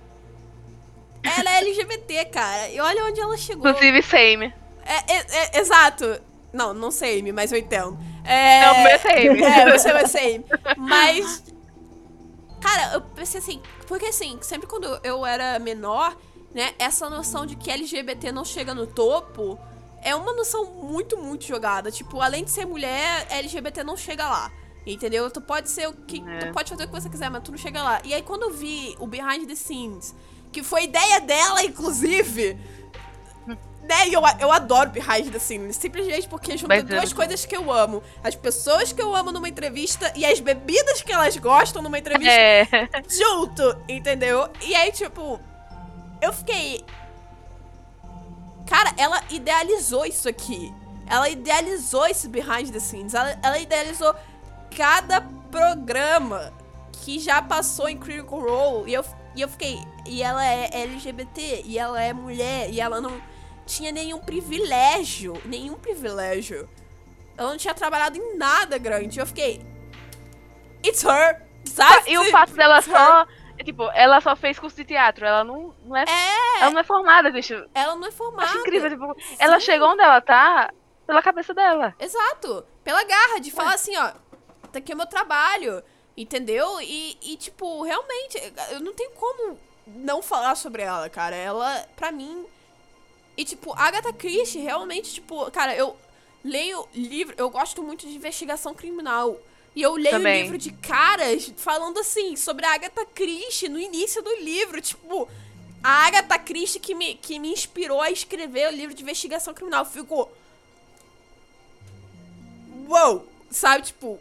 [1.24, 2.68] Ela é LGBT, cara.
[2.68, 3.68] E olha onde ela chegou.
[3.70, 4.52] Inclusive, same.
[4.84, 5.26] É, é-
[5.56, 6.20] é- exato.
[6.52, 7.98] Não, não sei, mas eu entendo.
[8.24, 9.42] É, Não, é same.
[9.42, 10.44] É, o seu é same.
[10.76, 11.44] Mas.
[12.62, 13.60] Cara, eu pensei assim.
[13.86, 16.16] Porque assim, sempre quando eu era menor,
[16.54, 19.58] né, essa noção de que LGBT não chega no topo
[20.02, 21.90] é uma noção muito, muito jogada.
[21.90, 24.50] Tipo, além de ser mulher, LGBT não chega lá.
[24.84, 25.30] Entendeu?
[25.30, 26.22] Tu pode ser o que.
[26.28, 26.38] É.
[26.46, 28.00] Tu pode fazer o que você quiser, mas tu não chega lá.
[28.04, 30.14] E aí, quando eu vi o Behind the Scenes,
[30.50, 32.58] que foi ideia dela, inclusive.
[33.82, 37.44] Né, e eu, eu adoro Behind the Scenes, simplesmente porque junta Mas duas muito coisas
[37.44, 38.00] que eu amo.
[38.22, 42.32] As pessoas que eu amo numa entrevista e as bebidas que elas gostam numa entrevista
[42.32, 42.66] É.
[43.08, 44.48] junto, entendeu?
[44.60, 45.40] E aí, tipo,
[46.20, 46.84] eu fiquei.
[48.68, 50.72] Cara, ela idealizou isso aqui.
[51.08, 53.14] Ela idealizou esse behind the scenes.
[53.14, 54.14] Ela, ela idealizou
[54.76, 56.52] cada programa
[57.04, 58.90] que já passou em Critical Role.
[58.90, 59.04] E eu,
[59.34, 59.78] e eu fiquei.
[60.06, 63.20] E ela é LGBT, e ela é mulher, e ela não
[63.66, 65.40] tinha nenhum privilégio.
[65.44, 66.68] Nenhum privilégio.
[67.36, 69.18] Ela não tinha trabalhado em nada grande.
[69.18, 69.64] Eu fiquei.
[70.84, 71.42] It's her!
[71.64, 72.10] Sabe?
[72.10, 73.26] E o fato dela It's só.
[73.58, 75.24] é, Tipo, ela só fez curso de teatro.
[75.24, 77.54] Ela não, não é, É, Ela não é formada, bicho.
[77.74, 78.48] ela não é formada.
[78.48, 80.70] Acho incrível, tipo, ela chegou onde ela tá
[81.06, 81.94] pela cabeça dela.
[82.00, 82.64] Exato.
[82.82, 84.12] Pela garra de falar assim, ó,
[84.72, 85.82] tá aqui o meu trabalho,
[86.16, 86.80] entendeu?
[86.80, 88.36] E, e, tipo, realmente,
[88.72, 89.56] eu não tenho como
[89.86, 91.36] não falar sobre ela, cara.
[91.36, 92.44] Ela, pra mim.
[93.36, 95.96] E, tipo, Agatha Christie, realmente, tipo, cara, eu
[96.44, 99.38] leio livro, eu gosto muito de investigação criminal.
[99.74, 100.42] E eu leio Também.
[100.42, 105.28] livro de caras falando assim, sobre a Agatha Christie no início do livro, tipo.
[105.82, 109.84] A Agatha Christie que me, que me inspirou a escrever o livro de investigação criminal.
[109.84, 110.30] Ficou
[112.88, 113.86] uou, sabe?
[113.86, 114.18] Tipo,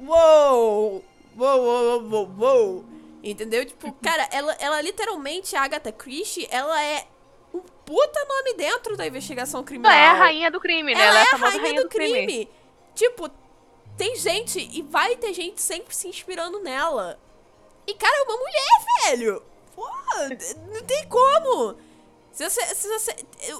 [0.00, 1.04] uou,
[1.36, 2.84] uou, uou, uou, uou.
[3.22, 3.64] Entendeu?
[3.64, 7.06] Tipo, cara, ela, ela literalmente, a Agatha Christie, ela é
[7.92, 9.92] puta nome dentro da investigação Ela criminal.
[9.92, 11.00] é a rainha do crime, né?
[11.04, 12.48] Ela, é a famosa rainha, do crime.
[12.94, 13.30] Tipo,
[13.98, 17.20] tem gente, e vai ter gente sempre se inspirando nela.
[17.86, 19.42] E, cara, é uma mulher, velho.
[19.74, 19.86] Pô,
[20.72, 21.76] não tem como.
[22.32, 23.14] Se você, se você-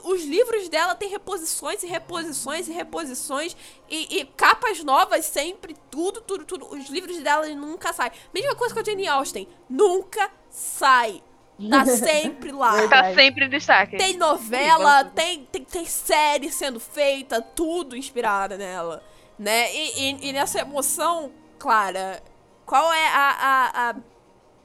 [0.04, 3.54] os livros dela têm reposições e reposições e reposições
[3.90, 6.74] e, e capas novas sempre, tudo, tudo, tudo.
[6.74, 8.12] Os livros dela nunca saem.
[8.32, 11.22] Mesma coisa com a Jane Austen, nunca sai.
[11.70, 12.88] Tá sempre lá.
[12.88, 13.96] Tá sempre em destaque.
[13.96, 19.02] Tem novela, tem, tem, tem série sendo feita, tudo inspirada nela,
[19.38, 19.74] né?
[19.74, 22.22] E, e- e nessa emoção, Clara,
[22.66, 23.94] qual é a, a, a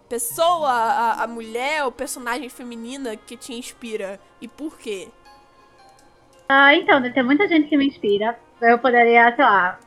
[0.10, 5.10] pessoa, a, a mulher, o personagem feminina que te inspira e por quê?
[6.49, 8.40] Ah, então, tem muita gente que me inspira.
[8.61, 9.78] Eu poderia, sei lá.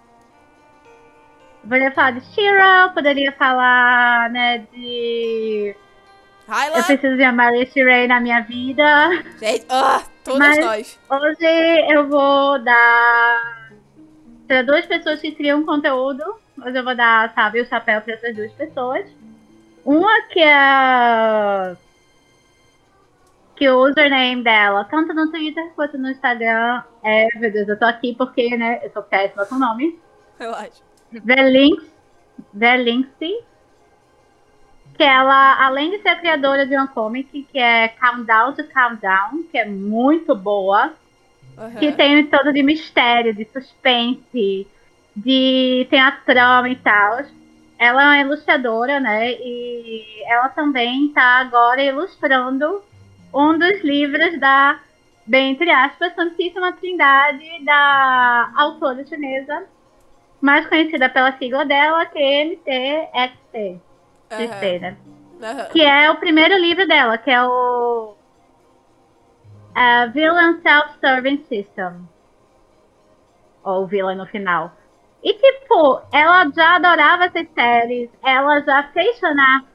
[1.65, 5.75] eu Poderia falar de Shira, eu poderia falar, né, de.
[6.79, 9.23] Eu preciso de Marisha Ray na minha vida.
[9.39, 11.01] gente, ah, todas Mas- nós.
[11.09, 13.71] Hoje eu vou dar.
[14.49, 16.25] Para duas pessoas que criam conteúdo.
[16.61, 19.07] Hoje eu vou dar, sabe, o chapéu para essas duas pessoas.
[19.85, 21.77] Uma que é.
[23.55, 27.29] Que o username dela, tanto no Twitter quanto no Instagram, é.
[27.39, 28.81] Meu Deus, eu tô aqui porque, né?
[28.83, 30.01] Eu sou péssima com nome.
[30.41, 30.83] Eu acho.
[32.59, 33.21] The Links.
[34.97, 39.59] Que ela, além de ser criadora de uma comic que é Countdown to Countdown, que
[39.59, 40.93] é muito boa
[41.61, 41.77] Aham.
[41.77, 44.67] que tem todo de mistério, de suspense,
[45.15, 47.21] de tem a trama e tal.
[47.79, 49.33] Ela é uma ilustradora, né?
[49.33, 52.83] E ela também está agora ilustrando
[53.33, 54.79] um dos livros da,
[55.27, 59.65] bem entre aspas, Santíssima Trindade da autora chinesa,
[60.41, 62.19] mais conhecida pela sigla dela, que
[64.31, 64.97] XT, né?
[65.43, 65.65] Aham.
[65.73, 68.15] que é o primeiro livro dela, que é o
[69.75, 72.09] é, Villain Self-Serving System.
[73.65, 74.73] Ou Villain no final.
[75.23, 79.67] E tipo, ela já adorava essas séries, ela já fez fanart,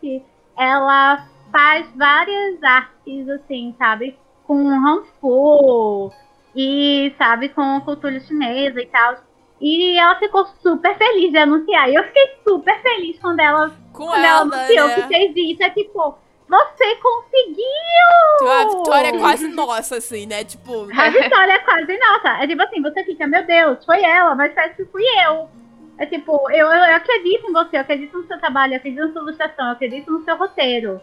[0.57, 4.17] ela faz várias artes, assim, sabe?
[4.45, 6.11] Com Hanfu
[6.55, 9.15] e, sabe, com cultura chinesa e tal.
[9.61, 11.89] E ela ficou super feliz de anunciar.
[11.89, 15.07] E eu fiquei super feliz quando ela Com quando ela anunciou que né?
[15.07, 16.17] fez isso, é tipo,
[16.47, 18.49] você conseguiu!
[18.49, 20.43] A vitória é quase nossa, assim, né?
[20.43, 22.43] Tipo, A vitória é quase nossa.
[22.43, 25.49] É tipo assim, você fica, meu Deus, foi ela, mas parece que fui eu.
[25.97, 29.13] É tipo, eu, eu acredito em você, eu acredito no seu trabalho, eu acredito na
[29.13, 31.01] sua ilustração, eu acredito no seu roteiro.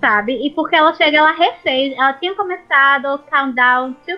[0.00, 0.46] sabe?
[0.46, 4.16] E porque ela chega, ela refez, ela tinha começado o Countdown, to,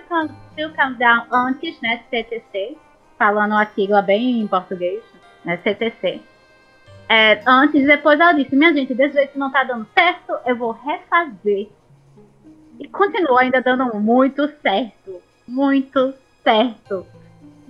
[0.56, 2.76] to Countdown antes, né, CTC,
[3.18, 5.02] falando a sigla bem em português,
[5.44, 6.20] né, CTC.
[7.08, 10.72] É, antes, depois ela disse, minha gente, desse jeito não tá dando certo, eu vou
[10.72, 11.68] refazer.
[12.78, 16.14] E continua ainda dando muito certo, muito
[16.44, 17.06] certo.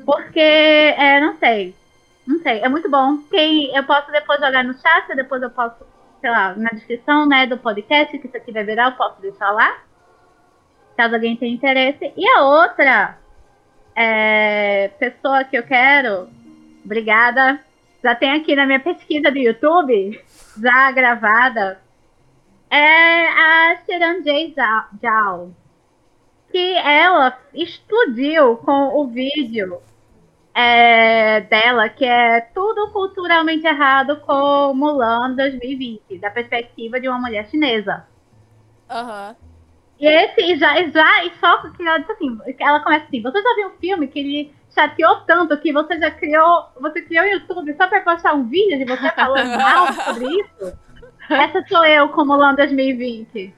[0.04, 1.74] Porque, é, não sei,
[2.26, 3.18] não sei, é muito bom.
[3.30, 5.86] Quem, eu posso depois jogar no chat, depois eu posso
[6.20, 9.50] sei lá, na descrição, né, do podcast, que isso aqui vai virar, eu posso deixar
[9.50, 9.78] lá,
[10.96, 12.12] caso alguém tenha interesse.
[12.16, 13.18] E a outra
[13.94, 16.28] é, pessoa que eu quero,
[16.84, 17.60] obrigada,
[18.02, 20.20] já tem aqui na minha pesquisa do YouTube,
[20.60, 21.80] já gravada,
[22.70, 24.54] é a Shiranjay
[25.00, 25.54] Zhao,
[26.50, 29.80] que ela explodiu com o vídeo
[30.54, 37.48] é, dela, que é tudo culturalmente errado com Mulan 2020, da perspectiva de uma mulher
[37.48, 38.06] chinesa.
[38.90, 39.36] Aham.
[39.40, 39.48] Uhum.
[40.00, 43.68] E esse já, já e só que ela assim, ela começa assim, você já viu
[43.68, 47.86] um filme que ele chateou tanto que você já criou, você criou o YouTube só
[47.86, 50.78] para postar um vídeo de você falando mal sobre isso?
[51.30, 53.54] Essa sou eu com Mulan 2020.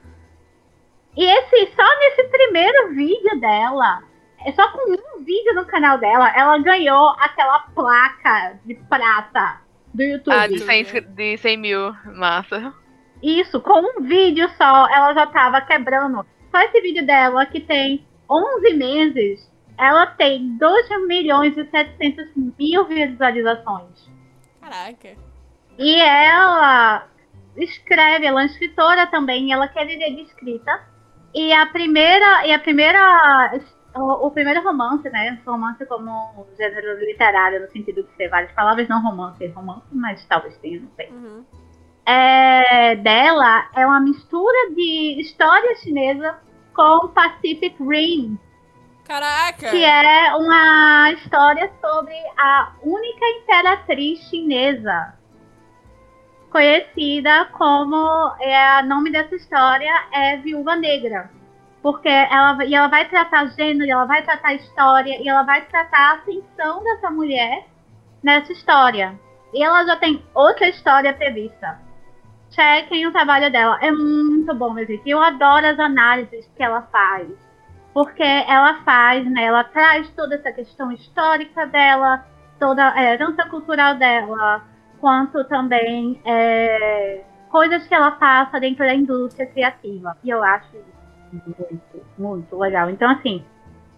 [1.17, 4.03] E esse, só nesse primeiro vídeo dela,
[4.45, 9.61] é só com um vídeo no canal dela, ela ganhou aquela placa de prata
[9.93, 10.33] do YouTube.
[10.33, 12.73] Ah, de 100, de 100 mil, massa.
[13.21, 16.25] Isso, com um vídeo só, ela já tava quebrando.
[16.49, 19.50] Só esse vídeo dela, que tem 11 meses,
[19.81, 24.07] ela tem 2 milhões e 700 mil visualizações.
[24.61, 25.17] Caraca.
[25.79, 27.07] E ela
[27.57, 30.87] escreve, ela é escritora também, ela quer viver de escrita.
[31.33, 33.59] E a primeira, e a primeira
[33.95, 35.39] o, o, primeiro romance, né?
[35.43, 40.55] Romance como gênero literário, no sentido de ser várias palavras, não romance, romance, mas talvez
[40.57, 41.09] tenha, não sei.
[41.09, 41.43] Uhum.
[42.05, 46.37] É, dela é uma mistura de história chinesa
[46.73, 48.37] com Pacific Rim.
[49.11, 49.69] Caraca!
[49.69, 55.15] Que é uma história sobre a única imperatriz chinesa.
[56.49, 58.33] Conhecida como.
[58.39, 61.29] É, o nome dessa história é Viúva Negra
[61.81, 65.97] porque ela, e ela vai tratar gênero, ela vai tratar história, e ela vai tratar
[65.97, 67.65] a ascensão dessa mulher
[68.23, 69.19] nessa história.
[69.51, 71.79] E ela já tem outra história prevista.
[72.51, 73.79] Chequem o trabalho dela.
[73.81, 75.09] É muito bom, meu gente.
[75.09, 77.50] Eu adoro as análises que ela faz.
[77.93, 79.43] Porque ela faz, né?
[79.43, 82.25] Ela traz toda essa questão histórica dela,
[82.59, 84.63] toda a herança cultural dela,
[84.99, 90.17] quanto também é, coisas que ela passa dentro da indústria criativa.
[90.23, 90.77] E eu acho
[91.31, 92.89] muito, muito legal.
[92.89, 93.43] Então, assim,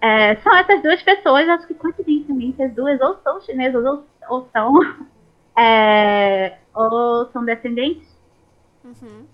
[0.02, 4.49] é, são essas duas pessoas, acho que coincidentemente as duas ou são chinesas ou, ou
[4.52, 4.74] são
[5.57, 8.07] é, ou são descendentes.
[8.84, 9.26] Uhum.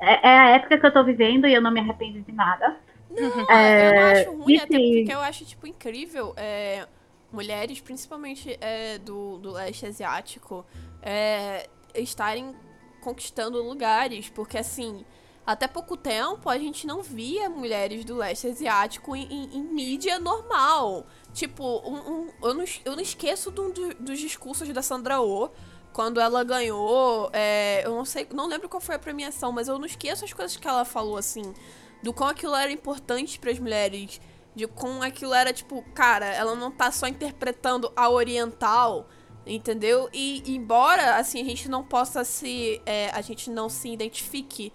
[0.00, 2.76] É, é, a época que eu tô vivendo e eu não me arrependo de nada.
[3.10, 6.86] Não, é, eu não acho ruim, até porque eu acho, tipo, incrível é,
[7.32, 10.64] mulheres, principalmente é, do, do leste asiático,
[11.02, 12.54] é, estarem
[13.00, 15.04] conquistando lugares, porque assim,
[15.46, 20.18] até pouco tempo, a gente não via mulheres do leste asiático em, em, em mídia
[20.18, 21.06] normal.
[21.32, 25.50] Tipo, um, um, eu, não, eu não esqueço do, do, dos discursos da Sandra Oh
[25.92, 27.30] quando ela ganhou.
[27.32, 30.32] É, eu não sei, não lembro qual foi a premiação, mas eu não esqueço as
[30.32, 31.52] coisas que ela falou, assim.
[32.02, 34.20] Do quão aquilo era importante para as mulheres.
[34.54, 39.08] De como aquilo era, tipo, cara, ela não tá só interpretando a oriental,
[39.46, 40.08] entendeu?
[40.12, 42.80] E embora, assim, a gente não possa se.
[42.84, 44.72] É, a gente não se identifique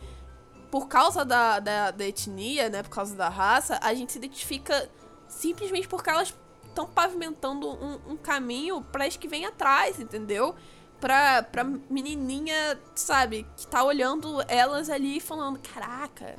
[0.72, 4.90] por causa da, da, da, etnia, né, por causa da raça, a gente se identifica
[5.26, 6.36] simplesmente porque elas
[6.68, 10.54] estão pavimentando um, um caminho para as que vêm atrás, entendeu?
[11.00, 16.36] Pra, pra menininha, sabe, que tá olhando elas ali e falando: Caraca,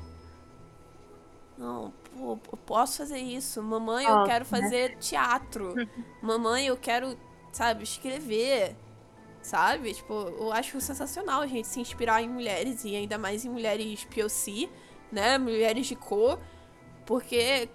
[1.58, 3.62] não, pô, eu posso fazer isso.
[3.62, 4.50] Mamãe, eu quero né?
[4.50, 5.74] fazer teatro.
[6.22, 7.16] Mamãe, eu quero,
[7.52, 8.76] sabe, escrever
[9.46, 9.94] sabe?
[9.94, 14.04] Tipo, eu acho sensacional a gente se inspirar em mulheres e ainda mais em mulheres
[14.04, 14.68] POC,
[15.10, 15.38] né?
[15.38, 16.38] Mulheres de cor,
[17.06, 17.68] porque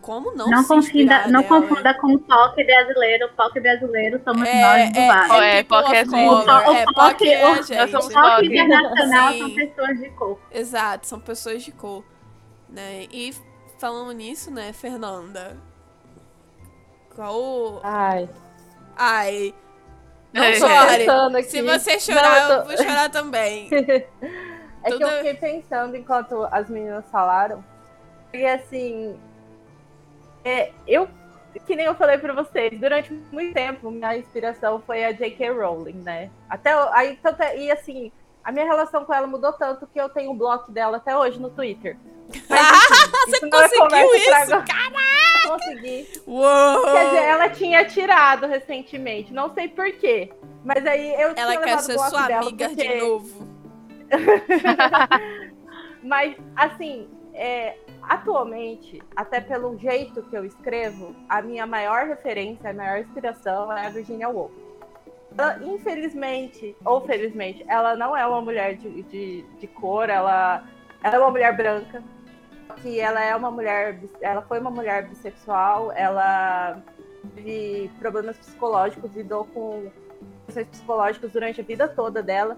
[0.00, 3.26] como não não se confunda, Não confunda com o POC brasileiro.
[3.26, 5.42] O POC brasileiro somos é, nós do é, bar.
[5.42, 7.96] É, é, POC é, o, o, é, POC é, o, gente.
[7.96, 9.38] O POC internacional Sim.
[9.38, 10.38] são pessoas de cor.
[10.52, 12.04] Exato, são pessoas de cor.
[12.76, 13.06] Né?
[13.10, 13.34] E
[13.78, 15.56] falando nisso, né, Fernanda?
[17.14, 17.80] Qual...
[17.82, 18.28] Ai...
[18.94, 19.54] Ai...
[20.30, 20.54] Não é.
[20.56, 21.42] chore.
[21.44, 22.54] Se você chorar, não, eu, tô...
[22.54, 23.70] eu, vou chorar também.
[23.72, 24.98] é Tudo...
[24.98, 27.64] que eu fiquei pensando enquanto as meninas falaram.
[28.34, 29.18] E assim.
[30.44, 31.08] É, eu.
[31.64, 35.52] Que nem eu falei pra vocês, durante muito tempo, minha inspiração foi a J.K.
[35.52, 36.30] Rowling, né?
[36.50, 38.12] Até aí, tanto, é, e assim,
[38.46, 41.40] A minha relação com ela mudou tanto que eu tenho o bloco dela até hoje
[41.40, 41.98] no Twitter.
[42.48, 44.50] Mas, enfim, Você isso é conseguiu isso?
[44.50, 45.48] Caraca!
[45.48, 46.08] Consegui.
[46.28, 46.82] Uou!
[46.84, 50.32] Quer dizer, ela tinha tirado recentemente, não sei porquê.
[50.64, 52.86] Mas aí eu Ela tinha quer ser sua amiga porque...
[52.86, 53.48] de novo.
[56.04, 62.72] Mas, assim, é, atualmente, até pelo jeito que eu escrevo, a minha maior referência, a
[62.72, 64.65] maior inspiração é a Virginia Woolf.
[65.36, 70.64] Ela, infelizmente, ou felizmente, ela não é uma mulher de, de, de cor, ela,
[71.02, 72.02] ela é uma mulher branca,
[72.82, 76.82] que ela é uma mulher, ela foi uma mulher bissexual, ela
[77.34, 79.90] teve problemas psicológicos, lidou com
[80.46, 82.56] questões psicológicas durante a vida toda dela.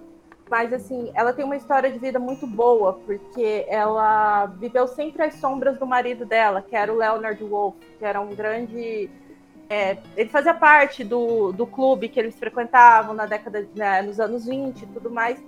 [0.50, 5.34] Mas, assim, ela tem uma história de vida muito boa, porque ela viveu sempre às
[5.34, 9.10] sombras do marido dela, que era o Leonard Wolf, que era um grande.
[9.70, 14.46] É, ele fazia parte do, do clube que eles frequentavam na década, né, nos anos
[14.46, 15.42] 20 e tudo mais.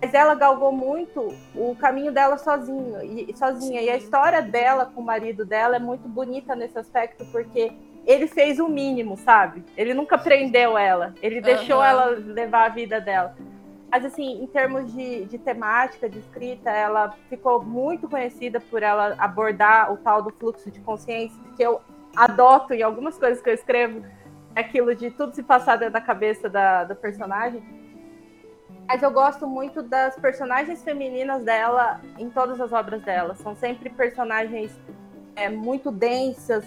[0.00, 3.80] Mas ela galgou muito o caminho dela sozinho, e, sozinha.
[3.80, 7.72] E a história dela com o marido dela é muito bonita nesse aspecto, porque
[8.06, 9.64] ele fez o mínimo, sabe?
[9.76, 11.84] Ele nunca prendeu ela, ele deixou uhum.
[11.84, 13.34] ela levar a vida dela.
[13.90, 19.14] Mas, assim, em termos de, de temática, de escrita, ela ficou muito conhecida por ela
[19.18, 21.80] abordar o tal do fluxo de consciência, que eu
[22.16, 24.04] adoto em algumas coisas que eu escrevo,
[24.54, 27.62] aquilo de tudo se passar dentro da cabeça da, da personagem.
[28.86, 33.34] Mas eu gosto muito das personagens femininas dela em todas as obras dela.
[33.34, 34.70] São sempre personagens
[35.34, 36.64] é, muito densas,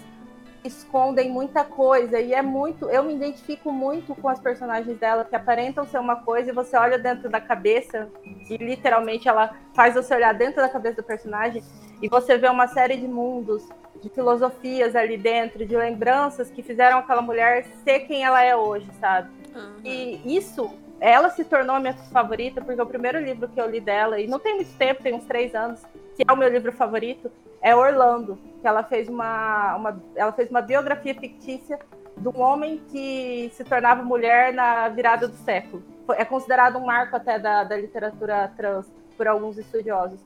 [0.64, 5.34] escondem muita coisa e é muito, eu me identifico muito com as personagens dela que
[5.36, 10.14] aparentam ser uma coisa e você olha dentro da cabeça e literalmente ela faz você
[10.14, 11.62] olhar dentro da cabeça do personagem
[12.02, 13.68] e você vê uma série de mundos,
[14.00, 18.88] de filosofias ali dentro, de lembranças que fizeram aquela mulher ser quem ela é hoje,
[19.00, 19.30] sabe?
[19.54, 19.80] Uhum.
[19.84, 23.80] E isso, ela se tornou a minha favorita porque o primeiro livro que eu li
[23.80, 25.80] dela e não tem muito tempo, tem uns três anos,
[26.16, 27.30] que é o meu livro favorito,
[27.60, 31.78] é Orlando, que ela fez uma, uma, ela fez uma biografia fictícia
[32.16, 35.82] de um homem que se tornava mulher na virada do século.
[36.16, 40.18] É considerado um marco até da, da literatura trans por alguns estudiosos.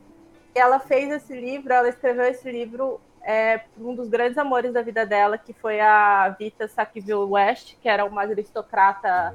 [0.54, 4.82] E ela fez esse livro, ela escreveu esse livro é, um dos grandes amores da
[4.82, 9.34] vida dela, que foi a Vita Sackville West, que era uma aristocrata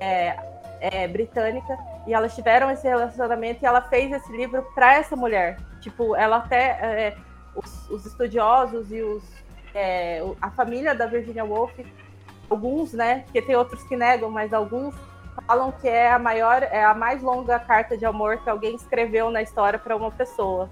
[0.00, 0.36] é,
[0.80, 1.76] é, britânica,
[2.06, 5.58] e elas tiveram esse relacionamento e ela fez esse livro para essa mulher.
[5.80, 6.78] Tipo, ela até.
[6.82, 7.16] É,
[7.54, 9.24] os, os, estudiosos e os,
[9.74, 11.72] é, a família da Virginia Woolf,
[12.48, 13.20] alguns, né?
[13.24, 14.94] Porque tem outros que negam, mas alguns
[15.46, 19.30] falam que é a maior, é a mais longa carta de amor que alguém escreveu
[19.30, 20.68] na história para uma pessoa.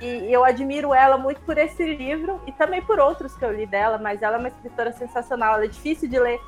[0.00, 3.66] E eu admiro ela muito por esse livro e também por outros que eu li
[3.66, 6.40] dela, mas ela é uma escritora sensacional, ela é difícil de ler,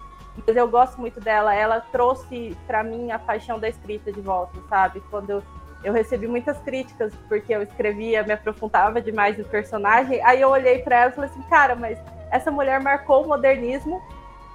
[0.47, 1.55] mas eu gosto muito dela.
[1.55, 5.03] Ela trouxe para mim a paixão da escrita de volta, sabe?
[5.11, 5.43] Quando eu,
[5.85, 10.81] eu recebi muitas críticas porque eu escrevia, me aprofundava demais no personagem, aí eu olhei
[10.81, 11.99] para ela e falei assim, cara, mas
[12.31, 14.01] essa mulher marcou o modernismo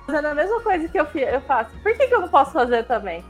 [0.05, 1.71] fazendo a mesma coisa que eu, eu faço.
[1.81, 3.23] Por que, que eu não posso fazer também?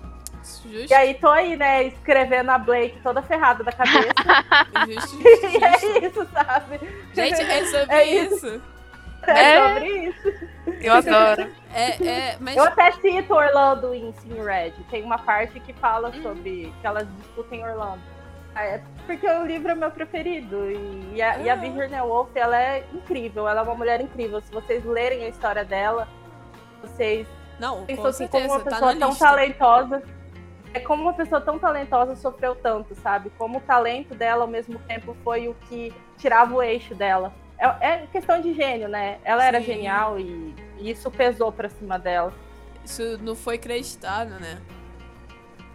[0.45, 0.91] Justo.
[0.91, 4.13] E aí tô aí, né, escrevendo a Blake toda ferrada da cabeça.
[4.85, 6.79] justo, justo, e é isso, sabe?
[7.13, 8.47] Gente, é sobre é isso.
[8.47, 8.74] isso.
[9.35, 10.33] É, é sobre isso.
[10.81, 11.51] Eu adoro.
[11.73, 12.55] É, é, mas...
[12.55, 14.73] Eu até cito Orlando em Sim Red.
[14.89, 16.21] Tem uma parte que fala hum.
[16.21, 18.01] sobre que elas discutem Orlando.
[18.55, 20.71] É porque o livro é meu preferido.
[21.13, 21.55] E a, e a ah.
[21.55, 23.47] Virginia Woolf, ela é incrível.
[23.47, 24.41] Ela é uma mulher incrível.
[24.41, 26.07] Se vocês lerem a história dela,
[26.81, 27.27] vocês
[27.59, 29.25] não, pensam assim, certeza, como uma tá pessoa tão lista.
[29.25, 30.03] talentosa.
[30.73, 33.29] É como uma pessoa tão talentosa sofreu tanto, sabe?
[33.37, 37.33] Como o talento dela, ao mesmo tempo, foi o que tirava o eixo dela.
[37.57, 39.17] É, é questão de gênio, né?
[39.23, 39.47] Ela Sim.
[39.47, 42.33] era genial e, e isso pesou pra cima dela.
[42.83, 44.61] Isso não foi acreditado, né?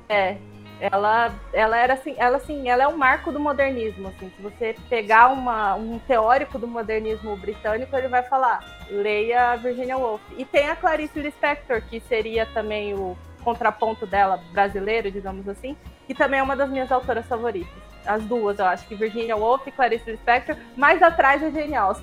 [0.08, 0.36] É,
[0.80, 4.32] ela, ela era assim, ela assim, ela é um marco do modernismo, assim.
[4.34, 10.22] Se você pegar uma, um teórico do modernismo britânico, ele vai falar, leia Virginia Woolf.
[10.38, 15.76] E tem a Clarice Lispector, que seria também o contraponto dela brasileiro, digamos assim,
[16.06, 17.89] que também é uma das minhas autoras favoritas.
[18.06, 20.56] As duas, eu acho que Virginia Woolf e Clarice Lispector.
[20.76, 21.94] Mais atrás é genial.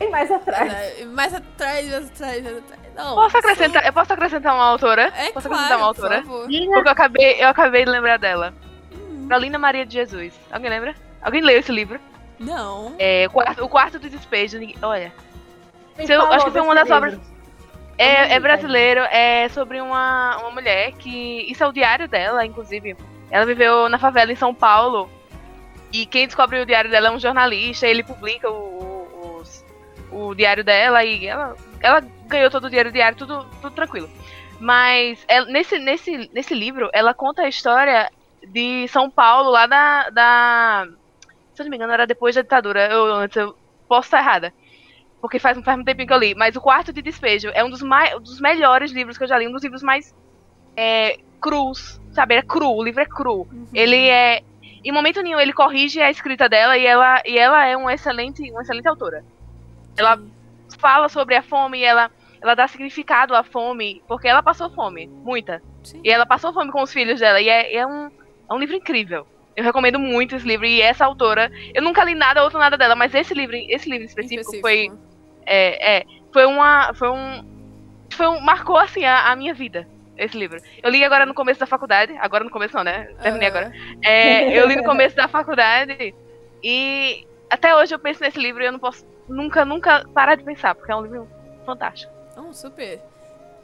[0.00, 0.72] Tem mais atrás.
[0.72, 2.80] É, mais atrás, mais atrás, mais atrás.
[2.96, 5.12] Não, posso acrescentar, eu posso acrescentar uma autora?
[5.14, 6.22] É posso claro, acrescentar uma autora?
[6.22, 8.54] Por Porque eu acabei, eu acabei de lembrar dela.
[8.92, 9.26] Hum.
[9.28, 10.32] Carolina Maria de Jesus.
[10.50, 10.94] Alguém lembra?
[11.20, 12.00] Alguém leu esse livro?
[12.38, 12.94] Não.
[12.98, 14.58] É, o quarto, o quarto do despejo.
[14.80, 15.12] Olha.
[15.98, 16.96] Eu, acho que foi uma das livro.
[16.96, 17.20] obras.
[17.98, 21.44] É, é brasileiro, é sobre uma, uma mulher que.
[21.52, 22.96] Isso é o diário dela, inclusive.
[23.30, 25.10] Ela viveu na favela em São Paulo
[25.92, 29.42] e quem descobre o diário dela é um jornalista, ele publica o,
[30.12, 34.08] o, o diário dela e ela, ela ganhou todo o diário, diário tudo, tudo tranquilo.
[34.60, 38.10] Mas ela, nesse, nesse, nesse livro, ela conta a história
[38.46, 40.86] de São Paulo, lá da, da.
[41.54, 42.86] Se eu não me engano, era depois da ditadura.
[42.90, 43.56] Eu, antes, eu
[43.88, 44.52] posso estar errada.
[45.20, 46.34] Porque faz, faz um tempinho que eu li.
[46.34, 49.28] Mas O Quarto de Despejo é um dos, mais, um dos melhores livros que eu
[49.28, 49.48] já li.
[49.48, 50.14] Um dos livros mais
[50.76, 52.34] é, crus, sabe?
[52.34, 53.48] É cru, o livro é cru.
[53.50, 53.66] Uhum.
[53.72, 54.42] Ele é.
[54.84, 58.50] Em momento nenhum ele corrige a escrita dela e ela, e ela é um excelente,
[58.50, 59.24] uma excelente autora.
[59.96, 60.18] Ela
[60.78, 65.06] fala sobre a fome e ela, ela dá significado à fome, porque ela passou fome,
[65.06, 65.62] muita.
[65.82, 66.00] Sim.
[66.02, 67.40] E ela passou fome com os filhos dela.
[67.40, 69.26] E é, é, um, é um livro incrível.
[69.54, 70.64] Eu recomendo muito esse livro.
[70.64, 74.06] E essa autora, eu nunca li nada outro nada dela, mas esse livro, esse livro
[74.06, 74.62] específico, específico.
[74.62, 74.92] foi.
[75.44, 76.94] É, é, foi uma.
[76.94, 77.44] Foi um.
[78.10, 78.40] Foi um.
[78.40, 79.86] Marcou assim a, a minha vida
[80.24, 80.60] esse livro.
[80.82, 82.16] Eu li agora no começo da faculdade.
[82.18, 83.12] Agora no começo não, né?
[83.22, 83.72] Terminei agora.
[84.04, 86.14] É, eu li no começo da faculdade.
[86.62, 90.44] E até hoje eu penso nesse livro e eu não posso nunca, nunca parar de
[90.44, 91.28] pensar, porque é um livro
[91.64, 92.12] fantástico.
[92.36, 93.00] Oh, super.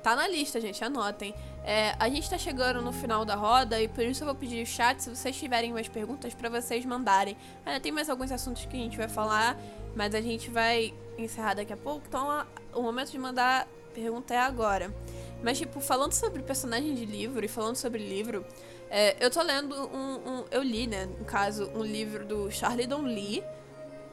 [0.03, 1.35] Tá na lista, gente, anotem.
[1.65, 4.63] É, a gente tá chegando no final da roda e por isso eu vou pedir
[4.63, 7.37] o chat, se vocês tiverem mais perguntas, para vocês mandarem.
[7.65, 9.57] Ainda tem mais alguns assuntos que a gente vai falar,
[9.97, 13.67] mas a gente vai encerrar daqui a pouco, então o momento de mandar
[13.97, 14.95] pergunta é agora.
[15.43, 18.45] Mas, tipo, falando sobre personagem de livro e falando sobre livro,
[18.91, 22.87] é, eu tô lendo um, um, Eu li, né, no caso, um livro do Charlie
[22.87, 23.43] Don Lee,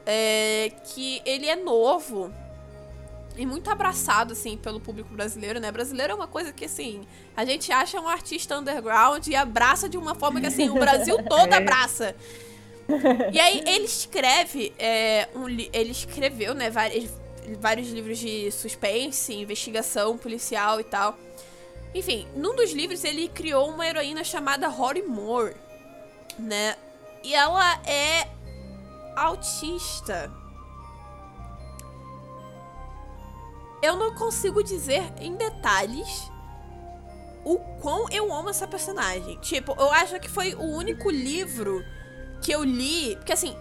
[0.06, 2.32] é, que ele é novo
[3.36, 5.70] e muito abraçado, assim, pelo público brasileiro, né?
[5.72, 7.02] Brasileiro é uma coisa que, assim,
[7.36, 11.16] a gente acha um artista underground e abraça de uma forma que, assim, o Brasil
[11.28, 11.56] todo é.
[11.56, 12.14] abraça.
[13.32, 17.10] E aí ele escreve, é, um, ele escreveu, né, vários,
[17.58, 21.16] vários livros de suspense, investigação policial e tal.
[21.94, 25.54] Enfim, num dos livros ele criou uma heroína chamada Rory Moore,
[26.38, 26.76] né?
[27.22, 28.28] E ela é
[29.16, 30.30] autista.
[33.80, 36.30] Eu não consigo dizer em detalhes
[37.44, 39.38] o quão eu amo essa personagem.
[39.40, 41.84] Tipo, eu acho que foi o único livro
[42.42, 43.14] que eu li.
[43.16, 43.54] Porque assim,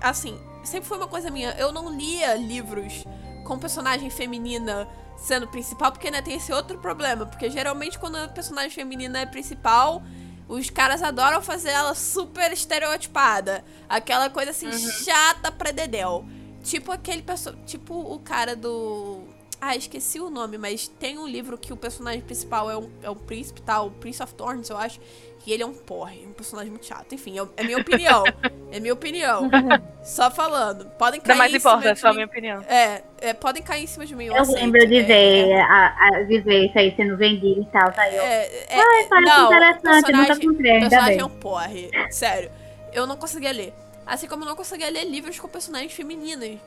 [0.00, 1.52] assim, sempre foi uma coisa minha.
[1.52, 3.04] Eu não lia livros
[3.48, 7.24] com personagem feminina sendo principal, porque né, tem esse outro problema.
[7.24, 10.02] Porque geralmente quando a personagem feminina é principal,
[10.46, 13.64] os caras adoram fazer ela super estereotipada.
[13.88, 14.78] Aquela coisa assim, uhum.
[14.78, 16.24] chata pra dedéu.
[16.62, 17.24] Tipo aquele
[17.64, 19.24] Tipo o cara do.
[19.60, 23.10] Ah, esqueci o nome, mas tem um livro que o personagem principal é um, é
[23.10, 23.80] um príncipe, tá?
[23.80, 25.00] O Prince of Thorns, eu acho.
[25.48, 27.14] E ele é um porre, um personagem muito chato.
[27.14, 28.22] Enfim, é, é minha opinião.
[28.70, 29.48] é minha opinião.
[30.04, 30.84] Só falando.
[30.98, 31.30] Podem cair.
[31.30, 32.60] Não mais importa, é só a minha opinião.
[32.68, 34.26] É, é, podem cair em cima de mim.
[34.26, 37.62] Eu, eu lembro de é, ver, é, a, a, de ver isso aí sendo vendido
[37.62, 37.90] e tal.
[37.92, 38.10] Tá?
[38.12, 40.76] Eu, é, é, Ai, parece não, interessante, nunca comprei.
[40.76, 41.90] O personagem é um porre.
[42.10, 42.50] Sério.
[42.92, 43.72] Eu não conseguia ler.
[44.06, 46.58] Assim como eu não conseguia ler livros com personagens femininas.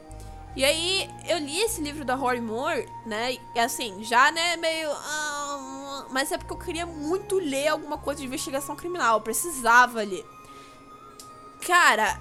[0.56, 3.38] E aí, eu li esse livro da Rory Moore, né?
[3.56, 4.92] E assim, já, né, meio.
[4.92, 9.18] Uh, mas é porque eu queria muito ler alguma coisa de investigação criminal.
[9.18, 10.26] Eu precisava ler.
[11.66, 12.20] Cara,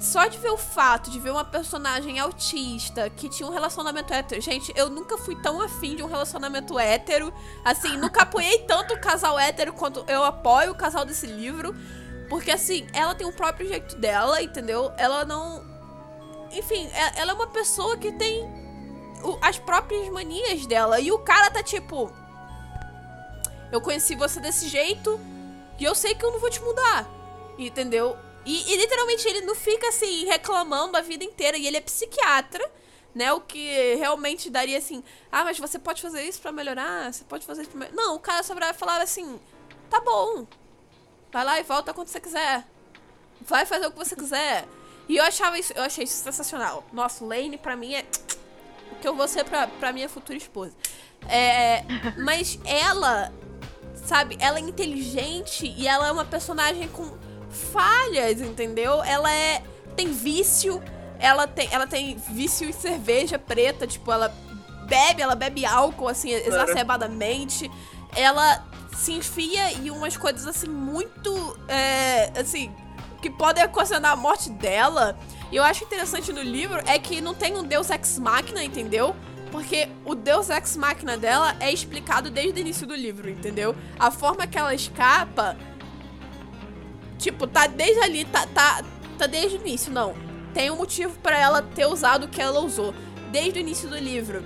[0.00, 4.40] só de ver o fato de ver uma personagem autista que tinha um relacionamento hétero.
[4.40, 7.32] Gente, eu nunca fui tão afim de um relacionamento hétero.
[7.64, 11.74] Assim, nunca apoiei tanto o casal hétero quanto eu apoio o casal desse livro.
[12.28, 14.92] Porque, assim, ela tem o próprio jeito dela, entendeu?
[14.96, 15.73] Ela não
[16.54, 18.48] enfim, é, ela é uma pessoa que tem
[19.40, 21.00] as próprias manias dela.
[21.00, 22.10] E o cara tá tipo.
[23.72, 25.18] Eu conheci você desse jeito
[25.78, 27.08] e eu sei que eu não vou te mudar.
[27.58, 28.16] Entendeu?
[28.44, 31.56] E, e, literalmente ele não fica assim reclamando a vida inteira.
[31.56, 32.70] E ele é psiquiatra,
[33.14, 33.32] né?
[33.32, 35.02] O que realmente daria assim:
[35.32, 37.12] ah, mas você pode fazer isso para melhorar?
[37.12, 37.96] Você pode fazer isso pra melhorar?
[37.96, 39.40] Não, o cara só falar assim:
[39.88, 40.46] tá bom.
[41.32, 42.64] Vai lá e volta quando você quiser.
[43.40, 44.66] Vai fazer o que você quiser.
[45.08, 46.84] E eu achava isso, eu achei isso sensacional.
[46.92, 48.04] Nossa, Lane pra mim é
[48.92, 50.72] o que eu vou ser pra, pra minha futura esposa.
[51.28, 51.84] É,
[52.22, 53.32] mas ela,
[53.94, 57.10] sabe, ela é inteligente e ela é uma personagem com
[57.72, 59.02] falhas, entendeu?
[59.02, 59.62] Ela é
[59.94, 60.82] tem vício,
[61.18, 64.28] ela tem, ela tem vício em cerveja preta, tipo, ela
[64.86, 67.70] bebe, ela bebe álcool assim exacerbadamente.
[68.16, 68.64] Ela
[68.96, 72.72] se enfia em umas coisas assim muito é, assim
[73.24, 75.18] que podem ocasionar a morte dela.
[75.50, 79.16] E eu acho interessante no livro é que não tem um Deus Ex Machina, entendeu?
[79.50, 83.74] Porque o Deus Ex Machina dela é explicado desde o início do livro, entendeu?
[83.98, 85.56] A forma que ela escapa.
[87.16, 88.84] Tipo, tá desde ali, tá, tá,
[89.16, 90.14] tá desde o início, não.
[90.52, 92.94] Tem um motivo para ela ter usado o que ela usou.
[93.32, 94.44] Desde o início do livro.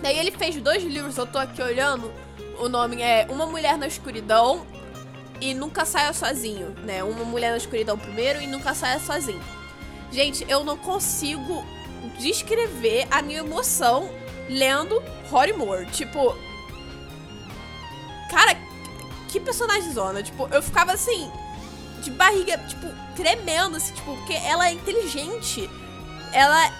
[0.00, 2.12] Daí ele fez dois livros, eu tô aqui olhando.
[2.60, 4.64] O nome é Uma Mulher na Escuridão
[5.40, 7.02] e Nunca Saia Sozinho, né?
[7.02, 9.42] Uma Mulher na Escuridão primeiro e Nunca Saia Sozinho.
[10.10, 11.64] Gente, eu não consigo
[12.18, 14.10] descrever a minha emoção
[14.48, 15.86] lendo Rory Moore.
[15.86, 16.36] Tipo.
[18.30, 18.56] Cara,
[19.28, 20.22] que personagem zona.
[20.22, 21.30] Tipo, eu ficava assim,
[22.02, 25.68] de barriga, tipo, tremendo, assim, tipo, porque ela é inteligente.
[26.32, 26.72] Ela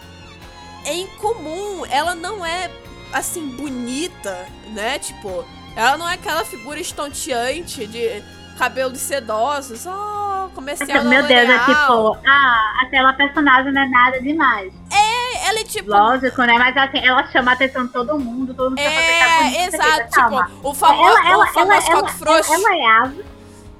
[0.85, 2.71] é incomum, ela não é,
[3.13, 4.99] assim, bonita, né?
[4.99, 5.45] Tipo,
[5.77, 8.23] ela não é aquela figura estonteante de
[8.59, 9.87] cabelos sedosos.
[9.87, 14.73] Oh, comecei a Meu Deus, é tipo, ah, aquela personagem não é nada demais.
[14.93, 15.91] É, ela é tipo.
[15.91, 16.59] Lógico, né?
[16.59, 20.11] Mas assim, ela chama a atenção de todo mundo, todo mundo É, exato.
[20.11, 22.53] Tipo, o, famo ela, ela, o famoso ela, frouxo.
[22.53, 23.25] Ela, ela é asa.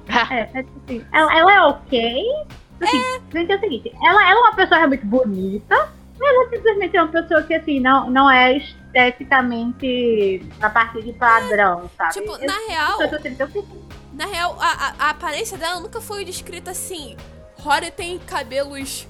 [0.33, 2.23] é, é tipo assim, ela, ela é ok.
[2.81, 3.19] Assim, é.
[3.37, 7.03] Gente, é o seguinte, ela, ela é uma pessoa realmente bonita, mas ela simplesmente é
[7.03, 8.55] uma pessoa que, assim, não, não é
[8.93, 12.13] esteticamente a partir de padrão, sabe?
[12.13, 12.97] Tipo, na real.
[14.13, 17.15] Na real, a, a, a, aparência dela nunca foi descrita assim.
[17.59, 19.07] Rory tem cabelos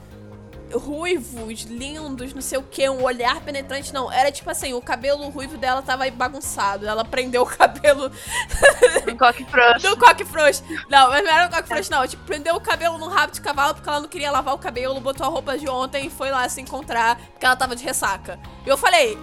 [0.71, 4.11] ruivos, lindos, não sei o que, um olhar penetrante, não.
[4.11, 6.87] Era tipo assim, o cabelo ruivo dela tava bagunçado.
[6.87, 8.09] Ela prendeu o cabelo.
[9.05, 9.89] Do coque frouxo.
[9.89, 10.63] Do coque frouxo.
[10.89, 12.07] Não, mas não era o coque frouxo, não.
[12.07, 14.99] Tipo, prendeu o cabelo no rabo de cavalo porque ela não queria lavar o cabelo,
[14.99, 18.39] botou a roupa de ontem e foi lá se encontrar porque ela tava de ressaca.
[18.65, 19.17] E eu falei.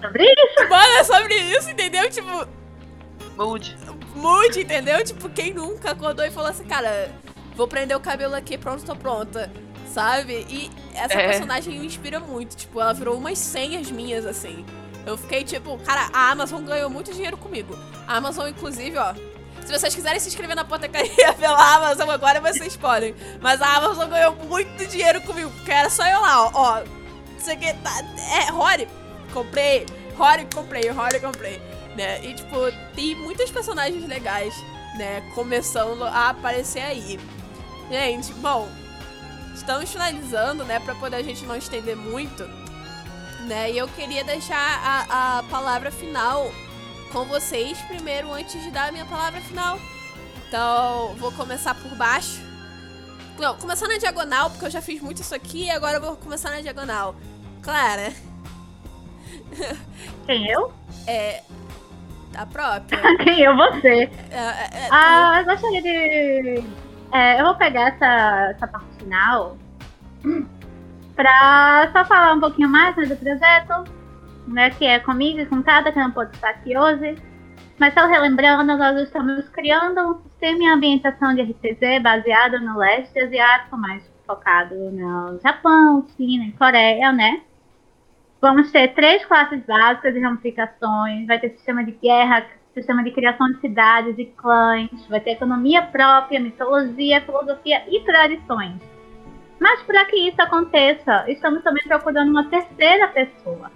[0.00, 0.68] Sobre isso?
[0.68, 2.10] Mano, é sobre isso, entendeu?
[2.10, 2.48] Tipo.
[3.36, 3.76] Mood.
[4.14, 5.04] Mood, entendeu?
[5.04, 7.10] Tipo, quem nunca acordou e falou assim, cara.
[7.54, 9.50] Vou prender o cabelo aqui, pronto, tô pronta
[9.90, 10.46] sabe?
[10.48, 11.28] E essa é.
[11.28, 12.56] personagem me inspira muito.
[12.56, 14.64] Tipo, ela virou umas senhas minhas, assim.
[15.04, 17.76] Eu fiquei tipo, cara, a Amazon ganhou muito dinheiro comigo.
[18.06, 19.14] A Amazon, inclusive, ó.
[19.64, 23.14] Se vocês quiserem se inscrever na Potecaria pela Amazon, agora vocês podem.
[23.40, 26.50] Mas a Amazon ganhou muito dinheiro comigo, porque era só eu lá, ó.
[26.54, 26.82] ó
[27.38, 27.90] isso aqui tá.
[28.38, 28.88] É, Rory,
[29.30, 29.86] comprei.
[30.16, 30.88] Rory, comprei.
[30.90, 31.62] Rory, comprei.
[31.96, 32.24] Né?
[32.24, 32.56] E, tipo,
[32.94, 34.54] tem muitos personagens legais,
[34.96, 35.22] né?
[35.34, 37.18] Começando a aparecer aí.
[37.90, 38.68] Gente, bom,
[39.54, 42.44] estamos finalizando, né, para poder a gente não estender muito,
[43.48, 43.70] né?
[43.72, 46.52] E eu queria deixar a, a palavra final
[47.12, 49.78] com vocês primeiro antes de dar a minha palavra final.
[50.46, 52.40] Então, vou começar por baixo.
[53.38, 56.16] Não, começar na diagonal, porque eu já fiz muito isso aqui e agora eu vou
[56.16, 57.16] começar na diagonal.
[57.62, 58.12] Clara.
[60.26, 60.72] Quem eu?
[61.06, 61.42] É.
[62.36, 63.00] A própria.
[63.18, 63.56] Quem eu?
[63.56, 63.88] Você.
[63.88, 66.64] É, é, é, ah, eu gostaria de
[67.12, 69.56] é, eu vou pegar essa, essa parte final
[71.16, 73.84] para só falar um pouquinho mais né, do projeto,
[74.46, 77.16] né, que é comigo e com cada que não pode estar aqui hoje.
[77.78, 83.18] Mas só relembrando, nós estamos criando um sistema em ambientação de RPG baseado no leste
[83.18, 87.40] asiático, mais focado no Japão, China e Coreia, né?
[88.40, 93.46] Vamos ter três classes básicas de ramificações, vai ter sistema de guerra, sistema de criação
[93.48, 98.80] de cidades e clãs, vai ter economia própria, mitologia, filosofia e tradições.
[99.60, 103.70] Mas para que isso aconteça, estamos também procurando uma terceira pessoa.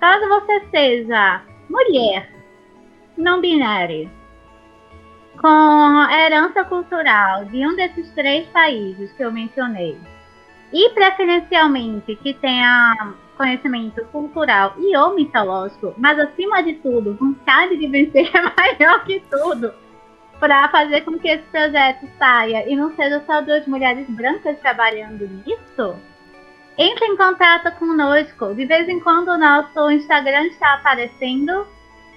[0.00, 2.28] Caso você seja mulher,
[3.16, 4.10] não binária,
[5.40, 9.96] com herança cultural de um desses três países que eu mencionei,
[10.72, 17.86] e preferencialmente que tenha conhecimento cultural e ou mitológico, mas acima de tudo, vontade de
[17.86, 19.72] vencer é maior que tudo,
[20.38, 25.26] para fazer com que esse projeto saia e não seja só duas mulheres brancas trabalhando
[25.26, 25.96] nisso,
[26.76, 28.54] entre em contato conosco.
[28.54, 31.66] De vez em quando o nosso Instagram está aparecendo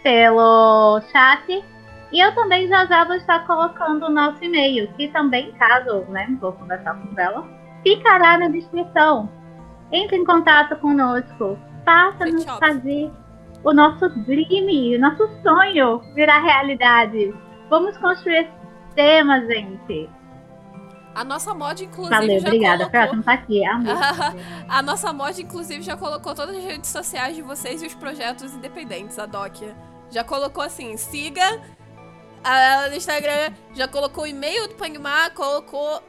[0.04, 1.64] pelo chat.
[2.12, 6.28] E eu também já já vou estar colocando o nosso e-mail, que também, caso né,
[6.42, 7.48] vou conversar com ela,
[7.84, 9.30] ficará na descrição.
[9.92, 11.58] Entre em contato conosco.
[11.86, 13.12] Faça-nos fazer
[13.64, 17.34] o nosso dream, o nosso sonho virar realidade.
[17.70, 18.50] Vamos construir
[18.96, 20.10] temas, gente.
[21.14, 22.78] A nossa mod, inclusive, Valeu, já obrigada.
[22.78, 23.00] colocou...
[23.02, 23.62] Próximo tá aqui.
[24.70, 28.54] a nossa mod, inclusive, já colocou todas as redes sociais de vocês e os projetos
[28.54, 29.76] independentes, a Dokia.
[30.10, 31.62] Já colocou assim, siga
[32.44, 36.02] ela no Instagram, já colocou o e-mail do Pangmar, colocou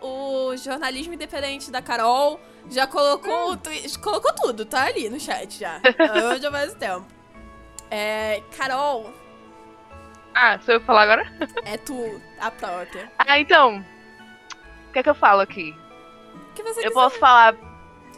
[0.00, 5.58] o jornalismo independente da Carol, já colocou o tweet, colocou tudo, tá ali no chat
[5.58, 5.80] já.
[6.40, 7.06] já faz tempo.
[7.90, 9.12] É, Carol.
[10.34, 11.32] Ah, sou eu falar agora?
[11.64, 13.10] É tu, a própria.
[13.18, 13.84] Ah, então.
[14.88, 15.74] O que é que eu falo aqui?
[16.50, 16.94] O que você Eu quiser.
[16.94, 17.54] posso falar.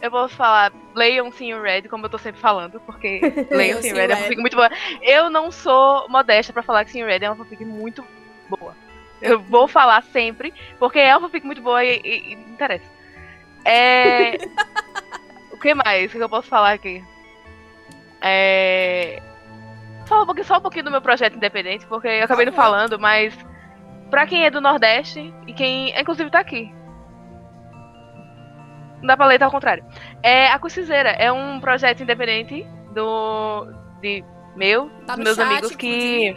[0.01, 3.19] Eu posso falar leiam Sim Red, como eu tô sempre falando, porque
[3.51, 4.69] leiam Sim Red é uma fanfic muito boa.
[5.01, 8.05] Eu não sou modesta pra falar que Sim Red é uma fanfic muito
[8.49, 8.75] boa.
[9.21, 12.85] Eu vou falar sempre, porque é uma fanfic muito boa e, e, e interessa.
[13.65, 14.37] É.
[15.51, 17.03] o que mais que eu posso falar aqui?
[18.21, 19.21] É.
[20.05, 22.99] Só um, pouquinho, só um pouquinho do meu projeto independente, porque eu acabei não falando,
[22.99, 23.37] mas
[24.09, 26.73] pra quem é do Nordeste e quem, inclusive, tá aqui.
[28.99, 29.85] Não dá pra ler, tá ao contrário.
[30.23, 33.67] É, a Cuciseira é um projeto independente do.
[34.01, 34.23] de
[34.55, 36.35] meu, tá dos meus chat, amigos que.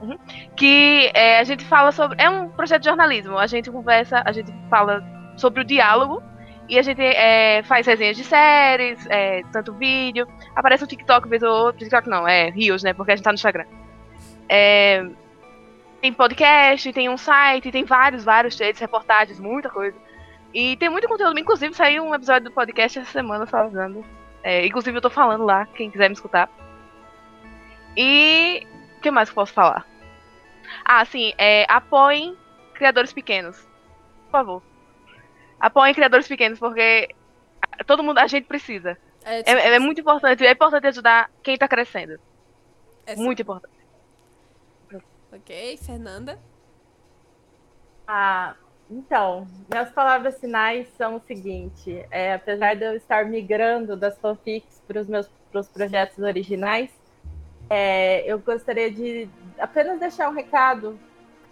[0.00, 0.18] Uhum.
[0.56, 2.20] Que é, a gente fala sobre.
[2.20, 3.38] É um projeto de jornalismo.
[3.38, 5.02] A gente conversa, a gente fala
[5.36, 6.22] sobre o diálogo.
[6.68, 10.26] E a gente é, faz resenhas de séries, é, tanto vídeo.
[10.54, 11.80] Aparece no TikTok, vez ou outro.
[11.80, 12.94] TikTok não, é Rios, né?
[12.94, 13.66] Porque a gente tá no Instagram.
[14.48, 15.04] É,
[16.00, 19.96] tem podcast, tem um site, tem vários, vários textos, reportagens, muita coisa.
[20.54, 21.38] E tem muito conteúdo.
[21.38, 24.04] Inclusive, saiu um episódio do podcast essa semana falando.
[24.42, 26.48] É, inclusive, eu tô falando lá, quem quiser me escutar.
[27.96, 28.66] E.
[28.98, 29.84] O que mais eu posso falar?
[30.84, 32.36] Ah, sim, é, apoiem
[32.74, 33.60] criadores pequenos.
[34.26, 34.71] Por favor.
[35.62, 37.14] Apoiem criadores pequenos, porque
[37.86, 38.98] todo mundo, a gente precisa.
[39.24, 40.44] É, é, é, é muito importante.
[40.44, 42.18] É importante ajudar quem tá crescendo.
[43.06, 43.72] É muito importante.
[45.32, 46.36] Ok, Fernanda?
[48.08, 48.56] Ah,
[48.90, 54.82] então, minhas palavras finais são o seguinte: é, apesar de eu estar migrando das fanfics
[54.88, 56.90] para os meus pros projetos originais,
[57.70, 60.98] é, eu gostaria de apenas deixar um recado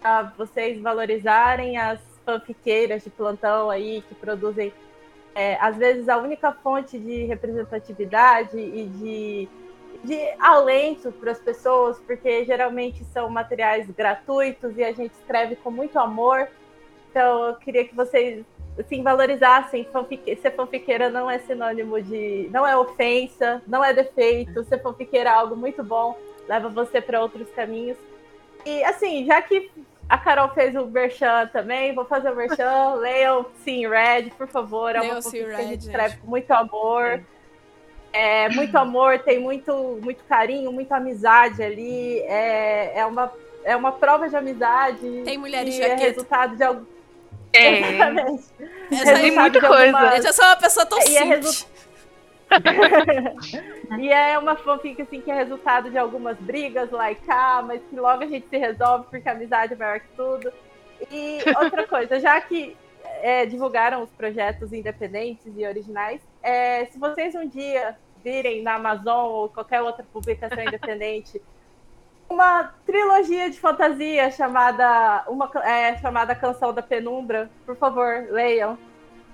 [0.01, 4.73] para vocês valorizarem as fanfiqueiras de plantão aí que produzem,
[5.35, 9.49] é, às vezes, a única fonte de representatividade e de,
[10.03, 15.71] de alento para as pessoas, porque geralmente são materiais gratuitos e a gente escreve com
[15.71, 16.47] muito amor.
[17.09, 18.45] Então, eu queria que vocês
[18.79, 19.85] assim, valorizassem.
[19.85, 20.35] Fanfique...
[20.37, 22.49] Ser fanfiqueira não é sinônimo de.
[22.51, 24.63] não é ofensa, não é defeito.
[24.63, 26.17] Ser fanfiqueira é algo muito bom,
[26.47, 27.97] leva você para outros caminhos.
[28.65, 29.71] E, assim, já que
[30.11, 32.95] a Carol fez o Merchan também, vou fazer o Merchan.
[32.99, 34.93] Leiam Sim Red, por favor.
[34.93, 37.23] É uma fanfic que a gente escreve com muito amor.
[38.11, 42.19] É, muito amor, tem muito, muito carinho, muita amizade ali.
[42.23, 43.31] É, é, uma,
[43.63, 45.21] é uma prova de amizade.
[45.23, 46.85] Tem mulheres que é resultado de algum
[47.53, 47.79] é.
[48.91, 49.21] Exatamente.
[49.21, 49.97] Tem muita coisa.
[49.97, 50.17] Alguma...
[50.17, 51.65] Eu sou uma pessoa tão e simples.
[51.65, 51.90] É
[53.99, 57.81] e é uma fanfic assim, que é resultado de algumas brigas lá e cá, mas
[57.89, 60.51] que logo a gente se resolve porque a amizade é maior que tudo.
[61.09, 62.75] E outra coisa, já que
[63.21, 69.27] é, divulgaram os projetos independentes e originais, é, se vocês um dia virem na Amazon
[69.27, 71.41] ou qualquer outra publicação independente
[72.31, 77.49] uma trilogia de fantasia chamada uma é, chamada Canção da Penumbra.
[77.65, 78.77] Por favor, leiam.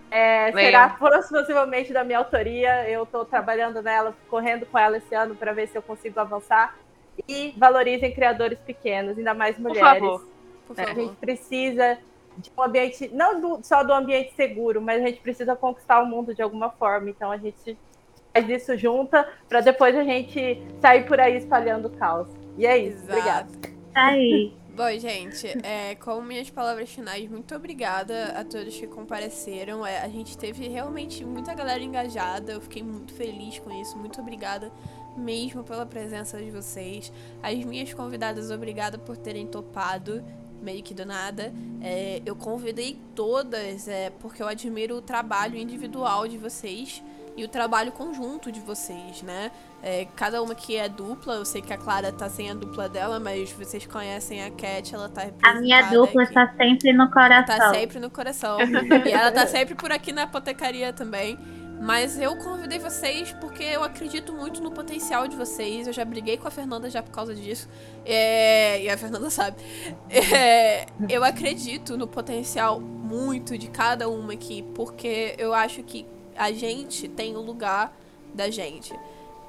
[0.10, 2.90] É, será possivelmente da minha autoria.
[2.90, 6.76] Eu estou trabalhando nela, correndo com ela esse ano para ver se eu consigo avançar.
[7.28, 10.00] E valorizem criadores pequenos, ainda mais mulheres.
[10.00, 10.28] Por favor.
[10.68, 10.92] Por favor.
[10.92, 11.98] A gente precisa
[12.38, 16.06] de um ambiente, não do, só do ambiente seguro, mas a gente precisa conquistar o
[16.06, 17.10] mundo de alguma forma.
[17.10, 17.78] Então a gente
[18.34, 22.28] faz isso junta para depois a gente sair por aí espalhando caos.
[22.58, 23.04] E é isso.
[23.04, 23.14] Exato.
[23.14, 23.48] Obrigada.
[23.96, 24.54] Aí.
[24.78, 29.84] Bom, gente, é, com minhas palavras finais, muito obrigada a todos que compareceram.
[29.84, 32.52] É, a gente teve realmente muita galera engajada.
[32.52, 33.98] Eu fiquei muito feliz com isso.
[33.98, 34.72] Muito obrigada
[35.18, 37.12] mesmo pela presença de vocês.
[37.42, 40.24] As minhas convidadas, obrigada por terem topado
[40.62, 41.52] meio que do nada.
[41.82, 47.02] É, eu convidei todas é, porque eu admiro o trabalho individual de vocês
[47.38, 49.52] e o trabalho conjunto de vocês, né?
[49.84, 52.90] É, cada uma que é dupla, eu sei que a Clara tá sem a dupla
[52.90, 56.34] dela, mas vocês conhecem a Cat, ela tá A minha dupla aqui.
[56.34, 57.58] tá sempre no coração.
[57.58, 58.58] Tá sempre no coração.
[59.06, 61.38] e ela tá sempre por aqui na apotecaria também.
[61.80, 65.86] Mas eu convidei vocês porque eu acredito muito no potencial de vocês.
[65.86, 67.70] Eu já briguei com a Fernanda já por causa disso.
[68.04, 68.82] É...
[68.82, 69.58] E a Fernanda sabe.
[70.10, 70.88] É...
[71.08, 74.64] Eu acredito no potencial muito de cada uma aqui.
[74.74, 76.08] Porque eu acho que
[76.38, 77.94] a gente tem o lugar
[78.34, 78.94] da gente.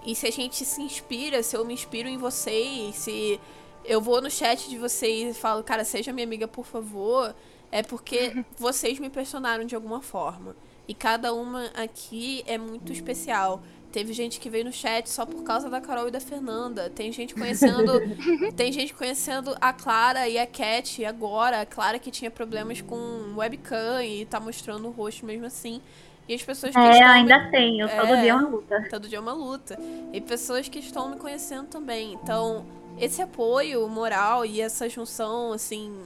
[0.04, 3.38] E se a gente se inspira, se eu me inspiro em vocês, se
[3.84, 7.34] eu vou no chat de vocês e falo, cara, seja minha amiga, por favor,
[7.70, 10.56] é porque vocês me pressionaram de alguma forma.
[10.86, 13.62] E cada uma aqui é muito especial.
[13.92, 16.90] Teve gente que veio no chat só por causa da Carol e da Fernanda.
[16.90, 17.92] Tem gente conhecendo.
[18.54, 21.62] tem gente conhecendo a Clara e a Cat agora.
[21.62, 25.80] A Clara que tinha problemas com webcam e tá mostrando o rosto mesmo assim.
[26.28, 27.08] E as pessoas que é, estão.
[27.08, 27.50] ainda me...
[27.50, 27.88] tenho.
[27.88, 28.86] Todo é, dia é uma luta.
[28.90, 29.78] Todo dia é uma luta.
[30.12, 32.12] E pessoas que estão me conhecendo também.
[32.12, 32.66] Então,
[32.98, 35.98] esse apoio moral e essa junção, assim,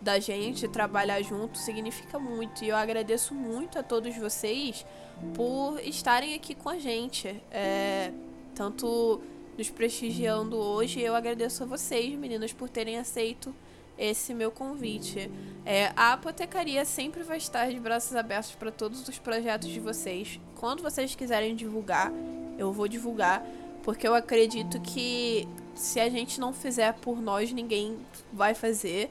[0.00, 2.64] da gente trabalhar junto significa muito.
[2.64, 4.86] E eu agradeço muito a todos vocês
[5.34, 7.34] por estarem aqui com a gente.
[7.50, 8.12] É,
[8.54, 9.20] tanto
[9.58, 11.00] nos prestigiando hoje.
[11.00, 13.52] Eu agradeço a vocês, meninas, por terem aceito
[13.98, 15.30] esse meu convite.
[15.64, 20.40] É, a apotecaria sempre vai estar de braços abertos para todos os projetos de vocês.
[20.56, 22.12] Quando vocês quiserem divulgar,
[22.58, 23.44] eu vou divulgar,
[23.82, 27.98] porque eu acredito que se a gente não fizer por nós, ninguém
[28.32, 29.10] vai fazer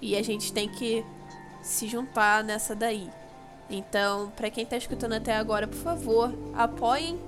[0.00, 1.04] e a gente tem que
[1.62, 3.08] se juntar nessa daí.
[3.70, 7.18] Então, para quem está escutando até agora, por favor, apoiem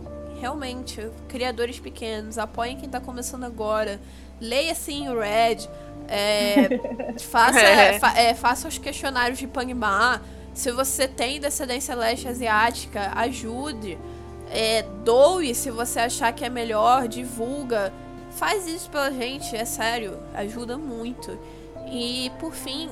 [0.40, 4.00] realmente, criadores pequenos, apoiem quem tá começando agora.
[4.40, 5.68] Leia sim o Red.
[6.08, 6.68] É,
[7.18, 7.98] faça, é.
[7.98, 10.22] Fa, é, faça os questionários de Pangma.
[10.52, 13.98] Se você tem descendência leste asiática, ajude.
[14.50, 17.92] É, doe se você achar que é melhor, divulga.
[18.30, 21.38] Faz isso pela gente, é sério, ajuda muito.
[21.90, 22.90] E por fim,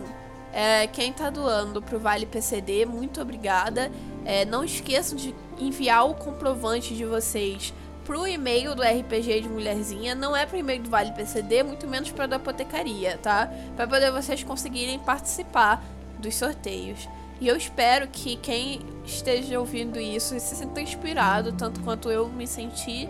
[0.52, 3.90] é, quem tá doando pro Vale PCD, muito obrigada.
[4.24, 7.72] É, não esqueçam de enviar o comprovante de vocês
[8.04, 12.10] pro e-mail do RPG de Mulherzinha, não é pro e-mail do Vale PCD, muito menos
[12.10, 13.50] para da apotecaria, tá?
[13.76, 15.82] Para poder vocês conseguirem participar
[16.18, 17.08] dos sorteios.
[17.40, 22.46] E eu espero que quem esteja ouvindo isso se sinta inspirado, tanto quanto eu me
[22.46, 23.08] senti,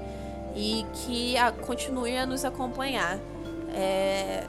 [0.57, 3.19] e que a, continue a nos acompanhar.
[3.75, 4.45] É...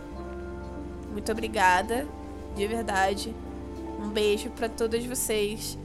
[1.11, 2.07] Muito obrigada,
[2.55, 3.35] de verdade.
[3.99, 5.77] Um beijo para todas vocês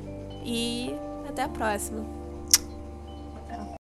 [0.44, 0.94] e
[1.28, 2.17] até a próxima.